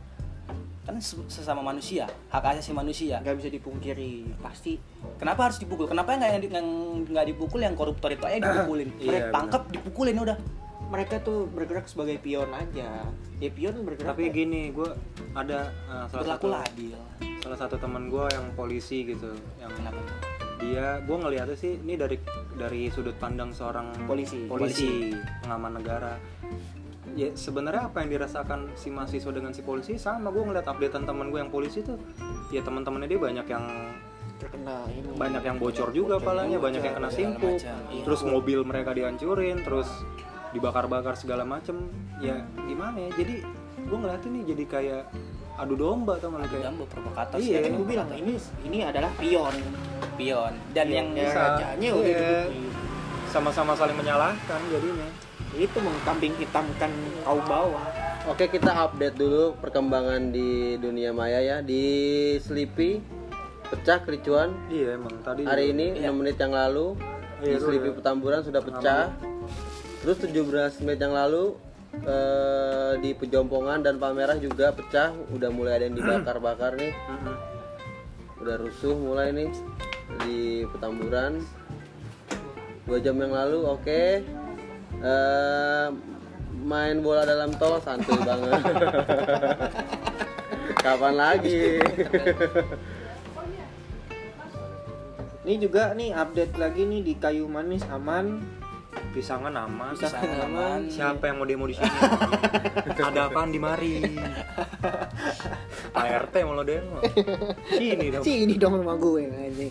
kan 0.85 1.01
se- 1.01 1.25
sesama 1.27 1.61
manusia 1.61 2.05
hak 2.29 2.44
asasi 2.53 2.70
manusia. 2.70 3.16
Nggak 3.18 3.37
bisa 3.37 3.49
dipungkiri. 3.49 4.37
Pasti. 4.38 4.77
Kenapa 5.16 5.49
harus 5.49 5.57
dipukul? 5.57 5.85
Kenapa 5.85 6.12
nggak 6.14 6.31
yang, 6.44 6.68
nggak 7.05 7.27
dipukul 7.27 7.59
yang 7.59 7.73
koruptor 7.73 8.09
itu 8.11 8.23
aja 8.23 8.37
dipukulin? 8.38 8.88
Iya, 9.01 9.09
mereka 9.09 9.33
tangkap 9.33 9.62
dipukulin 9.70 10.16
udah. 10.20 10.38
Mereka 10.85 11.14
tuh 11.20 11.49
bergerak 11.49 11.88
sebagai 11.88 12.20
pion 12.20 12.53
aja. 12.53 13.09
Ya 13.37 13.51
pion 13.51 13.73
bergerak 13.83 14.12
Tapi 14.12 14.29
kayak- 14.29 14.37
gini, 14.37 14.62
gue 14.70 14.88
ada 15.33 15.73
uh, 15.88 16.05
salah 16.07 16.37
berlaku 16.37 16.47
satu 16.47 16.61
adil. 16.62 16.99
salah 17.40 17.59
satu 17.59 17.77
teman 17.77 18.09
gue 18.09 18.25
yang 18.31 18.47
polisi 18.53 19.05
gitu, 19.05 19.33
yang 19.57 19.68
kenapa 19.70 19.97
tuh? 19.99 20.18
dia 20.55 20.97
gue 21.03 21.12
ngeliatnya 21.12 21.59
sih 21.59 21.77
ini 21.77 21.92
dari 21.92 22.16
dari 22.55 22.88
sudut 22.88 23.12
pandang 23.18 23.51
seorang 23.51 23.90
Polisi. 24.07 24.47
polisi. 24.47 25.12
pengaman 25.42 25.77
negara 25.77 26.16
ya 27.14 27.31
sebenarnya 27.33 27.88
apa 27.88 28.03
yang 28.03 28.18
dirasakan 28.18 28.74
si 28.74 28.90
mahasiswa 28.90 29.31
dengan 29.31 29.55
si 29.55 29.62
polisi 29.62 29.94
sama. 29.96 30.35
Gue 30.35 30.44
ngeliat 30.44 30.66
updatean 30.66 31.07
teman 31.07 31.31
gue 31.31 31.38
yang 31.38 31.50
polisi 31.50 31.81
tuh 31.81 31.96
ya 32.50 32.61
teman-temannya 32.61 33.09
dia 33.09 33.20
banyak 33.22 33.46
yang 33.46 33.64
terkena 34.35 34.83
ini. 34.90 35.14
banyak 35.14 35.42
yang 35.46 35.57
bocor 35.62 35.94
juga 35.94 36.18
palanya 36.18 36.59
banyak 36.59 36.83
yang 36.83 36.98
kena 36.98 37.07
simpuk 37.07 37.55
macam, 37.55 37.79
iya. 37.94 38.03
terus 38.03 38.20
mobil 38.27 38.66
mereka 38.66 38.90
dihancurin 38.90 39.62
terus 39.62 39.87
dibakar-bakar 40.50 41.14
segala 41.14 41.46
macem. 41.46 41.87
Ya 42.18 42.42
gimana 42.66 42.98
ya? 43.09 43.11
Jadi 43.14 43.35
gue 43.85 43.96
ngeliat 43.98 44.22
ini 44.27 44.40
jadi 44.42 44.64
kayak 44.66 45.03
adu 45.55 45.79
domba 45.79 46.18
tuh 46.18 46.35
malah 46.35 46.50
kayak 46.50 46.66
Jambu 46.66 46.83
provokator 46.90 47.38
Iya. 47.38 47.62
kan 47.62 47.72
gue 47.79 47.87
bilang 47.87 48.11
ini 48.11 48.35
ini 48.66 48.79
adalah 48.83 49.11
pion. 49.14 49.55
Pion. 50.18 50.55
Dan 50.74 50.87
yang 50.90 51.09
ya, 51.14 51.31
bisa. 51.31 51.38
rajanya 51.38 51.90
udah 51.94 52.11
Iya. 52.50 52.70
sama-sama 53.31 53.72
saling 53.79 53.94
menyalahkan 53.94 54.61
jadinya 54.66 55.07
itu 55.54 55.78
mengkambing 55.78 56.35
hitamkan 56.40 56.90
kaum 57.22 57.42
bawah. 57.46 57.85
Oke 58.24 58.48
kita 58.48 58.72
update 58.88 59.20
dulu 59.20 59.52
perkembangan 59.61 60.33
di 60.33 60.80
dunia 60.80 61.12
maya 61.12 61.44
ya. 61.44 61.57
Di 61.61 61.85
Sleepy 62.40 62.98
pecah 63.68 64.00
kericuan. 64.02 64.57
Iya 64.72 64.96
emang. 64.96 65.14
Tadi 65.20 65.44
hari 65.44 65.76
ini 65.76 66.00
6 66.00 66.11
menit 66.16 66.37
yang 66.40 66.57
lalu 66.57 66.96
di 67.44 67.52
Iya, 67.52 67.61
itu 67.61 67.64
Sleepy 67.68 67.88
udah. 67.92 67.96
Petamburan 68.00 68.40
sudah 68.40 68.62
pecah. 68.64 69.04
terus 70.04 70.20
17 70.20 70.85
menit 70.85 71.00
yang 71.00 71.16
lalu 71.16 71.57
eh, 72.04 72.92
di 73.00 73.16
Pejompongan 73.16 73.80
dan 73.80 73.96
Palmerah 73.96 74.37
juga 74.40 74.72
pecah. 74.72 75.12
Udah 75.33 75.48
mulai 75.52 75.80
ada 75.80 75.85
yang 75.88 75.96
dibakar-bakar 75.96 76.76
nih. 76.76 76.92
Udah 78.40 78.57
rusuh 78.61 78.96
mulai 78.96 79.33
nih 79.33 79.48
di 80.24 80.64
Petamburan. 80.68 81.44
Dua 82.85 83.00
jam 83.00 83.16
yang 83.16 83.33
lalu 83.33 83.64
oke 83.64 84.00
Eh, 85.02 85.87
main 86.64 86.96
bola 87.02 87.26
dalam 87.26 87.50
tol 87.59 87.80
santuy 87.83 88.18
banget. 88.22 88.61
Kapan 90.85 91.14
lagi? 91.16 91.80
Ini 95.44 95.54
juga 95.61 95.92
nih 95.92 96.16
update 96.16 96.57
lagi 96.57 96.88
nih 96.88 97.00
di 97.04 97.14
kayu 97.16 97.48
manis 97.48 97.85
aman. 97.92 98.40
Pisangan 99.14 99.54
aman 99.54 99.94
Pisangan 99.94 100.26
Pisangan 100.26 100.42
aman. 100.42 100.50
aman. 100.50 100.80
siapa 100.90 101.30
yang 101.30 101.38
mau 101.38 101.46
demo 101.46 101.70
di 101.70 101.78
sini? 101.78 101.87
Ada 103.14 103.30
apaan 103.30 103.54
di 103.54 103.62
mari? 103.62 104.02
Pak 105.94 106.07
RT 106.26 106.35
mau 106.42 106.59
lo 106.59 106.66
demo? 106.66 106.98
Sini 107.70 108.11
dong. 108.11 108.26
Sih 108.26 108.42
ini 108.42 108.59
dong 108.59 108.83
sama 108.83 108.98
gue 108.98 109.30
anjing 109.30 109.70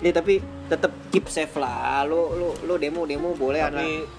Nih 0.00 0.10
tapi 0.10 0.34
tetap 0.66 0.92
keep 1.08 1.26
safe 1.26 1.54
lah. 1.54 2.04
Lo 2.04 2.32
lo 2.32 2.48
lo 2.64 2.74
demo 2.76 3.04
demo 3.04 3.32
boleh 3.32 3.60
tapi 3.60 4.00
anak 4.00 4.18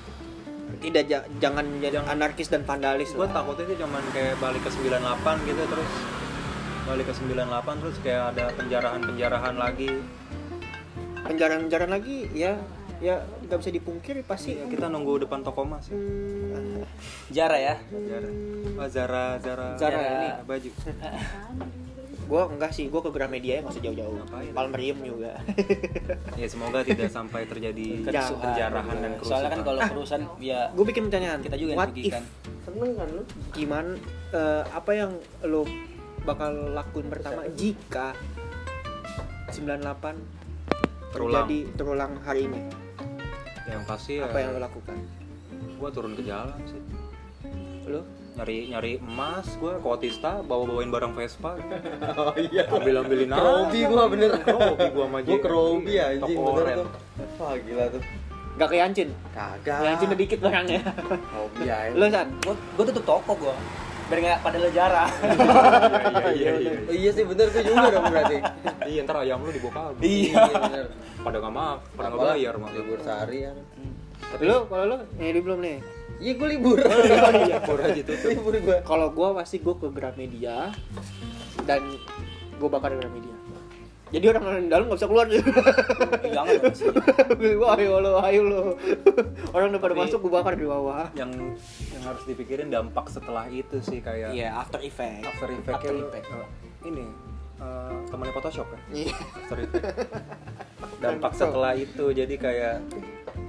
tidak 0.80 1.04
ja- 1.06 1.28
jangan 1.38 1.68
jadi 1.78 2.02
anarkis 2.02 2.50
dan 2.50 2.64
vandalis 2.64 3.14
gue 3.14 3.28
takutnya 3.28 3.70
sih 3.70 3.78
cuman 3.78 4.02
kayak 4.10 4.40
balik 4.42 4.66
ke 4.66 4.72
98 4.72 4.98
gitu 5.46 5.62
terus 5.68 5.92
balik 6.82 7.06
ke 7.06 7.14
98 7.14 7.82
terus 7.86 7.96
kayak 8.02 8.24
ada 8.34 8.44
penjarahan-penjarahan 8.56 9.56
lagi 9.56 9.92
Penjara-penjara 11.22 11.86
lagi 11.86 12.26
ya 12.34 12.58
ya 12.98 13.22
nggak 13.46 13.58
bisa 13.58 13.70
dipungkiri 13.70 14.22
pasti 14.22 14.58
Iya, 14.58 14.66
kita 14.68 14.86
nunggu 14.86 15.22
depan 15.22 15.42
toko 15.42 15.66
mas 15.66 15.86
ya. 15.86 15.98
Hmm, 15.98 16.82
Jara 17.30 17.58
ya 17.58 17.76
Zara. 17.86 18.30
Oh, 18.74 18.88
Zara, 18.90 19.26
Zara, 19.38 19.70
Zara 19.76 20.00
ini. 20.02 20.30
baju. 20.46 20.70
gue 22.32 22.44
enggak 22.48 22.72
sih 22.72 22.88
gue 22.88 23.02
ke 23.04 23.12
Gramedia 23.12 23.60
ya 23.60 23.62
nggak 23.62 23.76
usah 23.76 23.84
jauh-jauh. 23.84 24.16
Ngapain? 24.24 24.52
Palmerium 24.56 25.00
juga. 25.04 25.32
Ya 26.42 26.48
semoga 26.48 26.80
tidak 26.82 27.12
sampai 27.12 27.44
terjadi 27.44 28.08
Kerusuhan. 28.08 28.40
penjarahan 28.42 28.96
dan 28.98 29.12
kerusuhan. 29.14 29.28
soalnya 29.28 29.50
kan 29.52 29.62
kalau 29.62 29.80
kerusuhan 29.84 30.22
ya 30.40 30.60
gue 30.72 30.86
bikin 30.88 31.04
pertanyaan 31.12 31.40
kita 31.44 31.56
juga 31.60 31.72
yang 31.76 31.80
what 31.84 31.92
if 31.94 32.16
seneng 32.64 32.92
kan 32.96 33.08
lu? 33.12 33.24
Gimana 33.52 33.92
eh, 34.32 34.64
apa 34.72 34.92
yang 34.96 35.12
lo 35.44 35.68
bakal 36.24 36.72
lakuin 36.72 37.12
pertama 37.12 37.44
jika 37.52 38.16
98 39.52 41.12
Terulang. 41.12 41.44
terjadi 41.44 41.60
terulang 41.76 42.12
hari 42.24 42.48
ini? 42.48 42.62
Yang 43.68 43.84
pasti 43.84 44.14
ya 44.18 44.26
apa 44.26 44.38
yang 44.40 44.50
lo 44.56 44.60
lakukan? 44.64 44.98
gue 45.52 45.90
turun 45.92 46.14
ke 46.14 46.24
jalan 46.24 46.58
sih. 46.64 46.82
Lo 47.86 48.02
nyari 48.42 48.74
nyari 48.74 48.92
emas 48.98 49.54
gue 49.62 49.70
ke 49.78 49.86
Otista 49.86 50.42
bawa 50.42 50.66
bawain 50.66 50.90
barang 50.90 51.14
Vespa. 51.14 51.62
Oh 52.18 52.34
iya. 52.34 52.66
Ambil 52.66 52.98
ambilin 53.06 53.30
Robi 53.30 53.86
gua 53.86 54.10
bener. 54.10 54.34
Robi 54.42 54.88
gua 54.90 55.06
sama 55.06 55.20
gua 55.22 55.38
ke 55.38 55.46
Robi 55.48 55.94
anjing 56.02 56.38
bener 56.42 56.66
tuh. 56.82 56.90
Wah 57.38 57.54
gila 57.54 57.86
tuh. 57.94 58.02
Gak 58.58 58.68
ke 58.68 58.76
Yancin? 58.82 59.10
Kagak. 59.30 59.80
Yancin 59.86 60.06
udah 60.10 60.18
dikit 60.18 60.40
barangnya 60.42 60.82
Robi 61.30 61.66
aja 61.78 61.94
lo 61.94 62.06
san? 62.10 62.28
Gue 62.42 62.56
gue 62.58 62.84
tutup 62.90 63.06
toko 63.06 63.32
gue 63.38 63.56
biar 64.10 64.20
nggak 64.28 64.40
pada 64.44 64.58
lo 64.60 64.70
Jara 64.76 65.06
iya 66.36 66.52
iya 66.60 66.72
iya 66.76 66.84
Oh, 66.84 66.92
iya 66.92 67.10
sih 67.16 67.24
bener 67.24 67.48
tuh 67.48 67.62
juga 67.62 67.88
dong 67.94 68.10
berarti. 68.10 68.38
Iya 68.90 69.00
ntar 69.06 69.16
ayam 69.24 69.40
lu 69.40 69.54
dibawa 69.54 69.94
kabur. 69.94 70.02
Iya. 70.02 70.42
Bener. 70.52 70.86
Pada 71.22 71.38
nggak 71.38 71.54
mak 71.54 71.78
pada 71.94 72.08
nggak 72.10 72.22
bayar 72.34 72.54
mah 72.58 72.70
libur 72.74 72.98
sehari 73.06 73.46
ya 73.46 73.54
tapi 74.22 74.44
lo 74.48 74.64
kalau 74.70 74.86
lo 74.86 74.98
ini 75.18 75.40
belum 75.42 75.60
nih 75.60 75.78
iya 76.22 76.34
gue 76.38 76.48
libur. 76.54 76.78
Iya 76.80 77.58
libur 77.60 77.80
aja 77.82 78.02
tutup. 78.06 78.30
Libur 78.30 78.54
gue 78.62 78.78
kalau 78.86 79.08
gue 79.10 79.28
pasti 79.36 79.58
gue 79.60 79.76
ke 79.76 79.88
Gramedia 79.90 80.70
dan 81.66 81.82
gue 82.56 82.70
bakar 82.70 82.94
Gramedia. 82.94 83.34
Jadi 84.12 84.26
orang 84.28 84.44
orang 84.44 84.68
dalam 84.68 84.84
nggak 84.92 85.00
bisa 85.00 85.08
keluar 85.08 85.26
jangan 86.36 86.56
dong 86.60 86.76
sih. 86.76 86.92
Wah, 87.64 87.80
ayo 87.80 88.04
lo 88.04 88.20
ayo 88.20 88.42
lo. 88.44 88.62
Orang 89.56 89.72
udah 89.72 89.82
pada 89.82 89.96
masuk 89.96 90.20
gue 90.28 90.32
bakar 90.36 90.60
di 90.60 90.68
bawah. 90.68 91.08
yang 91.16 91.32
yang 91.96 92.04
harus 92.04 92.24
dipikirin 92.28 92.68
dampak 92.68 93.08
setelah 93.08 93.48
itu 93.48 93.80
sih 93.80 94.04
kayak 94.04 94.36
iya 94.36 94.52
after 94.52 94.84
effect. 94.84 95.24
After 95.24 95.48
effect 95.56 95.80
After 95.80 95.96
effect. 95.96 96.28
ini 96.84 97.08
eh, 97.64 97.94
temannya 98.12 98.34
Photoshop 98.36 98.68
ya? 98.68 98.80
Iya. 98.92 99.16
after 99.16 99.58
effect. 99.64 99.86
Dampak 101.00 101.32
setelah 101.32 101.74
itu 101.80 102.06
jadi 102.12 102.36
kayak 102.36 102.76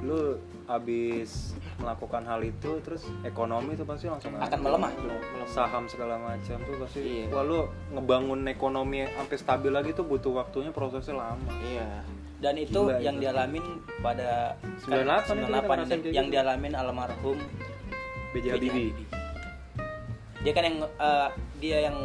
lu 0.06 0.38
abis 0.72 1.52
melakukan 1.76 2.22
hal 2.22 2.40
itu 2.40 2.80
terus 2.80 3.04
ekonomi 3.20 3.74
tuh 3.74 3.84
pasti 3.84 4.06
langsung 4.06 4.32
akan 4.34 4.58
melemah 4.58 4.90
saham 5.44 5.84
segala 5.84 6.16
macam 6.16 6.56
tuh 6.58 6.76
pasti 6.78 7.00
Iya. 7.02 7.28
wah 7.28 7.42
lu 7.42 7.60
ngebangun 7.90 8.46
ekonomi 8.46 9.04
sampai 9.06 9.36
stabil 9.36 9.68
lagi 9.68 9.90
tuh 9.90 10.02
butuh 10.02 10.32
waktunya 10.34 10.70
prosesnya 10.70 11.18
lama 11.18 11.52
iya 11.62 12.00
dan 12.38 12.56
itu 12.56 12.74
Gila 12.74 12.98
yang 12.98 13.16
itu. 13.16 13.22
dialamin 13.22 13.64
pada 14.00 14.58
98 14.82 14.82
itu 14.82 14.90
kita 14.90 15.30
98 15.30 15.62
ngerasain 15.62 16.00
kayak 16.00 16.10
yang 16.10 16.26
gitu. 16.26 16.34
dialamin 16.34 16.72
almarhum 16.74 17.38
BJ. 18.32 18.46
Habibie 18.50 18.90
dia 20.40 20.52
kan 20.52 20.64
yang 20.64 20.76
eh, 20.82 21.28
dia 21.60 21.78
yang 21.86 21.96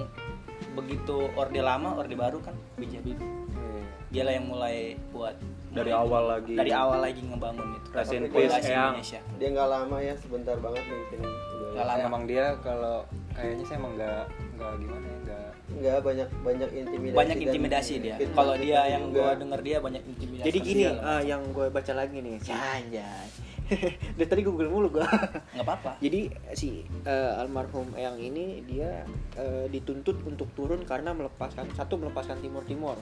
begitu 0.73 1.25
orde 1.33 1.57
lama 1.57 1.95
orde 1.95 2.13
baru 2.13 2.37
kan 2.37 2.53
B.J. 2.75 3.01
Habibie 3.01 3.17
Iya. 3.17 3.81
dialah 4.13 4.33
yang 4.33 4.45
mulai 4.45 4.77
buat 5.09 5.33
Dari 5.77 5.91
awal 5.91 6.23
lagi. 6.27 6.53
dari 6.53 6.71
awal 6.71 6.99
lagi 6.99 7.21
ngebangun 7.21 7.67
itu 7.71 7.87
Rest 7.91 8.11
in 8.11 8.21
Populasi. 8.25 8.69
Indonesia 8.69 9.19
dia 9.37 9.47
nggak 9.49 9.69
lama 9.69 9.97
ya 9.99 10.13
sebentar 10.15 10.55
banget 10.57 10.83
mungkin 10.83 11.19
udah 11.21 11.69
Nggak 11.69 11.85
lama. 11.87 12.01
emang 12.03 12.23
dia 12.25 12.45
kalau 12.59 12.95
kayaknya 13.31 13.63
sih 13.63 13.75
emang 13.75 13.91
nggak 13.93 14.23
nggak 14.55 14.71
gimana 14.75 15.05
ya 15.05 15.17
nggak 15.19 15.45
Enggak 15.67 15.99
banyak 16.01 16.29
banyak 16.41 16.69
intimidasi. 16.73 17.13
banyak 17.13 17.35
dan 17.35 17.45
intimidasi 17.45 17.93
dia 17.99 18.15
kalau 18.33 18.55
dia 18.55 18.79
yang 18.87 19.03
gua 19.11 19.35
denger 19.35 19.59
dia 19.61 19.77
banyak 19.77 20.01
intimidasi 20.01 20.45
Jadi 20.47 20.59
gini, 20.59 20.81
eh, 20.81 20.91
macam. 20.91 21.21
yang 21.21 21.41
gue 21.47 21.67
baca 21.69 21.93
lagi 21.93 22.17
nih. 22.17 22.35
Janjay. 22.41 23.25
Dari 24.17 24.27
tadi 24.27 24.41
Google 24.43 24.71
mulu 24.71 24.87
gue. 24.99 25.05
nggak 25.55 25.65
apa-apa 25.65 25.99
Jadi 25.99 26.31
si 26.55 26.83
eh, 27.03 27.31
almarhum 27.41 27.93
yang 27.95 28.15
ini 28.17 28.63
dia 28.63 29.03
eh, 29.35 29.65
dituntut 29.67 30.23
untuk 30.23 30.51
turun 30.55 30.83
karena 30.87 31.11
melepaskan 31.11 31.71
satu 31.75 31.99
melepaskan 31.99 32.39
Timur 32.39 32.63
Timur. 32.63 32.95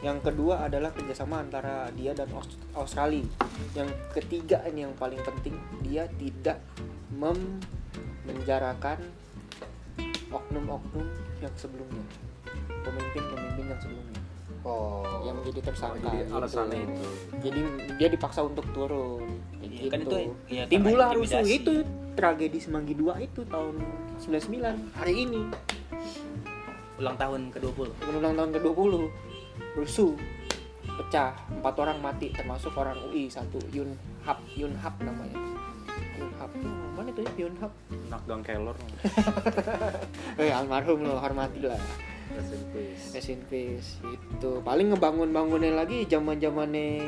Yang 0.00 0.32
kedua 0.32 0.66
adalah 0.66 0.92
kerjasama 0.94 1.42
antara 1.42 1.90
dia 1.94 2.14
dan 2.14 2.30
Aus- 2.34 2.60
Australia. 2.76 3.26
Yang 3.74 3.90
ketiga 4.14 4.62
ini 4.68 4.86
yang 4.86 4.94
paling 4.94 5.20
penting 5.22 5.56
dia 5.82 6.06
tidak 6.20 6.62
mem 7.14 7.60
menjarakan 8.26 8.98
oknum-oknum 10.34 11.06
yang 11.38 11.54
sebelumnya 11.54 12.02
pemimpin-pemimpin 12.82 13.64
yang 13.70 13.80
sebelumnya 13.82 14.15
Oh. 14.66 15.22
yang 15.22 15.38
menjadi 15.38 15.70
tersangka. 15.70 16.10
Jadi 16.10 16.26
gitu. 16.26 16.34
alasannya 16.34 16.78
itu. 16.82 17.06
Jadi 17.38 17.60
dia 18.02 18.08
dipaksa 18.10 18.40
untuk 18.42 18.66
turun. 18.74 19.22
Iya, 19.62 19.92
kan 19.92 19.98
itu, 20.02 20.16
iya, 20.50 20.64
timbullah 20.66 21.14
rusuh 21.14 21.44
itu 21.44 21.86
tragedi 22.16 22.58
Semanggi 22.58 22.96
2 22.96 23.28
itu 23.28 23.46
tahun 23.46 23.78
99 24.18 24.98
hari 24.98 25.14
ini. 25.22 25.42
Ulang 26.98 27.14
tahun 27.14 27.52
ke-20 27.54 27.88
ulang 28.18 28.34
tahun 28.34 28.50
ke-20 28.58 28.92
rusuh. 29.78 30.18
Pecah 30.86 31.36
empat 31.52 31.74
orang 31.76 31.98
mati 32.00 32.32
termasuk 32.32 32.72
orang 32.74 32.96
UI 33.12 33.28
satu 33.28 33.60
Yun 33.70 33.94
Hap 34.24 34.42
Yun 34.58 34.74
Hap 34.80 34.96
namanya. 34.98 35.38
Yun 36.18 36.30
Hap. 36.40 36.50
Tuh 36.56 36.72
mana 36.96 37.10
tuh 37.14 37.22
ya? 37.22 37.32
Yun 37.46 37.54
Hap. 37.60 37.72
Knockdown 38.10 38.42
Keller 38.42 38.76
eh 40.40 40.50
almarhum 40.50 41.04
lo 41.04 41.18
hormati 41.18 41.60
lah 41.62 41.78
Rest 42.36 42.52
in 42.52 42.62
peace. 42.70 43.04
Rest 43.16 43.30
in 43.32 43.40
peace. 43.48 43.88
Itu 44.04 44.60
paling 44.60 44.92
ngebangun 44.92 45.32
bangunin 45.32 45.72
lagi 45.72 46.04
zaman 46.04 46.36
zamannya 46.36 47.00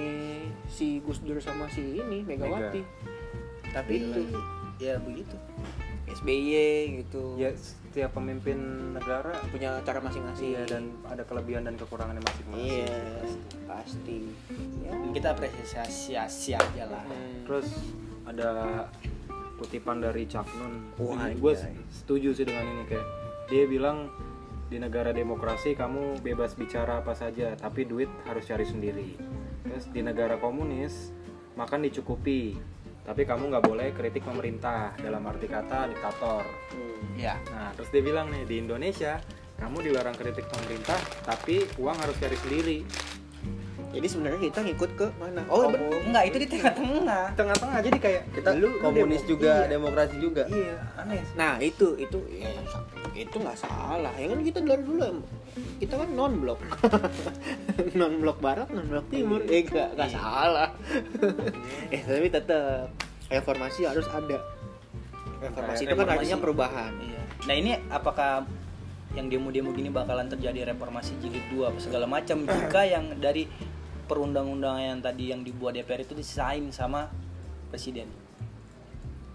si 0.64 1.04
Gus 1.04 1.20
Dur 1.20 1.36
sama 1.36 1.68
si 1.68 2.00
ini 2.00 2.24
Megawati. 2.24 2.80
Tapi 3.68 3.94
Itu. 4.00 4.22
ya 4.80 4.96
begitu. 5.04 5.36
SBY 6.08 7.04
gitu. 7.04 7.36
Ya 7.36 7.52
setiap 7.52 8.16
pemimpin 8.16 8.56
negara 8.96 9.36
punya 9.52 9.84
cara 9.84 10.00
masing-masing. 10.00 10.56
Iya 10.56 10.62
dan 10.64 10.96
ada 11.04 11.20
kelebihan 11.28 11.68
dan 11.68 11.76
kekurangannya 11.76 12.24
masing-masing. 12.24 12.88
Iya 12.88 12.96
pasti. 13.68 14.18
Ya. 14.80 14.92
Kita 15.12 15.36
apresiasi 15.36 16.16
aja 16.16 16.84
lah. 16.88 17.04
Hmm. 17.04 17.44
terus 17.44 17.68
ada 18.24 18.48
kutipan 19.60 20.00
dari 20.00 20.24
Nun. 20.30 20.94
Wah, 20.96 21.28
gue 21.34 21.52
anjay. 21.52 21.74
setuju 21.90 22.32
sih 22.32 22.46
dengan 22.46 22.64
ini 22.64 22.84
kayak 22.86 23.06
dia 23.50 23.64
bilang 23.66 24.08
di 24.68 24.76
negara 24.76 25.10
demokrasi 25.10 25.72
kamu 25.72 26.20
bebas 26.20 26.52
bicara 26.52 27.00
apa 27.00 27.12
saja 27.12 27.56
tapi 27.56 27.84
duit 27.84 28.08
harus 28.24 28.44
cari 28.44 28.64
sendiri. 28.64 29.16
Terus 29.64 29.88
di 29.88 30.00
negara 30.00 30.36
komunis 30.36 31.12
makan 31.56 31.82
dicukupi 31.82 32.54
tapi 33.02 33.24
kamu 33.24 33.48
nggak 33.48 33.64
boleh 33.64 33.88
kritik 33.96 34.20
pemerintah 34.20 34.92
dalam 34.96 35.24
arti 35.24 35.48
kata 35.48 35.88
diktator. 35.88 36.44
Ya 37.16 37.40
nah 37.48 37.72
terus 37.72 37.88
dia 37.88 38.04
bilang 38.04 38.28
nih 38.28 38.44
di 38.44 38.56
Indonesia 38.60 39.16
kamu 39.56 39.90
dilarang 39.90 40.14
kritik 40.14 40.44
pemerintah 40.46 41.00
tapi 41.24 41.64
uang 41.76 41.96
harus 41.96 42.16
cari 42.16 42.36
sendiri. 42.36 42.78
Jadi 43.88 44.04
sebenarnya 44.04 44.52
kita 44.52 44.60
ngikut 44.60 44.90
ke 45.00 45.06
mana? 45.16 45.40
Oh, 45.48 45.64
oh, 45.64 45.98
enggak 46.04 46.28
itu 46.28 46.36
di 46.44 46.48
tengah-tengah. 46.52 47.32
Tengah-tengah 47.32 47.80
jadi 47.80 47.96
kayak 47.96 48.22
Kita 48.36 48.52
lu 48.52 48.76
komunis 48.84 49.24
demo- 49.24 49.30
juga, 49.32 49.64
iya, 49.64 49.68
demokrasi 49.72 50.16
juga. 50.20 50.44
iya 50.44 50.76
aneh 51.00 51.24
sih. 51.24 51.34
nah 51.40 51.56
itu 51.56 51.96
itu 51.96 52.20
ya, 52.28 52.52
itu 53.18 53.36
nggak 53.36 53.58
salah 53.58 54.14
ya 54.14 54.26
kan 54.26 54.40
kita 54.40 54.58
dari 54.60 54.82
dulu 54.82 55.22
kita 55.76 55.94
kan 55.96 56.08
non 56.10 56.32
blok 56.38 56.60
non 57.98 58.14
blok 58.18 58.38
barat 58.38 58.68
non 58.70 58.86
blok 58.86 59.06
timur 59.08 59.42
eh 59.42 59.62
nggak 59.62 59.88
nggak 59.94 60.08
Iya. 60.08 60.16
salah 60.16 60.68
eh 61.94 62.00
tapi 62.00 62.28
tetap 62.28 62.94
reformasi 63.26 63.80
harus 63.84 64.06
ada 64.06 64.38
reformasi 65.38 65.82
itu 65.82 65.92
kan 65.92 66.04
Reformasi. 66.04 66.16
artinya 66.16 66.38
perubahan 66.38 66.92
Iya. 66.96 67.20
Nah 67.40 67.54
ini 67.54 67.70
apakah 67.88 68.42
yang 69.12 69.26
demo-demo 69.26 69.72
gini 69.72 69.88
bakalan 69.88 70.28
terjadi 70.28 70.68
reformasi 70.68 71.16
jilid 71.18 71.42
2 71.48 71.64
apa 71.64 71.78
segala 71.78 72.04
macam 72.04 72.44
jika 72.44 72.82
yang 72.82 73.16
dari 73.16 73.48
perundang-undangan 74.04 74.84
yang 74.84 75.00
tadi 75.00 75.24
yang 75.28 75.40
dibuat 75.40 75.74
DPR 75.74 76.02
itu 76.02 76.12
disain 76.12 76.68
sama 76.70 77.08
presiden. 77.68 78.08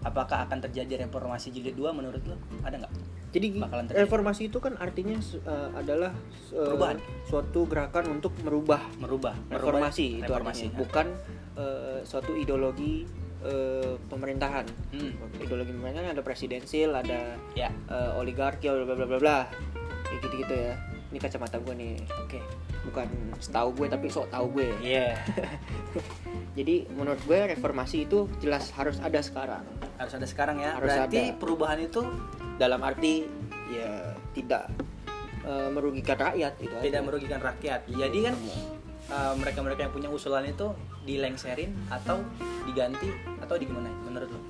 Apakah 0.00 0.44
akan 0.44 0.62
terjadi 0.62 1.00
reformasi 1.00 1.50
jilid 1.50 1.74
2 1.74 1.90
menurut 1.90 2.22
lo? 2.22 2.36
Ada 2.62 2.84
nggak? 2.84 2.92
Jadi 3.34 3.58
Bakalan 3.58 3.84
terjadi. 3.84 4.00
reformasi 4.00 4.42
itu 4.46 4.58
kan 4.58 4.78
artinya 4.78 5.18
eh, 5.18 5.70
adalah 5.74 6.14
Perubahan. 6.48 6.96
suatu 7.26 7.66
gerakan 7.66 8.04
untuk 8.14 8.30
merubah 8.40 8.78
Merubah. 8.96 9.34
reformasi 9.50 10.22
itu 10.22 10.22
reformasi. 10.22 10.70
artinya 10.70 10.78
bukan 10.78 11.06
eh, 11.54 11.98
suatu 12.02 12.32
ideologi 12.32 13.02
eh, 13.42 13.98
pemerintahan. 14.06 14.66
Hmm. 14.88 15.12
Ideologi 15.36 15.68
pemerintahan 15.68 16.14
ada 16.14 16.22
presidensil, 16.22 16.94
ada 16.94 17.34
Ya. 17.52 17.74
eh, 17.90 18.12
oligarki, 18.14 18.70
bla 18.70 18.86
bla 18.86 18.94
bla 18.94 19.06
bla 19.06 19.18
bla. 19.18 19.38
Kayak 20.04 20.18
gitu-gitu 20.22 20.54
ya. 20.54 20.74
Ini 21.14 21.22
kacamata 21.22 21.62
gue 21.62 21.74
nih. 21.78 21.94
Oke. 22.26 22.42
Bukan 22.90 23.06
setahu 23.38 23.70
gue 23.78 23.86
tapi 23.86 24.10
sok 24.10 24.34
tahu 24.34 24.58
gue. 24.58 24.74
Iya. 24.82 25.14
Jadi 26.58 26.90
menurut 26.90 27.22
gue 27.22 27.54
reformasi 27.54 28.10
itu 28.10 28.26
jelas 28.42 28.74
harus 28.74 28.98
ada 28.98 29.22
sekarang. 29.22 29.62
Harus 29.94 30.18
ada 30.18 30.26
sekarang 30.26 30.58
ya. 30.58 30.74
Harus 30.74 30.90
Berarti 30.90 31.18
ada. 31.30 31.38
perubahan 31.38 31.78
itu 31.78 32.02
Dalam 32.58 32.82
arti 32.82 33.26
ya 33.70 34.14
tidak 34.34 34.70
eh, 35.42 35.70
merugikan 35.70 36.18
rakyat 36.18 36.54
itu 36.58 36.74
tidak 36.82 36.98
aja. 37.02 37.06
merugikan 37.06 37.40
rakyat. 37.42 37.80
Jadi 37.90 38.18
kan 38.26 38.34
uh, 39.10 39.34
mereka-mereka 39.36 39.80
yang 39.88 39.92
punya 39.92 40.08
usulan 40.10 40.46
itu 40.46 40.72
dilengserin 41.04 41.74
atau 41.90 42.22
diganti 42.64 43.12
atau 43.42 43.54
di 43.60 43.64
gimana 43.68 43.90
menurut 44.06 44.30
lo? 44.32 44.40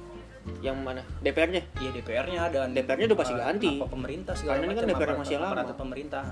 Yang 0.60 0.76
mana? 0.84 1.02
DPR-nya? 1.24 1.62
Iya 1.80 1.90
DPR-nya 1.96 2.40
dan 2.52 2.76
DPR-nya 2.76 3.06
udah 3.08 3.18
pasti 3.18 3.34
uh, 3.34 3.40
ganti. 3.40 3.70
apa 3.80 3.86
pemerintah 3.88 4.34
segala 4.36 4.54
Karena 4.60 4.66
ini 4.68 4.74
kan 4.76 4.84
DPR 4.92 5.10
masih 5.16 5.36
lama. 5.40 5.62
pemerintah 5.72 6.24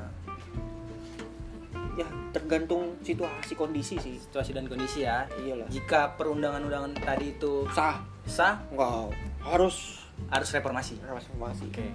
Ya 1.92 2.08
tergantung 2.32 2.96
situasi 3.04 3.52
kondisi 3.52 4.00
sih. 4.00 4.16
situasi 4.16 4.56
dan 4.56 4.64
kondisi 4.64 5.04
ya. 5.04 5.28
Iyalah. 5.36 5.68
Jika 5.68 6.16
perundangan-undangan 6.16 6.96
tadi 6.96 7.36
itu 7.36 7.68
Sah. 7.72 8.00
sah 8.24 8.62
Enggak 8.72 9.12
harus 9.42 10.00
harus 10.30 10.48
reformasi. 10.54 10.96
reformasi. 11.02 11.66
Oke. 11.68 11.86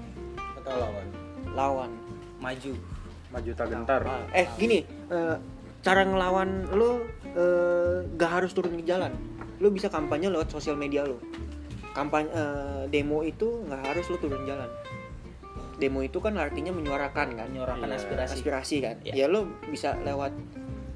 Atau 0.62 0.76
lawan. 0.78 1.06
Lawan. 1.56 1.91
Maju. 2.38 2.74
maju 3.28 3.52
tak 3.60 3.68
gentar 3.68 4.02
Eh 4.32 4.48
gini, 4.56 4.88
eh, 5.12 5.36
cara 5.84 6.08
ngelawan 6.08 6.72
lo 6.72 7.04
eh, 7.36 8.08
gak 8.16 8.32
harus 8.39 8.56
turun 8.56 8.80
ke 8.80 8.88
jalan. 8.88 9.12
Lo 9.60 9.68
bisa 9.68 9.91
kampanye 9.91 10.32
lewat 10.32 10.48
sosial 10.48 10.80
media 10.80 11.04
lo. 11.04 11.20
Kampanye 11.91 12.32
eh, 12.32 12.84
demo 12.88 13.26
itu 13.28 13.68
nggak 13.68 13.84
harus 13.84 14.06
lo 14.08 14.16
turun 14.22 14.48
jalan. 14.48 14.70
Demo 15.78 16.01
itu 16.01 16.17
kan 16.17 16.34
artinya 16.36 16.69
menyuarakan 16.71 17.28
kan, 17.34 17.47
Menyuarakan 17.47 17.86
Iya. 17.86 17.95
aspirasi. 17.95 18.34
aspirasi 18.36 18.75
kan. 18.80 18.95
Iya. 19.03 19.13
Ya 19.15 19.25
lo 19.28 19.45
bisa 19.63 19.93
lewat 19.97 20.34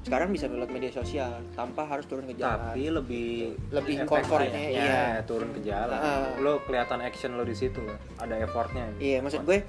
sekarang 0.02 0.28
bisa 0.28 0.50
lewat 0.50 0.66
media 0.68 0.90
sosial 0.90 1.30
tanpa 1.52 1.86
harus 1.86 2.02
turun 2.04 2.26
ke 2.26 2.34
jalan. 2.34 2.58
tapi 2.66 2.90
lebih 2.90 3.54
Lebih 3.70 3.94
efektif 3.96 4.10
comfortnya, 4.10 4.58
ya, 4.60 4.82
iya. 4.82 5.02
turun 5.22 5.54
ke 5.54 5.62
jalan 5.62 5.94
Ah. 5.94 6.34
lo 6.36 6.58
kelihatan 6.60 6.98
action 7.00 7.32
lo 7.32 7.42
di 7.42 7.54
situ 7.54 7.78
lo 7.78 7.94
ada 8.18 8.34
effortnya 8.36 8.90
Iya, 8.98 9.22
maksud 9.22 9.46
gue 9.46 9.62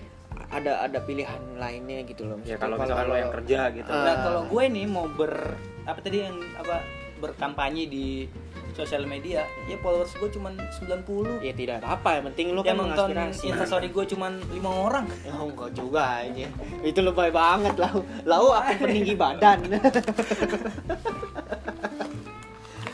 ada 0.50 0.82
ada 0.82 0.98
pilihan 1.00 1.38
lainnya 1.54 2.02
gitu 2.04 2.26
loh. 2.26 2.42
ya 2.42 2.58
Maksudnya 2.58 2.58
kalau 2.58 2.76
misalkan 2.82 3.06
lo 3.06 3.16
yang 3.16 3.30
kerja 3.32 3.60
gitu 3.72 3.86
Ah. 3.88 4.02
Nah, 4.04 4.16
kalau 4.20 4.42
gue 4.48 4.64
nih 4.68 4.86
mau 4.88 5.06
ber 5.08 5.34
apa 5.86 6.00
tadi 6.02 6.18
yang 6.20 6.38
apa 6.56 6.82
berkampanye 7.20 7.84
di 7.86 8.26
sosial 8.74 9.06
media, 9.06 9.46
ya 9.70 9.78
followers 9.80 10.14
gue 10.18 10.30
cuman 10.34 10.58
90. 10.58 11.46
ya 11.46 11.54
tidak 11.54 11.82
apa-apa, 11.82 12.10
yang 12.20 12.26
penting 12.34 12.48
lo 12.58 12.62
yang 12.66 12.78
kan 12.78 12.90
nonton 12.90 13.10
instastory 13.32 13.88
gue 13.94 14.06
cuman 14.10 14.42
lima 14.50 14.70
orang. 14.70 15.06
Ya 15.22 15.34
enggak 15.38 15.70
juga 15.78 16.26
aja. 16.26 16.48
Itu 16.82 17.00
lebay 17.06 17.30
banget 17.30 17.78
lau. 17.78 18.02
Lau 18.26 18.52
aku 18.52 18.90
peninggi 18.90 19.14
badan. 19.14 19.64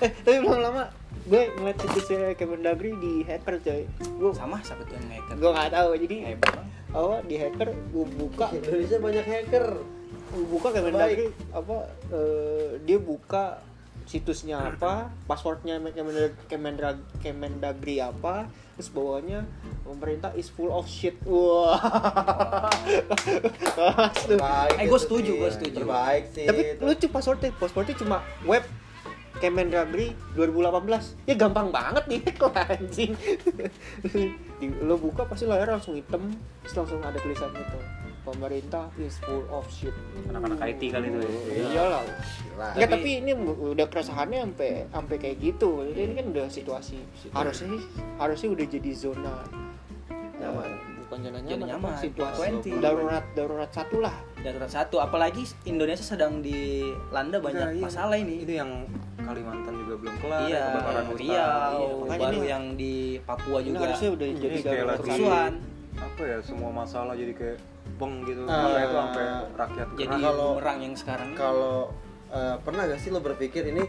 eh, 0.04 0.12
tapi 0.24 0.38
belum 0.44 0.60
lama 0.60 0.84
gue 1.30 1.42
ngeliat 1.62 1.78
situsnya 1.78 2.34
Kemendagri 2.34 2.92
di 2.98 3.22
hacker 3.24 3.62
coy. 3.62 3.84
Gue 4.18 4.32
Sama 4.34 4.58
siapa 4.66 4.82
tuh 4.84 4.98
yang 4.98 5.08
hacker? 5.14 5.36
gue 5.38 5.52
nggak 5.54 5.72
tahu 5.72 5.90
jadi 6.08 6.16
Hebat. 6.34 6.52
Bang. 6.58 6.68
oh 6.98 7.22
di 7.22 7.36
hacker 7.38 7.70
gue 7.70 8.06
buka 8.18 8.46
Indonesia 8.52 8.98
banyak 8.98 9.26
hacker. 9.26 9.66
gue 10.30 10.46
buka 10.46 10.70
Kemendagri 10.74 11.34
apa 11.54 11.78
eh, 12.14 12.78
dia 12.86 12.98
buka 13.02 13.62
situsnya 14.10 14.58
apa 14.58 15.14
passwordnya 15.30 15.78
Kemendagri, 15.94 16.34
Kemendagri, 16.50 17.06
Kemendagri 17.22 17.96
apa 18.02 18.50
terus 18.74 18.90
bawahnya 18.90 19.46
pemerintah 19.86 20.34
is 20.34 20.50
full 20.50 20.72
of 20.74 20.90
shit 20.90 21.14
wah. 21.28 21.78
Terbaik 24.26 24.76
Eh, 24.82 24.88
gua 24.90 24.98
itu 24.98 25.06
setuju, 25.06 25.32
gua 25.38 25.52
setuju. 25.54 25.76
Terbaik 25.84 26.24
sih. 26.34 26.48
tapi 26.50 26.62
itu. 26.74 26.82
lucu 26.82 27.06
passwordnya 27.14 27.54
passwordnya 27.54 27.96
cuma 28.02 28.18
web 28.50 28.66
Kemendagri 29.38 30.18
2018 30.36 31.30
ya 31.30 31.36
gampang 31.38 31.70
banget 31.70 32.04
nih 32.10 32.22
lah 32.44 32.66
anjing 32.66 33.12
lo 34.90 35.00
buka 35.00 35.24
pasti 35.30 35.46
layar 35.48 35.70
langsung 35.72 35.96
hitam 35.96 36.34
terus 36.66 36.76
langsung 36.76 37.00
ada 37.00 37.16
tulisan 37.22 37.48
gitu 37.56 37.78
pemerintah 38.30 38.86
is 38.98 39.18
full 39.20 39.44
of 39.50 39.66
shit 39.68 39.94
anak-anak 40.26 40.58
IT 40.68 40.82
kali 40.88 41.08
itu 41.08 41.18
ya 41.18 41.30
iyalah 41.68 42.04
Gila. 42.04 42.68
Enggak, 42.76 42.90
tapi 42.92 43.10
ini 43.18 43.32
udah 43.72 43.88
keresahannya 43.88 44.40
sampai 44.44 44.70
sampai 44.86 45.16
kayak 45.18 45.38
gitu. 45.40 45.80
Jadi 45.86 46.00
ini 46.02 46.14
kan 46.14 46.26
udah 46.30 46.46
situasi 46.48 46.98
harusnya 47.32 47.80
harusnya 48.18 48.50
udah 48.50 48.66
jadi 48.68 48.92
zona 48.92 49.36
Nyaman. 50.36 50.72
bukan 51.00 51.20
zona 51.22 51.40
nyaman, 51.42 51.68
nyaman, 51.68 51.94
situasi 51.98 52.48
20. 52.62 52.80
darurat 52.80 53.26
darurat 53.34 53.70
satu 53.70 53.98
lah. 54.00 54.14
darurat 54.38 54.68
satu 54.68 55.00
apalagi 55.00 55.42
Indonesia 55.64 56.06
sedang 56.06 56.40
dilanda 56.40 57.38
banyak 57.38 57.60
Nah, 57.60 57.74
iya. 57.74 57.82
masalah 57.82 58.16
ini 58.16 58.44
itu 58.44 58.54
yang 58.54 58.86
Kalimantan 59.20 59.74
juga 59.78 59.94
belum 60.00 60.16
kelar 60.18 60.42
iya 60.48 60.64
kebakaran 60.70 61.04
hutan 61.06 61.20
Riau 61.20 61.28
Iya, 61.28 61.48
makanya 62.00 62.22
baru 62.24 62.38
ini- 62.38 62.48
yang 62.48 62.64
di 62.74 62.94
Papua 63.20 63.58
Ini 63.58 63.68
juga 63.68 63.80
harusnya 63.84 64.10
udah 64.12 64.28
Ini 64.28 64.38
jadi 64.38 64.58
kayak 64.58 64.76
darurat 64.78 65.00
kerusuhan 65.00 65.54
apa 66.00 66.22
ya 66.24 66.38
semua 66.40 66.70
masalah 66.72 67.14
jadi 67.14 67.34
kayak 67.34 67.58
beng 68.00 68.24
gitu. 68.24 68.48
Sampai 68.48 68.82
itu 68.82 68.96
sampai 68.96 69.24
rakyat 69.54 69.88
jadi 69.94 70.16
kalau- 70.18 70.56
bumerang 70.56 70.80
yang 70.80 70.96
sekarang? 70.96 71.30
kalau 71.36 71.92
eh, 72.30 72.56
pernah 72.64 72.82
gak 72.86 73.00
sih 73.00 73.10
lo 73.10 73.20
berpikir 73.20 73.68
ini 73.68 73.84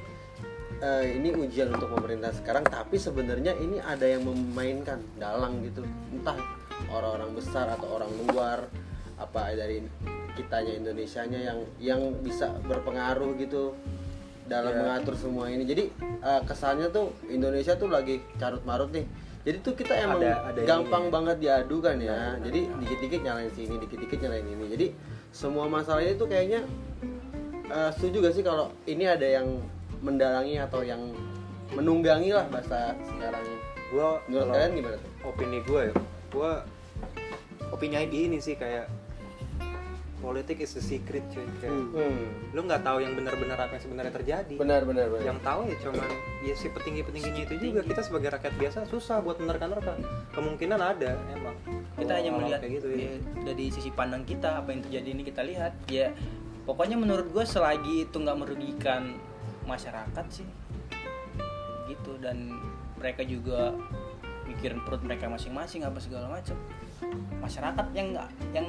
eh, 0.81 1.05
ini 1.15 1.29
ujian 1.31 1.71
untuk 1.71 1.93
pemerintah 1.93 2.33
sekarang 2.33 2.65
tapi 2.65 2.97
sebenarnya 2.97 3.55
ini 3.55 3.79
ada 3.79 4.03
yang 4.03 4.27
memainkan 4.27 4.99
dalang 5.15 5.63
gitu? 5.63 5.87
Entah 6.11 6.35
orang-orang 6.89 7.31
besar 7.33 7.71
atau 7.71 7.95
orang 7.95 8.11
luar 8.27 8.59
apa 9.15 9.53
dari 9.53 9.85
kitanya 10.33 10.73
Indonesianya 10.73 11.39
yang 11.39 11.59
yang 11.79 12.01
bisa 12.19 12.51
berpengaruh 12.65 13.37
gitu 13.37 13.77
dalam 14.49 14.73
Ya. 14.73 14.79
mengatur 14.83 15.15
semua 15.15 15.47
ini. 15.47 15.63
Jadi 15.63 15.93
eh, 16.19 16.41
kesannya 16.43 16.91
tuh 16.91 17.15
Indonesia 17.29 17.77
tuh 17.77 17.87
lagi 17.87 18.19
carut 18.35 18.65
marut 18.65 18.91
nih 18.91 19.07
jadi 19.41 19.57
tuh 19.65 19.73
kita 19.73 19.97
emang 19.97 20.21
Ada- 20.21 20.53
ada 20.53 20.61
gampang 20.69 21.09
ini. 21.09 21.13
banget 21.13 21.37
diadu 21.41 21.77
kan 21.81 21.97
ya. 21.97 22.37
Jadi 22.45 22.61
dikit-dikit 22.85 23.21
nyalain 23.25 23.53
sini 23.57 23.75
dikit-dikit 23.81 24.19
nyalain 24.21 24.45
ini. 24.45 24.65
Jadi 24.69 24.87
semua 25.33 25.65
masalahnya 25.65 26.13
itu 26.13 26.25
kayaknya 26.29 26.61
eh, 27.71 27.91
setuju 27.97 28.29
gak 28.29 28.35
sih 28.37 28.45
kalau 28.45 28.69
ini 28.85 29.09
ada 29.09 29.25
yang 29.25 29.63
mendalangi 30.05 30.59
atau 30.61 30.83
yang 30.85 31.01
menunggangi 31.71 32.35
lah 32.35 32.45
bahasa 32.51 32.99
sekarangnya 33.07 33.59
gua 33.95 34.19
menurut 34.27 34.49
kalian 34.55 34.73
gimana 34.75 34.97
tuh? 34.99 35.11
opini 35.23 35.59
gue 35.63 35.81
ya 35.91 35.95
gue 36.31 36.53
opini 37.71 37.97
ini 38.11 38.39
sih 38.43 38.55
kayak 38.59 38.91
politik 40.21 40.61
is 40.61 40.77
a 40.77 40.83
secret 40.85 41.25
cuy 41.33 41.43
kayak 41.59 41.73
hmm. 41.73 42.53
lu 42.53 42.61
nggak 42.69 42.85
tahu 42.85 43.01
yang 43.01 43.17
benar-benar 43.17 43.57
apa 43.57 43.81
yang 43.81 43.85
sebenarnya 43.89 44.13
terjadi. 44.13 44.55
Benar 44.61 44.85
benar 44.85 45.09
benar. 45.09 45.25
Yang 45.25 45.39
tahu 45.41 45.61
ya 45.67 45.77
cuman 45.81 46.11
ya 46.45 46.55
si 46.55 46.67
petinggi-petingginya 46.69 47.43
itu 47.49 47.55
juga. 47.59 47.81
kita 47.83 48.01
sebagai 48.05 48.29
rakyat 48.37 48.55
biasa 48.61 48.79
susah 48.87 49.25
buat 49.25 49.41
menerka-nerka. 49.41 49.97
Kemungkinan 50.37 50.79
ada 50.79 51.17
emang. 51.33 51.57
Kita 51.97 52.13
hanya 52.21 52.31
melihat 52.37 52.61
kayak 52.61 52.73
gitu 52.79 52.89
ya. 52.93 53.09
ya, 53.09 53.13
dari 53.49 53.65
sisi 53.73 53.91
pandang 53.91 54.23
kita 54.29 54.61
apa 54.61 54.69
yang 54.71 54.85
terjadi 54.85 55.09
ini 55.09 55.23
kita 55.25 55.43
lihat 55.43 55.73
ya. 55.89 56.13
Pokoknya 56.69 57.01
menurut 57.01 57.33
gue 57.33 57.45
selagi 57.49 58.07
itu 58.07 58.17
nggak 58.21 58.39
merugikan 58.39 59.17
masyarakat 59.65 60.27
sih 60.29 60.47
gitu. 61.89 62.21
Dan 62.21 62.55
mereka 63.01 63.25
juga 63.25 63.73
mikirin 64.45 64.85
perut 64.85 65.01
mereka 65.07 65.31
masing-masing 65.31 65.87
apa 65.87 65.99
segala 66.03 66.27
macam 66.27 66.59
masyarakat 67.41 67.87
yang 67.97 68.13
nggak 68.13 68.29
yang 68.53 68.67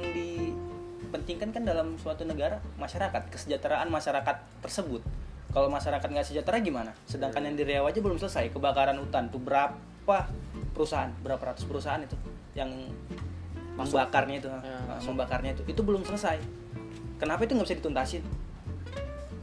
dipentingkan 1.12 1.52
kan 1.52 1.68
dalam 1.68 2.00
suatu 2.00 2.24
negara 2.24 2.56
masyarakat 2.80 3.28
kesejahteraan 3.28 3.92
masyarakat 3.92 4.64
tersebut. 4.64 5.04
Kalau 5.52 5.68
masyarakat 5.68 6.08
nggak 6.08 6.24
sejahtera 6.24 6.56
gimana? 6.64 6.96
Sedangkan 7.04 7.44
yang 7.44 7.52
di 7.52 7.68
Riau 7.68 7.84
aja 7.84 8.00
belum 8.00 8.16
selesai 8.16 8.48
kebakaran 8.48 8.96
hutan. 8.96 9.28
Tuh 9.28 9.36
berapa 9.36 10.32
perusahaan? 10.72 11.12
Berapa 11.20 11.52
ratus 11.52 11.68
perusahaan 11.68 12.00
itu 12.00 12.16
yang 12.56 12.72
membakarnya 13.76 14.40
itu 14.40 14.48
Ya, 14.48 14.80
Nah, 14.88 15.00
membakarnya 15.04 15.52
itu. 15.52 15.62
Itu 15.68 15.84
belum 15.84 16.00
selesai. 16.08 16.40
Kenapa 17.20 17.44
itu 17.44 17.60
nggak 17.60 17.68
bisa 17.68 17.76
dituntasin? 17.76 18.24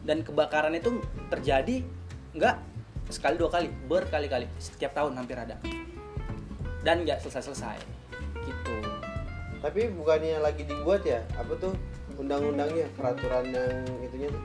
Dan 0.02 0.26
kebakaran 0.26 0.74
itu 0.74 1.06
terjadi 1.30 1.86
nggak 2.34 2.56
sekali 3.14 3.38
dua 3.38 3.54
kali 3.54 3.70
berkali-kali. 3.86 4.50
Setiap 4.58 4.98
tahun 4.98 5.14
hampir 5.22 5.38
ada. 5.38 5.62
Dan 6.82 7.06
nggak 7.06 7.22
selesai-selesai. 7.22 7.78
Gitu 8.42 8.89
tapi 9.60 9.92
bukannya 9.92 10.40
lagi 10.40 10.64
dibuat 10.64 11.04
ya 11.04 11.20
apa 11.36 11.52
tuh 11.60 11.74
undang-undangnya 12.16 12.88
peraturan 12.96 13.48
yang 13.52 13.84
itunya 14.02 14.28
tuh 14.32 14.44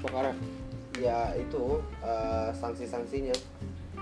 Kebakaran. 0.00 0.36
ya 0.96 1.32
itu 1.36 1.80
eh, 2.00 2.48
sanksi-sanksinya 2.56 3.36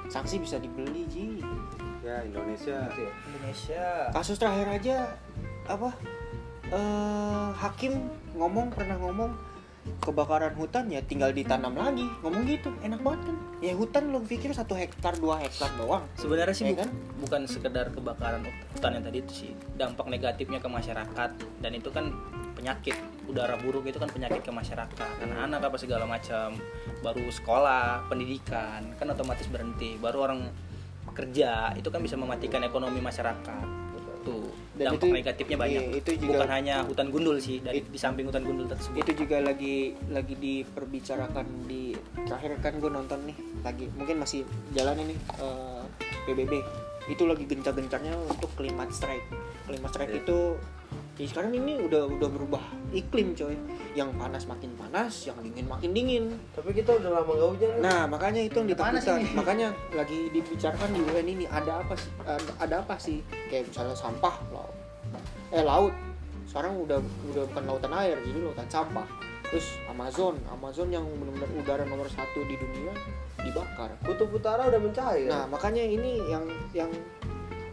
Sanksi 0.08 0.40
bisa 0.40 0.56
dibeli 0.56 1.04
ji. 1.10 1.42
ya 2.00 2.24
Indonesia 2.24 2.88
Gitu 2.88 3.00
ya. 3.04 3.12
Indonesia 3.28 3.84
Kasus 4.14 4.38
terakhir 4.40 4.66
aja 4.72 4.96
apa? 5.68 5.90
eh 6.68 7.48
hakim 7.56 7.96
ngomong 8.36 8.68
pernah 8.70 8.96
ngomong 9.00 9.32
kebakaran 9.98 10.54
hutan 10.54 10.88
ya 10.88 11.00
tinggal 11.02 11.30
ditanam 11.30 11.72
lagi. 11.72 12.04
Ngomong 12.20 12.42
gitu 12.44 12.68
enak 12.80 13.00
banget 13.00 13.20
kan? 13.28 13.36
Ya 13.58 13.72
hutan 13.74 14.10
lo 14.10 14.20
pikir 14.20 14.50
satu 14.52 14.74
hektar 14.74 15.18
dua 15.18 15.40
hektar 15.40 15.68
doang. 15.76 16.04
Sebenarnya 16.14 16.54
sih 16.54 16.64
Ya 16.66 16.72
bu- 16.72 16.80
kan? 16.80 16.88
bukan 17.20 17.40
sekedar 17.44 17.86
kebakaran 17.90 18.42
hutan 18.74 18.90
yang 18.94 19.04
tadi 19.04 19.18
itu 19.20 19.32
sih. 19.34 19.52
Dampak 19.74 20.06
negatifnya 20.06 20.58
ke 20.58 20.68
masyarakat 20.68 21.30
dan 21.60 21.72
itu 21.72 21.88
kan 21.90 22.14
penyakit 22.54 22.98
udara 23.24 23.54
buruk 23.54 23.86
itu 23.86 23.98
kan 23.98 24.10
penyakit 24.10 24.42
ke 24.42 24.50
masyarakat. 24.50 25.10
Anak-anak 25.22 25.60
apa 25.62 25.76
segala 25.78 26.04
macam 26.04 26.58
baru 27.00 27.26
sekolah 27.28 28.06
pendidikan 28.06 28.82
kan 28.98 29.06
otomatis 29.08 29.46
berhenti. 29.46 29.94
Baru 29.96 30.26
orang 30.26 30.46
kerja 31.14 31.74
itu 31.74 31.88
kan 31.88 31.98
bisa 31.98 32.14
mematikan 32.14 32.62
ekonomi 32.62 33.02
masyarakat 33.02 33.87
Dan 34.78 34.94
dampak 34.94 35.02
itu- 35.02 35.16
negatifnya 35.16 35.56
iya, 35.56 35.60
banyak. 35.60 35.82
itu 35.98 36.10
juga- 36.16 36.30
bukan 36.32 36.50
hanya 36.52 36.74
hutan 36.82 37.08
gundul 37.08 37.36
sih 37.36 37.58
dari 37.58 37.78
It- 37.78 37.90
di 37.90 37.98
samping 37.98 38.24
hutan 38.24 38.42
gundul 38.42 38.66
tersebut. 38.66 38.94
itu 38.96 39.12
juga 39.18 39.36
lagi 39.40 39.74
lagi 40.08 40.34
diperbicarakan 40.34 41.46
di 41.66 41.92
terakhir 42.16 42.50
kan 42.60 42.72
gue 42.76 42.86
nonton 42.88 43.18
nih 43.24 43.36
lagi 43.60 43.84
mungkin 43.92 44.16
masih 44.18 44.46
jalan 44.70 44.96
ini 45.00 45.14
eh, 45.36 45.82
PBB 46.24 46.52
itu 47.08 47.22
lagi 47.24 47.44
gencar-gencarnya 47.44 48.14
untuk 48.22 48.52
climate 48.52 48.92
strike. 48.92 49.26
Climate 49.64 49.90
strike 49.90 50.12
Iya. 50.12 50.20
itu 50.22 50.38
ya 51.18 51.26
sekarang 51.26 51.50
ini 51.50 51.82
udah 51.82 52.06
udah 52.06 52.28
berubah 52.30 52.62
iklim 52.94 53.34
coy. 53.34 53.58
Yang 53.98 54.14
panas 54.14 54.42
makin 54.46 54.70
panas 54.78 55.26
yang 55.26 55.34
dingin 55.42 55.66
makin 55.66 55.90
dingin. 55.90 56.24
Tapi 56.54 56.70
kita 56.70 56.94
udah 56.94 57.10
lama 57.18 57.32
gak 57.34 57.48
hujan 57.58 57.70
nah 57.82 58.06
makanya 58.06 58.46
itu 58.46 58.56
yang 58.62 58.68
ditakutkan 58.70 59.18
makanya 59.34 59.68
lagi 59.90 60.30
dibicarakan 60.30 60.88
di 60.94 61.00
UN 61.02 61.26
ini 61.26 61.44
ada 61.50 61.82
apa 61.82 61.98
sih 61.98 62.10
ada, 62.22 62.52
ada 62.62 62.74
apa 62.86 62.94
sih? 62.96 63.18
Kayak 63.50 63.74
misalnya 63.74 63.96
sampah 63.98 64.34
laut. 64.54 64.74
Eh 65.50 65.66
laut. 65.66 65.94
Sekarang 66.46 66.78
udah 66.78 67.02
udah 67.34 67.42
bukan 67.50 67.62
lautan 67.66 67.92
air 67.98 68.16
jadi 68.22 68.38
lautan 68.38 68.68
sampah. 68.70 69.08
Terus 69.50 69.66
Amazon. 69.90 70.38
Amazon 70.54 70.88
yang 70.94 71.04
benar-benar 71.18 71.50
udara 71.58 71.82
nomor 71.82 72.06
satu 72.06 72.46
di 72.46 72.54
dunia 72.54 72.94
dibakar. 73.42 73.90
Kutub 74.06 74.30
utara 74.30 74.70
udah 74.70 74.78
mencair. 74.78 75.26
Nah 75.26 75.50
makanya 75.50 75.82
ini 75.82 76.22
yang 76.30 76.44
yang 76.70 76.90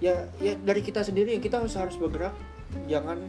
ya 0.01 0.27
ya 0.41 0.57
dari 0.59 0.81
kita 0.83 1.05
sendiri 1.05 1.39
kita 1.39 1.61
harus 1.61 1.75
harus 1.79 1.95
bergerak 1.95 2.35
jangan 2.85 3.19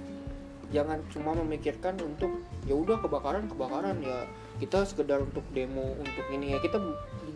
jangan 0.74 0.98
cuma 1.14 1.30
memikirkan 1.38 1.94
untuk 2.02 2.42
ya 2.66 2.74
udah 2.74 2.98
kebakaran 2.98 3.46
kebakaran. 3.46 3.96
Ya 4.02 4.26
kita 4.58 4.82
sekedar 4.82 5.22
untuk 5.22 5.46
demo 5.54 5.94
untuk 5.96 6.26
ini 6.32 6.56
ya. 6.56 6.58
Kita 6.58 6.78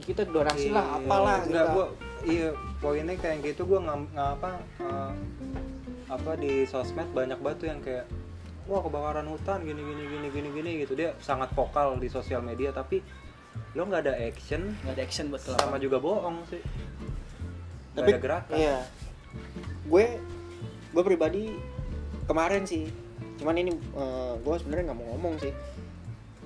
kita 0.01 0.25
donasi 0.27 0.73
lah 0.73 0.83
Iya, 0.83 0.97
apalah 1.05 1.39
enggak 1.45 1.67
kita. 1.69 1.75
gua 1.77 1.87
iya 2.25 2.49
poinnya 2.81 3.15
kayak 3.17 3.39
gitu 3.45 3.63
gua 3.69 3.79
nggak 3.85 4.29
apa 4.41 4.51
eh, 4.81 5.13
apa 6.11 6.31
di 6.41 6.65
sosmed 6.67 7.07
banyak 7.15 7.39
batu 7.39 7.69
yang 7.69 7.79
kayak 7.85 8.09
wah 8.67 8.81
kebakaran 8.83 9.27
hutan 9.29 9.63
gini 9.63 9.79
gini 9.83 10.03
gini 10.09 10.27
gini 10.33 10.49
gini 10.51 10.71
gitu. 10.85 10.93
Dia 10.99 11.15
sangat 11.23 11.53
vokal 11.55 12.01
di 12.03 12.09
sosial 12.11 12.43
media 12.43 12.75
tapi 12.75 12.99
lo 13.79 13.87
nggak 13.87 14.11
ada 14.11 14.15
action. 14.19 14.75
Nggak 14.83 14.95
ada 14.99 15.03
action 15.07 15.27
buat 15.31 15.43
sama 15.45 15.79
juga 15.79 16.03
bohong 16.03 16.43
sih. 16.51 16.63
Tapi 17.95 18.11
ada 18.11 18.19
gerakan. 18.19 18.57
iya. 18.59 18.79
Gue 19.87 20.19
gue 20.91 21.03
pribadi 21.07 21.55
kemarin 22.31 22.63
sih 22.63 22.87
cuman 23.37 23.57
ini 23.57 23.73
eh, 23.75 24.33
gue 24.37 24.55
sebenarnya 24.55 24.85
nggak 24.87 24.99
mau 24.99 25.07
ngomong 25.13 25.35
sih 25.39 25.53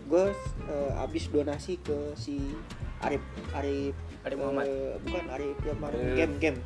gue 0.05 0.25
eh, 0.65 0.93
abis 0.99 1.29
donasi 1.29 1.77
ke 1.79 2.13
si 2.15 2.41
Arif 3.01 3.21
Arif 3.53 3.93
Arif 4.23 4.39
Muhammad. 4.39 4.65
eh, 4.65 4.95
bukan 4.99 5.25
Arif 5.31 5.57
yang 5.61 5.79
mana? 5.79 5.93
Arif. 5.93 6.17
game 6.17 6.35
game 6.39 6.59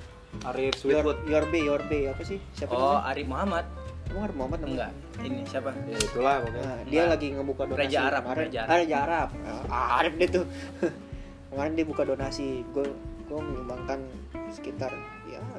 Arif 0.44 0.72
Your, 0.78 1.02
Sweetwood 1.02 1.18
Your 1.26 1.44
Bay 1.46 1.62
Your 1.64 1.82
Bay 1.82 2.06
apa 2.06 2.22
sih 2.22 2.38
siapa 2.52 2.70
oh 2.70 2.78
namanya? 2.94 3.10
Arif 3.10 3.26
Muhammad 3.26 3.66
Emang 4.08 4.22
Arif 4.22 4.36
Muhammad 4.36 4.58
namanya? 4.58 4.72
enggak 4.72 4.92
ini 5.18 5.40
siapa 5.44 5.68
ya 5.82 5.98
itulah 5.98 6.34
pokoknya 6.38 6.62
Nah, 6.62 6.78
dia 6.78 6.92
Enggak. 6.94 7.06
lagi 7.10 7.26
ngebuka 7.28 7.62
donasi 7.66 7.82
Raja 7.82 7.98
Arab, 8.00 8.22
kemarin. 8.22 8.42
Raja 8.44 8.60
Arab. 8.60 8.68
Ah, 8.68 8.78
Raja 8.78 8.96
Arab. 8.98 9.28
Ah, 9.68 9.88
Arif 9.98 10.14
deh 10.14 10.28
tuh. 10.30 10.44
kemarin 11.50 11.72
dia 11.74 11.84
buka 11.84 12.02
donasi. 12.04 12.48
Gue 12.70 12.86
gue 13.26 13.38
menyumbangkan 13.38 14.00
sekitar 14.48 14.92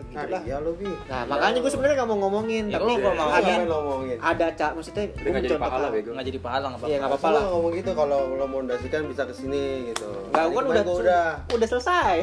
ya 0.10 0.20
ya 0.20 0.26
Nah, 0.28 0.42
iya 0.42 0.58
lo 0.58 0.72
bi. 0.74 0.90
nah 1.06 1.22
makanya 1.24 1.60
gue 1.60 1.70
sebenarnya 1.70 1.96
nggak 1.96 2.10
mau 2.10 2.20
ngomongin 2.20 2.64
Ya, 2.66 2.76
tapi 2.76 2.92
kalau 2.96 3.16
mau 3.16 3.30
ada 3.30 3.52
Apa 3.52 3.64
ngomongin? 3.64 4.18
ada 4.20 4.46
cak 4.52 4.72
maksudnya 4.74 5.04
gue 5.08 5.30
nggak 5.30 5.44
jadi 5.44 5.58
pahala 5.60 5.88
bego. 5.90 6.10
nggak 6.12 6.28
jadi 6.28 6.40
pahala 6.40 6.66
nggak 6.68 6.82
iya 6.82 6.98
apa-apa 6.98 7.00
nggak 7.00 7.10
apa-apa 7.10 7.28
Apa 7.30 7.36
lah 7.36 7.44
ngomong 7.50 7.74
gitu 7.76 7.92
kalau 7.94 8.20
lo 8.32 8.46
mau 8.46 8.60
mendasikan 8.60 9.02
bisa 9.06 9.24
ke 9.24 9.34
sini 9.34 9.64
gitu. 9.88 10.10
Nggak, 10.28 10.34
kan 10.36 10.50
kemarin 10.50 10.68
udah, 10.68 10.84
gua 10.84 10.98
udah. 11.00 11.26
udah 11.52 11.68
selesai. 11.68 12.16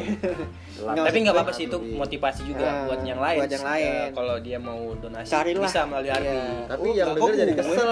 Tapi 0.77 1.17
nggak 1.19 1.35
apa-apa 1.35 1.53
sih 1.53 1.65
itu 1.65 1.79
motivasi 1.79 2.41
juga 2.45 2.65
Nah, 2.67 2.85
buat 2.85 3.01
yang 3.03 3.17
lain 3.19 3.39
buat 3.39 3.53
yang 3.53 3.65
lain. 3.65 3.87
Eh, 3.89 4.09
kalau 4.13 4.37
dia 4.39 4.59
mau 4.59 4.81
donasi 4.95 5.31
Carilah. 5.31 5.63
bisa 5.63 5.81
melalui 5.85 6.11
Arbi 6.11 6.29
Iya. 6.29 6.45
Tapi 6.67 6.83
Oh, 6.83 6.93
yang 6.93 7.09
denger 7.13 7.33
jadi 7.35 7.53
gue. 7.53 7.61
kesel. 7.63 7.89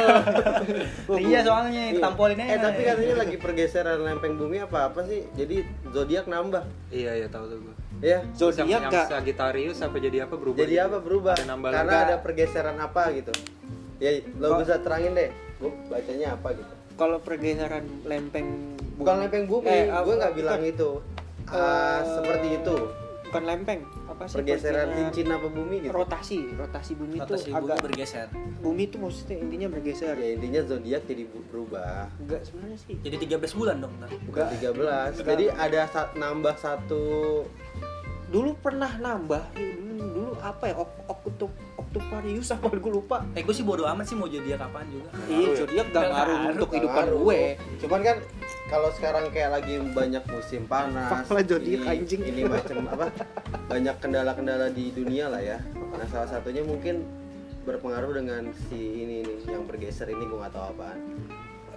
iya 1.24 1.38
soalnya 1.40 1.82
Iya. 1.86 2.00
tampolin 2.00 2.36
aja 2.36 2.50
Eh 2.50 2.58
tapi 2.60 2.80
katanya 2.82 3.14
lagi 3.16 3.36
pergeseran 3.36 3.98
lempeng 4.00 4.34
bumi 4.34 4.58
apa 4.58 4.78
apa 4.86 5.00
sih? 5.02 5.24
Jadi 5.32 5.62
zodiak 5.88 6.26
nambah. 6.26 6.64
Iya 6.90 7.12
iya 7.16 7.28
tahu 7.28 7.46
tuh 7.46 7.58
gue. 7.60 7.74
Ya. 8.04 8.20
Zodiak 8.30 8.68
yang 8.68 8.92
Sagittarius 8.92 9.80
apa 9.80 9.96
jadi 9.96 10.28
apa 10.28 10.36
berubah? 10.36 10.60
Jadi 10.60 10.74
gitu? 10.74 10.84
apa 10.84 10.98
berubah? 11.00 11.32
Ada 11.34 11.46
nambah 11.48 11.70
Karena 11.72 11.88
lagi. 11.90 12.04
ada 12.04 12.16
pergeseran 12.20 12.76
apa 12.76 13.02
gitu. 13.10 13.32
Ya 13.96 14.10
lo 14.36 14.46
Kok- 14.46 14.60
bisa 14.60 14.74
terangin 14.78 15.12
deh. 15.14 15.30
Gue 15.56 15.72
bacanya 15.88 16.28
apa 16.32 16.48
gitu. 16.52 16.72
kalau 16.94 17.18
pergeseran 17.18 17.82
lempeng 18.04 18.76
Bukan 18.94 19.14
lempeng 19.18 19.44
bumi, 19.44 19.66
Eh, 19.66 19.88
gue 19.88 20.14
nggak 20.14 20.34
bilang 20.36 20.60
bukan. 20.60 20.70
itu. 20.70 20.90
Ah, 21.46 21.56
Eh, 21.56 22.00
seperti 22.12 22.48
itu. 22.56 22.76
bukan 23.24 23.42
lempeng 23.44 23.80
apa 24.06 24.22
sih 24.24 24.36
Pergeseran 24.36 24.86
cincin 24.94 25.26
apa 25.28 25.48
bumi 25.48 25.76
gitu. 25.80 25.90
rotasi 25.90 26.54
rotasi 26.54 26.94
bumi 26.94 27.18
itu 27.18 27.34
bumi 27.34 27.50
agak 27.52 27.76
bergeser 27.82 28.28
bumi 28.60 28.82
itu 28.84 28.96
maksudnya 28.96 29.36
intinya 29.36 29.68
bergeser 29.68 30.14
Ya 30.14 30.28
intinya 30.30 30.60
zodiak 30.62 31.02
jadi 31.02 31.26
bu- 31.26 31.42
berubah. 31.44 32.06
enggak 32.16 32.46
sebenarnya 32.46 32.78
sih 32.78 32.94
jadi 32.96 33.16
13 33.18 33.50
bulan 33.52 33.76
dong 33.80 33.90
ntar 33.98 34.06
Bukan 34.22 34.38
Enggak. 34.38 34.50
13. 34.54 34.78
Enggak. 35.10 35.26
Jadi 35.26 35.44
ada 35.50 35.80
sa- 35.88 36.12
nambah 36.14 36.54
satu 36.56 37.04
dulu 38.34 38.50
pernah 38.58 38.90
nambah 38.98 39.54
dulu, 39.54 39.94
dulu 40.10 40.32
apa 40.42 40.64
ya 40.66 40.74
ok 40.74 40.90
oktup 41.06 41.52
oktuparius 41.78 42.50
apa 42.50 42.66
gue 42.66 42.90
lupa 42.90 43.22
eh 43.38 43.46
gue 43.46 43.54
sih 43.54 43.62
bodo 43.62 43.86
amat 43.86 44.10
sih 44.10 44.18
mau 44.18 44.26
jadi 44.26 44.58
kapan 44.58 44.90
juga 44.90 45.08
iya 45.30 45.54
ya? 45.54 45.56
zodiak 45.62 45.86
gak 45.94 46.02
Nggak 46.02 46.10
ngaruh 46.10 46.38
untuk 46.50 46.68
kehidupan 46.74 47.06
gue 47.14 47.40
Cuman 47.78 48.00
kan 48.02 48.16
kalau 48.66 48.88
sekarang 48.96 49.24
kayak 49.30 49.50
lagi 49.60 49.76
banyak 49.92 50.24
musim 50.26 50.66
panas, 50.66 51.28
zodiak 51.30 51.84
anjing. 51.86 52.26
ini 52.26 52.42
macam 52.48 52.88
apa? 52.90 53.12
Banyak 53.70 53.96
kendala-kendala 54.00 54.72
di 54.72 54.90
dunia 54.90 55.28
lah 55.28 55.38
ya. 55.38 55.60
Nah 55.94 56.08
salah 56.08 56.26
satunya 56.26 56.64
mungkin 56.64 57.04
berpengaruh 57.68 58.18
dengan 58.18 58.50
si 58.66 59.04
ini 59.04 59.20
nih 59.22 59.38
yang 59.52 59.68
bergeser 59.68 60.10
ini 60.10 60.24
gue 60.26 60.38
nggak 60.40 60.52
tahu 60.52 60.64
apaan. 60.74 60.98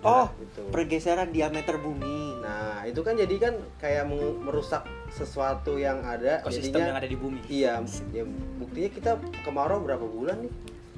Oh 0.01 0.27
Gitu. 0.35 0.61
pergeseran 0.69 1.29
diameter 1.29 1.77
bumi 1.77 2.37
Nah 2.39 2.83
itu 2.83 3.01
kan 3.01 3.13
jadi 3.13 3.35
kan 3.37 3.53
kayak 3.77 4.07
merusak 4.39 4.85
sesuatu 5.09 5.75
yang 5.75 5.99
ada. 6.01 6.39
ekosistem 6.41 6.83
yang 6.83 6.95
ada 6.95 7.05
di 7.05 7.15
bumi 7.15 7.39
Iya, 7.47 7.81
ya, 8.09 8.23
buktinya 8.57 8.89
kita 8.89 9.11
kemarau 9.41 9.79
berapa 9.79 10.03
bulan 10.03 10.43
nih? 10.43 10.53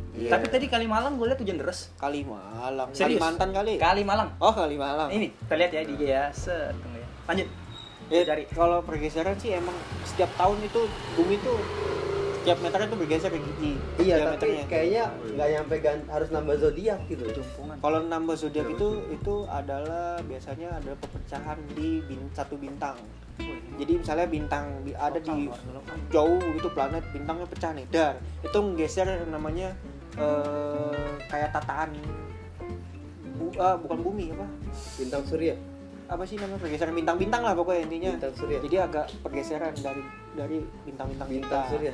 Iya. 0.09 0.29
tapi 0.31 0.49
tadi 0.49 0.65
Kalimalang 0.65 1.15
gue 1.15 1.29
lihat 1.29 1.37
hujan 1.37 1.55
deras 1.55 1.93
Kalimalang 1.95 2.89
Serius? 2.91 3.21
Kalimantan 3.21 3.49
kali 3.53 3.77
Kalimalang 3.77 4.29
oh 4.37 4.51
Kalimalang 4.51 5.09
ini 5.09 5.29
kita 5.37 5.53
lihat 5.53 5.71
ya 5.71 5.81
di 5.85 5.93
ya 6.01 6.23
set 6.33 6.73
tunggu 6.75 6.97
ya 6.97 7.07
lanjut 7.25 7.47
Ya, 8.09 8.25
cari 8.25 8.41
kalau 8.49 8.81
pergeseran 8.81 9.37
sih 9.37 9.53
emang 9.53 9.77
setiap 10.01 10.33
tahun 10.33 10.57
itu 10.65 10.81
bumi 11.13 11.37
tuh 11.39 11.61
setiap 12.39 12.57
meternya 12.59 12.87
tuh 12.87 12.97
bergeser 12.97 13.31
gigi 13.31 13.73
Iya, 13.99 14.15
tapi 14.25 14.47
diameternya. 14.47 14.63
kayaknya 14.65 15.03
nggak 15.29 15.47
nyampe 15.49 15.75
gan- 15.77 16.07
harus 16.07 16.29
nambah 16.29 16.55
zodiak 16.57 16.99
gitu. 17.05 17.23
jumpungan 17.29 17.75
kalau 17.77 17.99
nambah 18.01 18.35
zodiak 18.35 18.67
itu 18.69 18.87
itu 19.09 19.33
adalah 19.45 20.17
biasanya 20.21 20.69
ada 20.73 20.91
pepecahan 20.95 21.57
di 21.71 21.99
bin, 22.01 22.21
satu 22.31 22.55
bintang 22.55 22.95
jadi 23.75 23.91
misalnya 23.95 24.27
bintang 24.27 24.65
di- 24.81 24.91
ada 24.93 25.15
di 25.17 25.47
jauh 26.09 26.39
gitu 26.49 26.67
planet 26.69 27.03
bintangnya 27.09 27.45
pecah 27.45 27.71
nih 27.71 27.85
dar 27.87 28.15
itu 28.41 28.57
menggeser 28.57 29.05
yang 29.05 29.29
namanya 29.29 29.71
eh, 30.17 30.95
kayak 31.25 31.51
tataan 31.51 31.95
bu, 33.33 33.51
ah, 33.57 33.75
bukan 33.77 33.99
bumi 34.01 34.31
apa 34.31 34.47
Bintang 34.95 35.23
surya. 35.23 35.55
apa 36.05 36.25
sih 36.25 36.35
namanya 36.35 36.59
pergeseran 36.59 36.91
bintang-bintang 36.91 37.39
lah 37.39 37.53
pokoknya 37.53 37.81
intinya 37.85 38.11
Bintang 38.17 38.33
surya. 38.33 38.57
jadi 38.59 38.75
agak 38.83 39.05
pergeseran 39.21 39.73
dari 39.75 40.01
dari 40.33 40.57
bintang-bintang 40.83 41.27
Bintang 41.29 41.63
kita. 41.63 41.71
surya. 41.71 41.93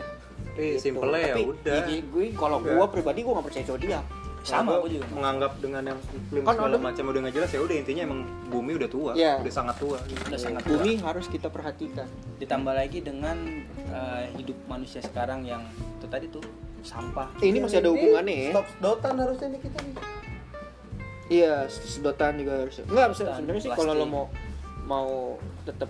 Eh, 0.55 0.73
Gitu. 0.73 0.89
simpelnya 0.89 1.21
ya 1.25 1.35
udah. 1.37 1.81
iya, 1.85 1.99
gue 2.01 2.25
kalau 2.31 2.57
gue 2.59 2.85
pribadi 2.89 3.19
gue 3.21 3.33
gak 3.33 3.45
percaya 3.45 3.65
zodiak 3.65 4.05
sama 4.41 4.71
Gua 4.71 4.85
gue 4.85 4.91
juga 4.95 5.05
menganggap 5.09 5.51
dengan 5.57 5.83
yang 5.83 5.99
iklim 6.07 6.41
Kan 6.41 6.53
segala 6.53 6.69
ada- 6.69 6.85
macam 6.85 7.03
udah 7.07 7.19
nggak 7.19 7.35
jelas 7.35 7.49
ya 7.49 7.59
udah 7.59 7.75
intinya 7.75 8.01
emang 8.03 8.19
bumi 8.45 8.71
udah 8.75 8.85
tua, 8.87 9.11
Iya. 9.13 9.41
udah 9.41 9.49
sangat 9.51 9.75
tua. 9.75 9.97
gitu. 10.05 10.21
udah 10.23 10.37
sangat 10.39 10.61
tua. 10.61 10.71
bumi 10.71 10.91
harus 10.97 11.25
kita 11.27 11.47
perhatikan 11.49 12.05
ditambah 12.37 12.71
lagi 12.71 12.99
dengan 13.01 13.37
eh, 13.85 14.25
hidup 14.35 14.57
manusia 14.65 14.99
sekarang 14.99 15.41
yang 15.43 15.65
itu 15.93 16.05
tadi 16.05 16.25
tuh 16.27 16.45
sampah 16.81 17.25
Eh, 17.37 17.47
ini 17.47 17.57
masih 17.59 17.79
ada 17.79 17.89
hubungannya 17.89 18.35
ya 18.39 18.51
Stop 18.53 18.65
sedotan 18.71 19.13
harusnya 19.17 19.47
nih 19.47 19.61
kita 19.61 19.77
nih. 19.79 19.93
iya 21.27 21.53
sedotan 21.65 22.33
juga 22.37 22.53
harus 22.61 22.75
enggak 22.79 23.05
sebenarnya 23.11 23.61
sih 23.61 23.71
kalau 23.71 23.93
lo 23.93 24.05
mau 24.05 24.25
mau 24.85 25.09
tetap 25.65 25.89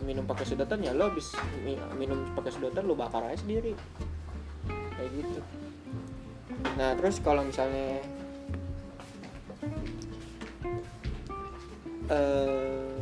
minum 0.00 0.24
pakai 0.24 0.46
sedotan 0.46 0.78
ya 0.78 0.92
lo 0.92 1.06
habis 1.06 1.34
mi- 1.60 1.78
minum 1.96 2.22
pakai 2.32 2.50
sedotan 2.50 2.84
lo 2.84 2.94
bakar 2.94 3.22
aja 3.24 3.38
sendiri 3.38 3.74
kayak 4.92 5.10
gitu 5.12 5.40
nah 6.76 6.94
terus 6.94 7.18
kalau 7.18 7.42
misalnya 7.42 7.98
eh 12.08 12.96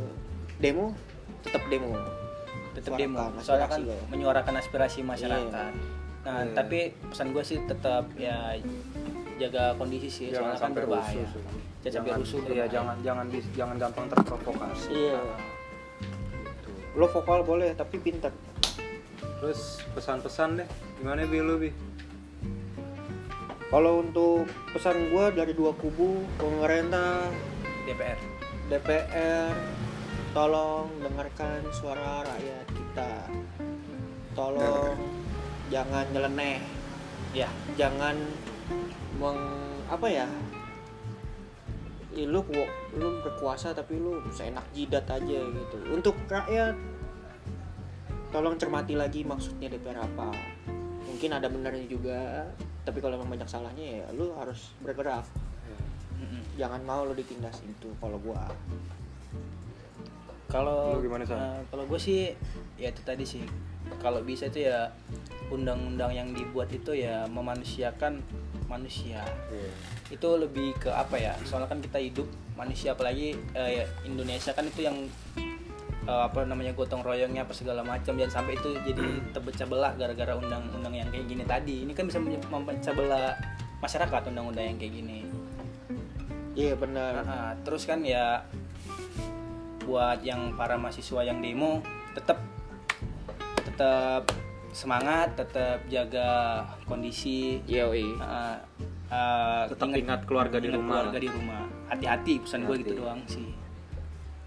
demo 0.57 0.91
tetap 1.41 1.63
demo 1.67 1.93
tetap 2.73 2.93
demo 2.95 3.17
soalnya 3.39 3.67
kan 3.67 3.79
aspirasi 3.79 3.89
lo. 3.89 3.95
menyuarakan 4.09 4.55
aspirasi 4.57 4.99
masyarakat 5.03 5.71
Iya. 5.71 5.97
nah 6.21 6.41
Iya. 6.41 6.53
tapi 6.53 6.79
pesan 7.05 7.31
gue 7.31 7.43
sih 7.43 7.57
tetap 7.63 8.05
ya 8.13 8.53
jaga 9.37 9.71
kondisi 9.73 10.09
sih 10.09 10.25
Jangan 10.27 10.35
soalnya 10.35 10.51
kan 10.51 10.63
sampai 10.67 10.81
berbahaya 10.83 11.23
rusuh. 11.23 11.43
jangan 11.79 11.93
sampai 11.95 12.11
rusuh 12.17 12.39
Iya, 12.45 12.65
jangan 12.67 12.95
jangan 12.99 13.25
bis- 13.29 13.53
jangan 13.53 13.75
gampang 13.77 14.05
terprovokasi. 14.09 14.89
iya 14.91 15.19
lo 16.99 17.07
vokal 17.07 17.47
boleh 17.47 17.71
tapi 17.79 17.95
pintar. 17.95 18.35
Terus 19.39 19.79
pesan-pesan 19.95 20.59
deh, 20.59 20.67
gimana 20.99 21.23
bi 21.23 21.39
lu 21.39 21.55
bi? 21.55 21.71
kalau 23.69 24.01
untuk 24.01 24.49
pesan 24.73 25.13
gua 25.13 25.29
dari 25.29 25.53
dua 25.53 25.69
kubu 25.77 26.25
pemerintah 26.41 27.29
DPR 27.85 28.17
DPR 28.65 29.53
tolong 30.33 30.89
dengarkan 31.01 31.65
suara 31.73 32.21
rakyat 32.21 32.65
kita. 32.69 33.13
Tolong 34.37 34.97
jangan 35.73 36.05
nyeleneh. 36.13 36.61
Ya. 37.33 37.49
Jangan 37.77 38.17
meng 39.17 39.41
apa 39.89 40.05
ya? 40.05 40.29
Ih, 42.13 42.29
lu 42.29 42.45
lu 42.97 43.21
berkuasa 43.21 43.75
tapi 43.75 43.99
lu 43.99 44.23
seenak 44.33 44.65
jidat 44.73 45.05
aja 45.05 45.39
gitu. 45.45 45.77
Untuk 45.93 46.17
rakyat 46.25 46.73
tolong 48.33 48.57
cermati 48.57 48.97
lagi 48.97 49.21
maksudnya 49.25 49.69
DPR 49.69 50.01
apa. 50.01 50.33
Mungkin 51.05 51.29
ada 51.35 51.49
benernya 51.49 51.85
juga 51.85 52.47
tapi 52.87 53.03
kalau 53.03 53.19
memang 53.19 53.37
banyak 53.37 53.49
salahnya 53.49 53.85
ya 54.01 54.05
lu 54.15 54.33
harus 54.33 54.73
bergerak. 54.81 55.25
Jangan 56.59 56.81
mau 56.83 57.07
lu 57.07 57.15
ditindas 57.15 57.61
itu 57.63 57.87
kalau 58.01 58.19
gua. 58.19 58.49
Kalau 60.49 60.97
gimana, 60.97 61.23
eh, 61.29 61.61
kalau 61.69 61.85
gue 61.85 61.99
sih 62.01 62.33
ya 62.79 62.89
itu 62.89 63.01
tadi 63.03 63.23
sih. 63.27 63.43
Kalau 63.99 64.23
bisa 64.23 64.47
itu 64.47 64.63
ya 64.65 64.89
undang-undang 65.51 66.13
yang 66.13 66.29
dibuat 66.31 66.71
itu 66.71 66.95
ya 66.95 67.27
memanusiakan 67.27 68.23
manusia. 68.69 69.25
Iya. 69.49 69.71
itu 70.09 70.25
lebih 70.41 70.73
ke 70.81 70.89
apa 70.89 71.21
ya? 71.21 71.33
Soalnya 71.45 71.69
kan 71.69 71.85
kita 71.85 72.01
hidup 72.01 72.25
manusia 72.57 72.97
apalagi 72.97 73.37
eh, 73.53 73.69
ya, 73.81 73.85
Indonesia 74.09 74.57
kan 74.57 74.65
itu 74.65 74.81
yang 74.85 74.97
eh, 76.05 76.23
apa 76.25 76.45
namanya 76.49 76.73
gotong 76.73 77.05
royongnya 77.05 77.45
apa 77.45 77.53
segala 77.53 77.85
macam. 77.85 78.17
Jangan 78.17 78.41
sampai 78.41 78.57
itu 78.57 78.73
jadi 78.87 79.05
terpecah 79.37 79.67
belah 79.69 79.93
gara-gara 79.93 80.33
undang-undang 80.33 80.95
yang 80.97 81.09
kayak 81.13 81.25
gini 81.29 81.43
tadi. 81.45 81.75
Ini 81.85 81.93
kan 81.93 82.09
bisa 82.09 82.17
memecah 82.23 82.93
belah 82.97 83.37
masyarakat 83.83 84.21
undang-undang 84.33 84.65
yang 84.65 84.77
kayak 84.81 84.93
gini. 84.97 85.19
Iya 86.57 86.73
benar. 86.75 87.23
Nah, 87.23 87.53
terus 87.61 87.85
kan 87.85 88.01
ya 88.01 88.43
buat 89.89 90.21
yang 90.21 90.53
para 90.53 90.77
mahasiswa 90.77 91.25
yang 91.25 91.41
demo 91.41 91.81
tetap 92.13 92.37
tetap 93.79 94.27
semangat 94.75 95.39
tetap 95.39 95.79
jaga 95.87 96.67
kondisi. 96.83 97.63
Iya 97.63 97.87
Uh, 97.87 98.59
uh, 99.07 99.63
Tetap 99.71 99.87
ingat 99.95 100.27
keluarga 100.27 100.59
di 100.59 100.67
ingat 100.67 100.83
rumah. 100.83 100.95
keluarga 101.07 101.19
di 101.23 101.29
rumah. 101.31 101.63
Hati-hati 101.87 102.33
pesan 102.43 102.67
gue 102.67 102.75
gitu 102.83 102.99
doang 102.99 103.23
sih. 103.23 103.55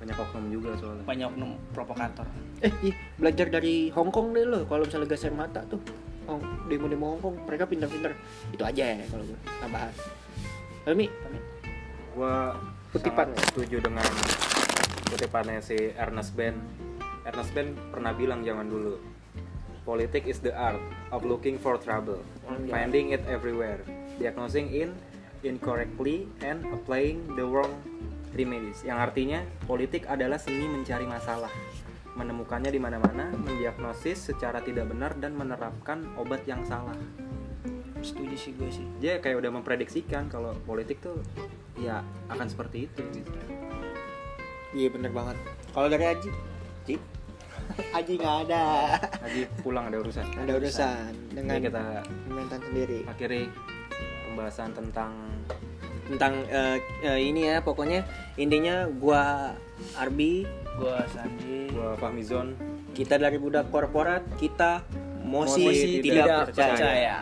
Banyak 0.04 0.16
oknum 0.20 0.44
juga 0.52 0.76
soalnya. 0.76 1.04
banyak 1.08 1.26
oknum 1.32 1.50
provokator. 1.72 2.28
Eh 2.60 2.72
iya, 2.84 2.94
belajar 3.16 3.48
dari 3.48 3.88
Hong 3.96 4.12
Kong 4.12 4.36
deh 4.36 4.44
lo 4.44 4.68
kalau 4.68 4.84
misalnya 4.84 5.08
gas 5.08 5.24
air 5.24 5.32
mata 5.32 5.64
tuh. 5.64 5.80
Hong, 6.28 6.68
demo-demo 6.68 7.16
Hong 7.16 7.22
Kong 7.24 7.34
mereka 7.48 7.64
pinter-pinter 7.64 8.12
itu 8.52 8.62
aja 8.62 8.84
ya 8.94 9.06
kalau 9.08 9.24
gue 9.26 9.38
tambahan 9.58 9.90
Helmi? 10.84 11.06
Gua 12.14 12.52
Kutipan. 12.92 13.32
setuju 13.50 13.80
dengan 13.80 14.04
kutipannya 15.08 15.64
si 15.64 15.96
Ernest 15.96 16.36
Ben. 16.36 16.54
Ernest 17.24 17.50
Ben 17.56 17.72
pernah 17.90 18.12
bilang 18.12 18.44
zaman 18.44 18.68
dulu 18.68 19.11
Politik 19.82 20.30
is 20.30 20.38
the 20.38 20.54
art 20.54 20.78
of 21.10 21.26
looking 21.26 21.58
for 21.58 21.74
trouble, 21.74 22.22
finding 22.70 23.10
it 23.10 23.22
everywhere, 23.26 23.82
diagnosing 24.22 24.70
in 24.70 24.94
incorrectly 25.42 26.30
and 26.38 26.62
applying 26.70 27.26
the 27.34 27.42
wrong 27.42 27.82
remedies. 28.30 28.86
Yang 28.86 28.98
artinya 29.10 29.40
politik 29.66 30.06
adalah 30.06 30.38
seni 30.38 30.70
mencari 30.70 31.02
masalah, 31.02 31.50
menemukannya 32.14 32.70
di 32.70 32.78
mana-mana, 32.78 33.34
mendiagnosis 33.34 34.30
secara 34.30 34.62
tidak 34.62 34.86
benar 34.86 35.18
dan 35.18 35.34
menerapkan 35.34 36.06
obat 36.14 36.46
yang 36.46 36.62
salah. 36.62 36.94
setuju 38.02 38.34
sih 38.34 38.50
gue 38.58 38.66
sih 38.66 38.82
Dia 38.98 39.22
kayak 39.22 39.38
udah 39.38 39.62
memprediksikan 39.62 40.26
kalau 40.26 40.58
politik 40.66 40.98
tuh 40.98 41.22
ya 41.78 42.02
akan 42.34 42.50
seperti 42.50 42.90
itu 42.90 42.98
gitu. 43.14 43.30
Iya 44.74 44.88
bener 44.90 45.14
banget. 45.14 45.38
Kalau 45.70 45.86
dari 45.86 46.04
Aji, 46.10 46.30
Ji, 46.82 46.98
Aji 47.98 48.12
nggak 48.18 48.36
ada. 48.48 48.64
Lagi 49.22 49.42
pulang 49.60 49.88
ada 49.88 49.98
urusan. 50.00 50.26
Ada 50.36 50.52
urusan 50.58 51.10
dengan 51.32 51.54
Jadi 51.58 51.66
kita 51.68 51.82
Mentan 52.28 52.60
sendiri. 52.64 52.98
akhiri 53.08 53.42
pembahasan 54.28 54.70
tentang 54.72 55.12
Tentang 56.02 56.34
eh, 56.50 56.76
eh, 57.06 57.18
ini 57.30 57.48
ya, 57.48 57.62
pokoknya 57.62 58.04
intinya 58.36 58.90
gua 58.90 59.54
Arbi, 59.96 60.44
gue 60.76 60.96
Sandi 61.08 61.72
gua 61.72 61.96
Fahmizon 61.96 62.52
kita 62.92 63.16
dari 63.16 63.40
budak 63.40 63.72
korporat, 63.72 64.20
kita 64.36 64.84
mosi, 65.24 65.64
Mosi 65.64 65.88
tidak, 66.04 66.26
tidak 66.28 66.40
percaya. 66.52 66.68
percaya 66.76 67.16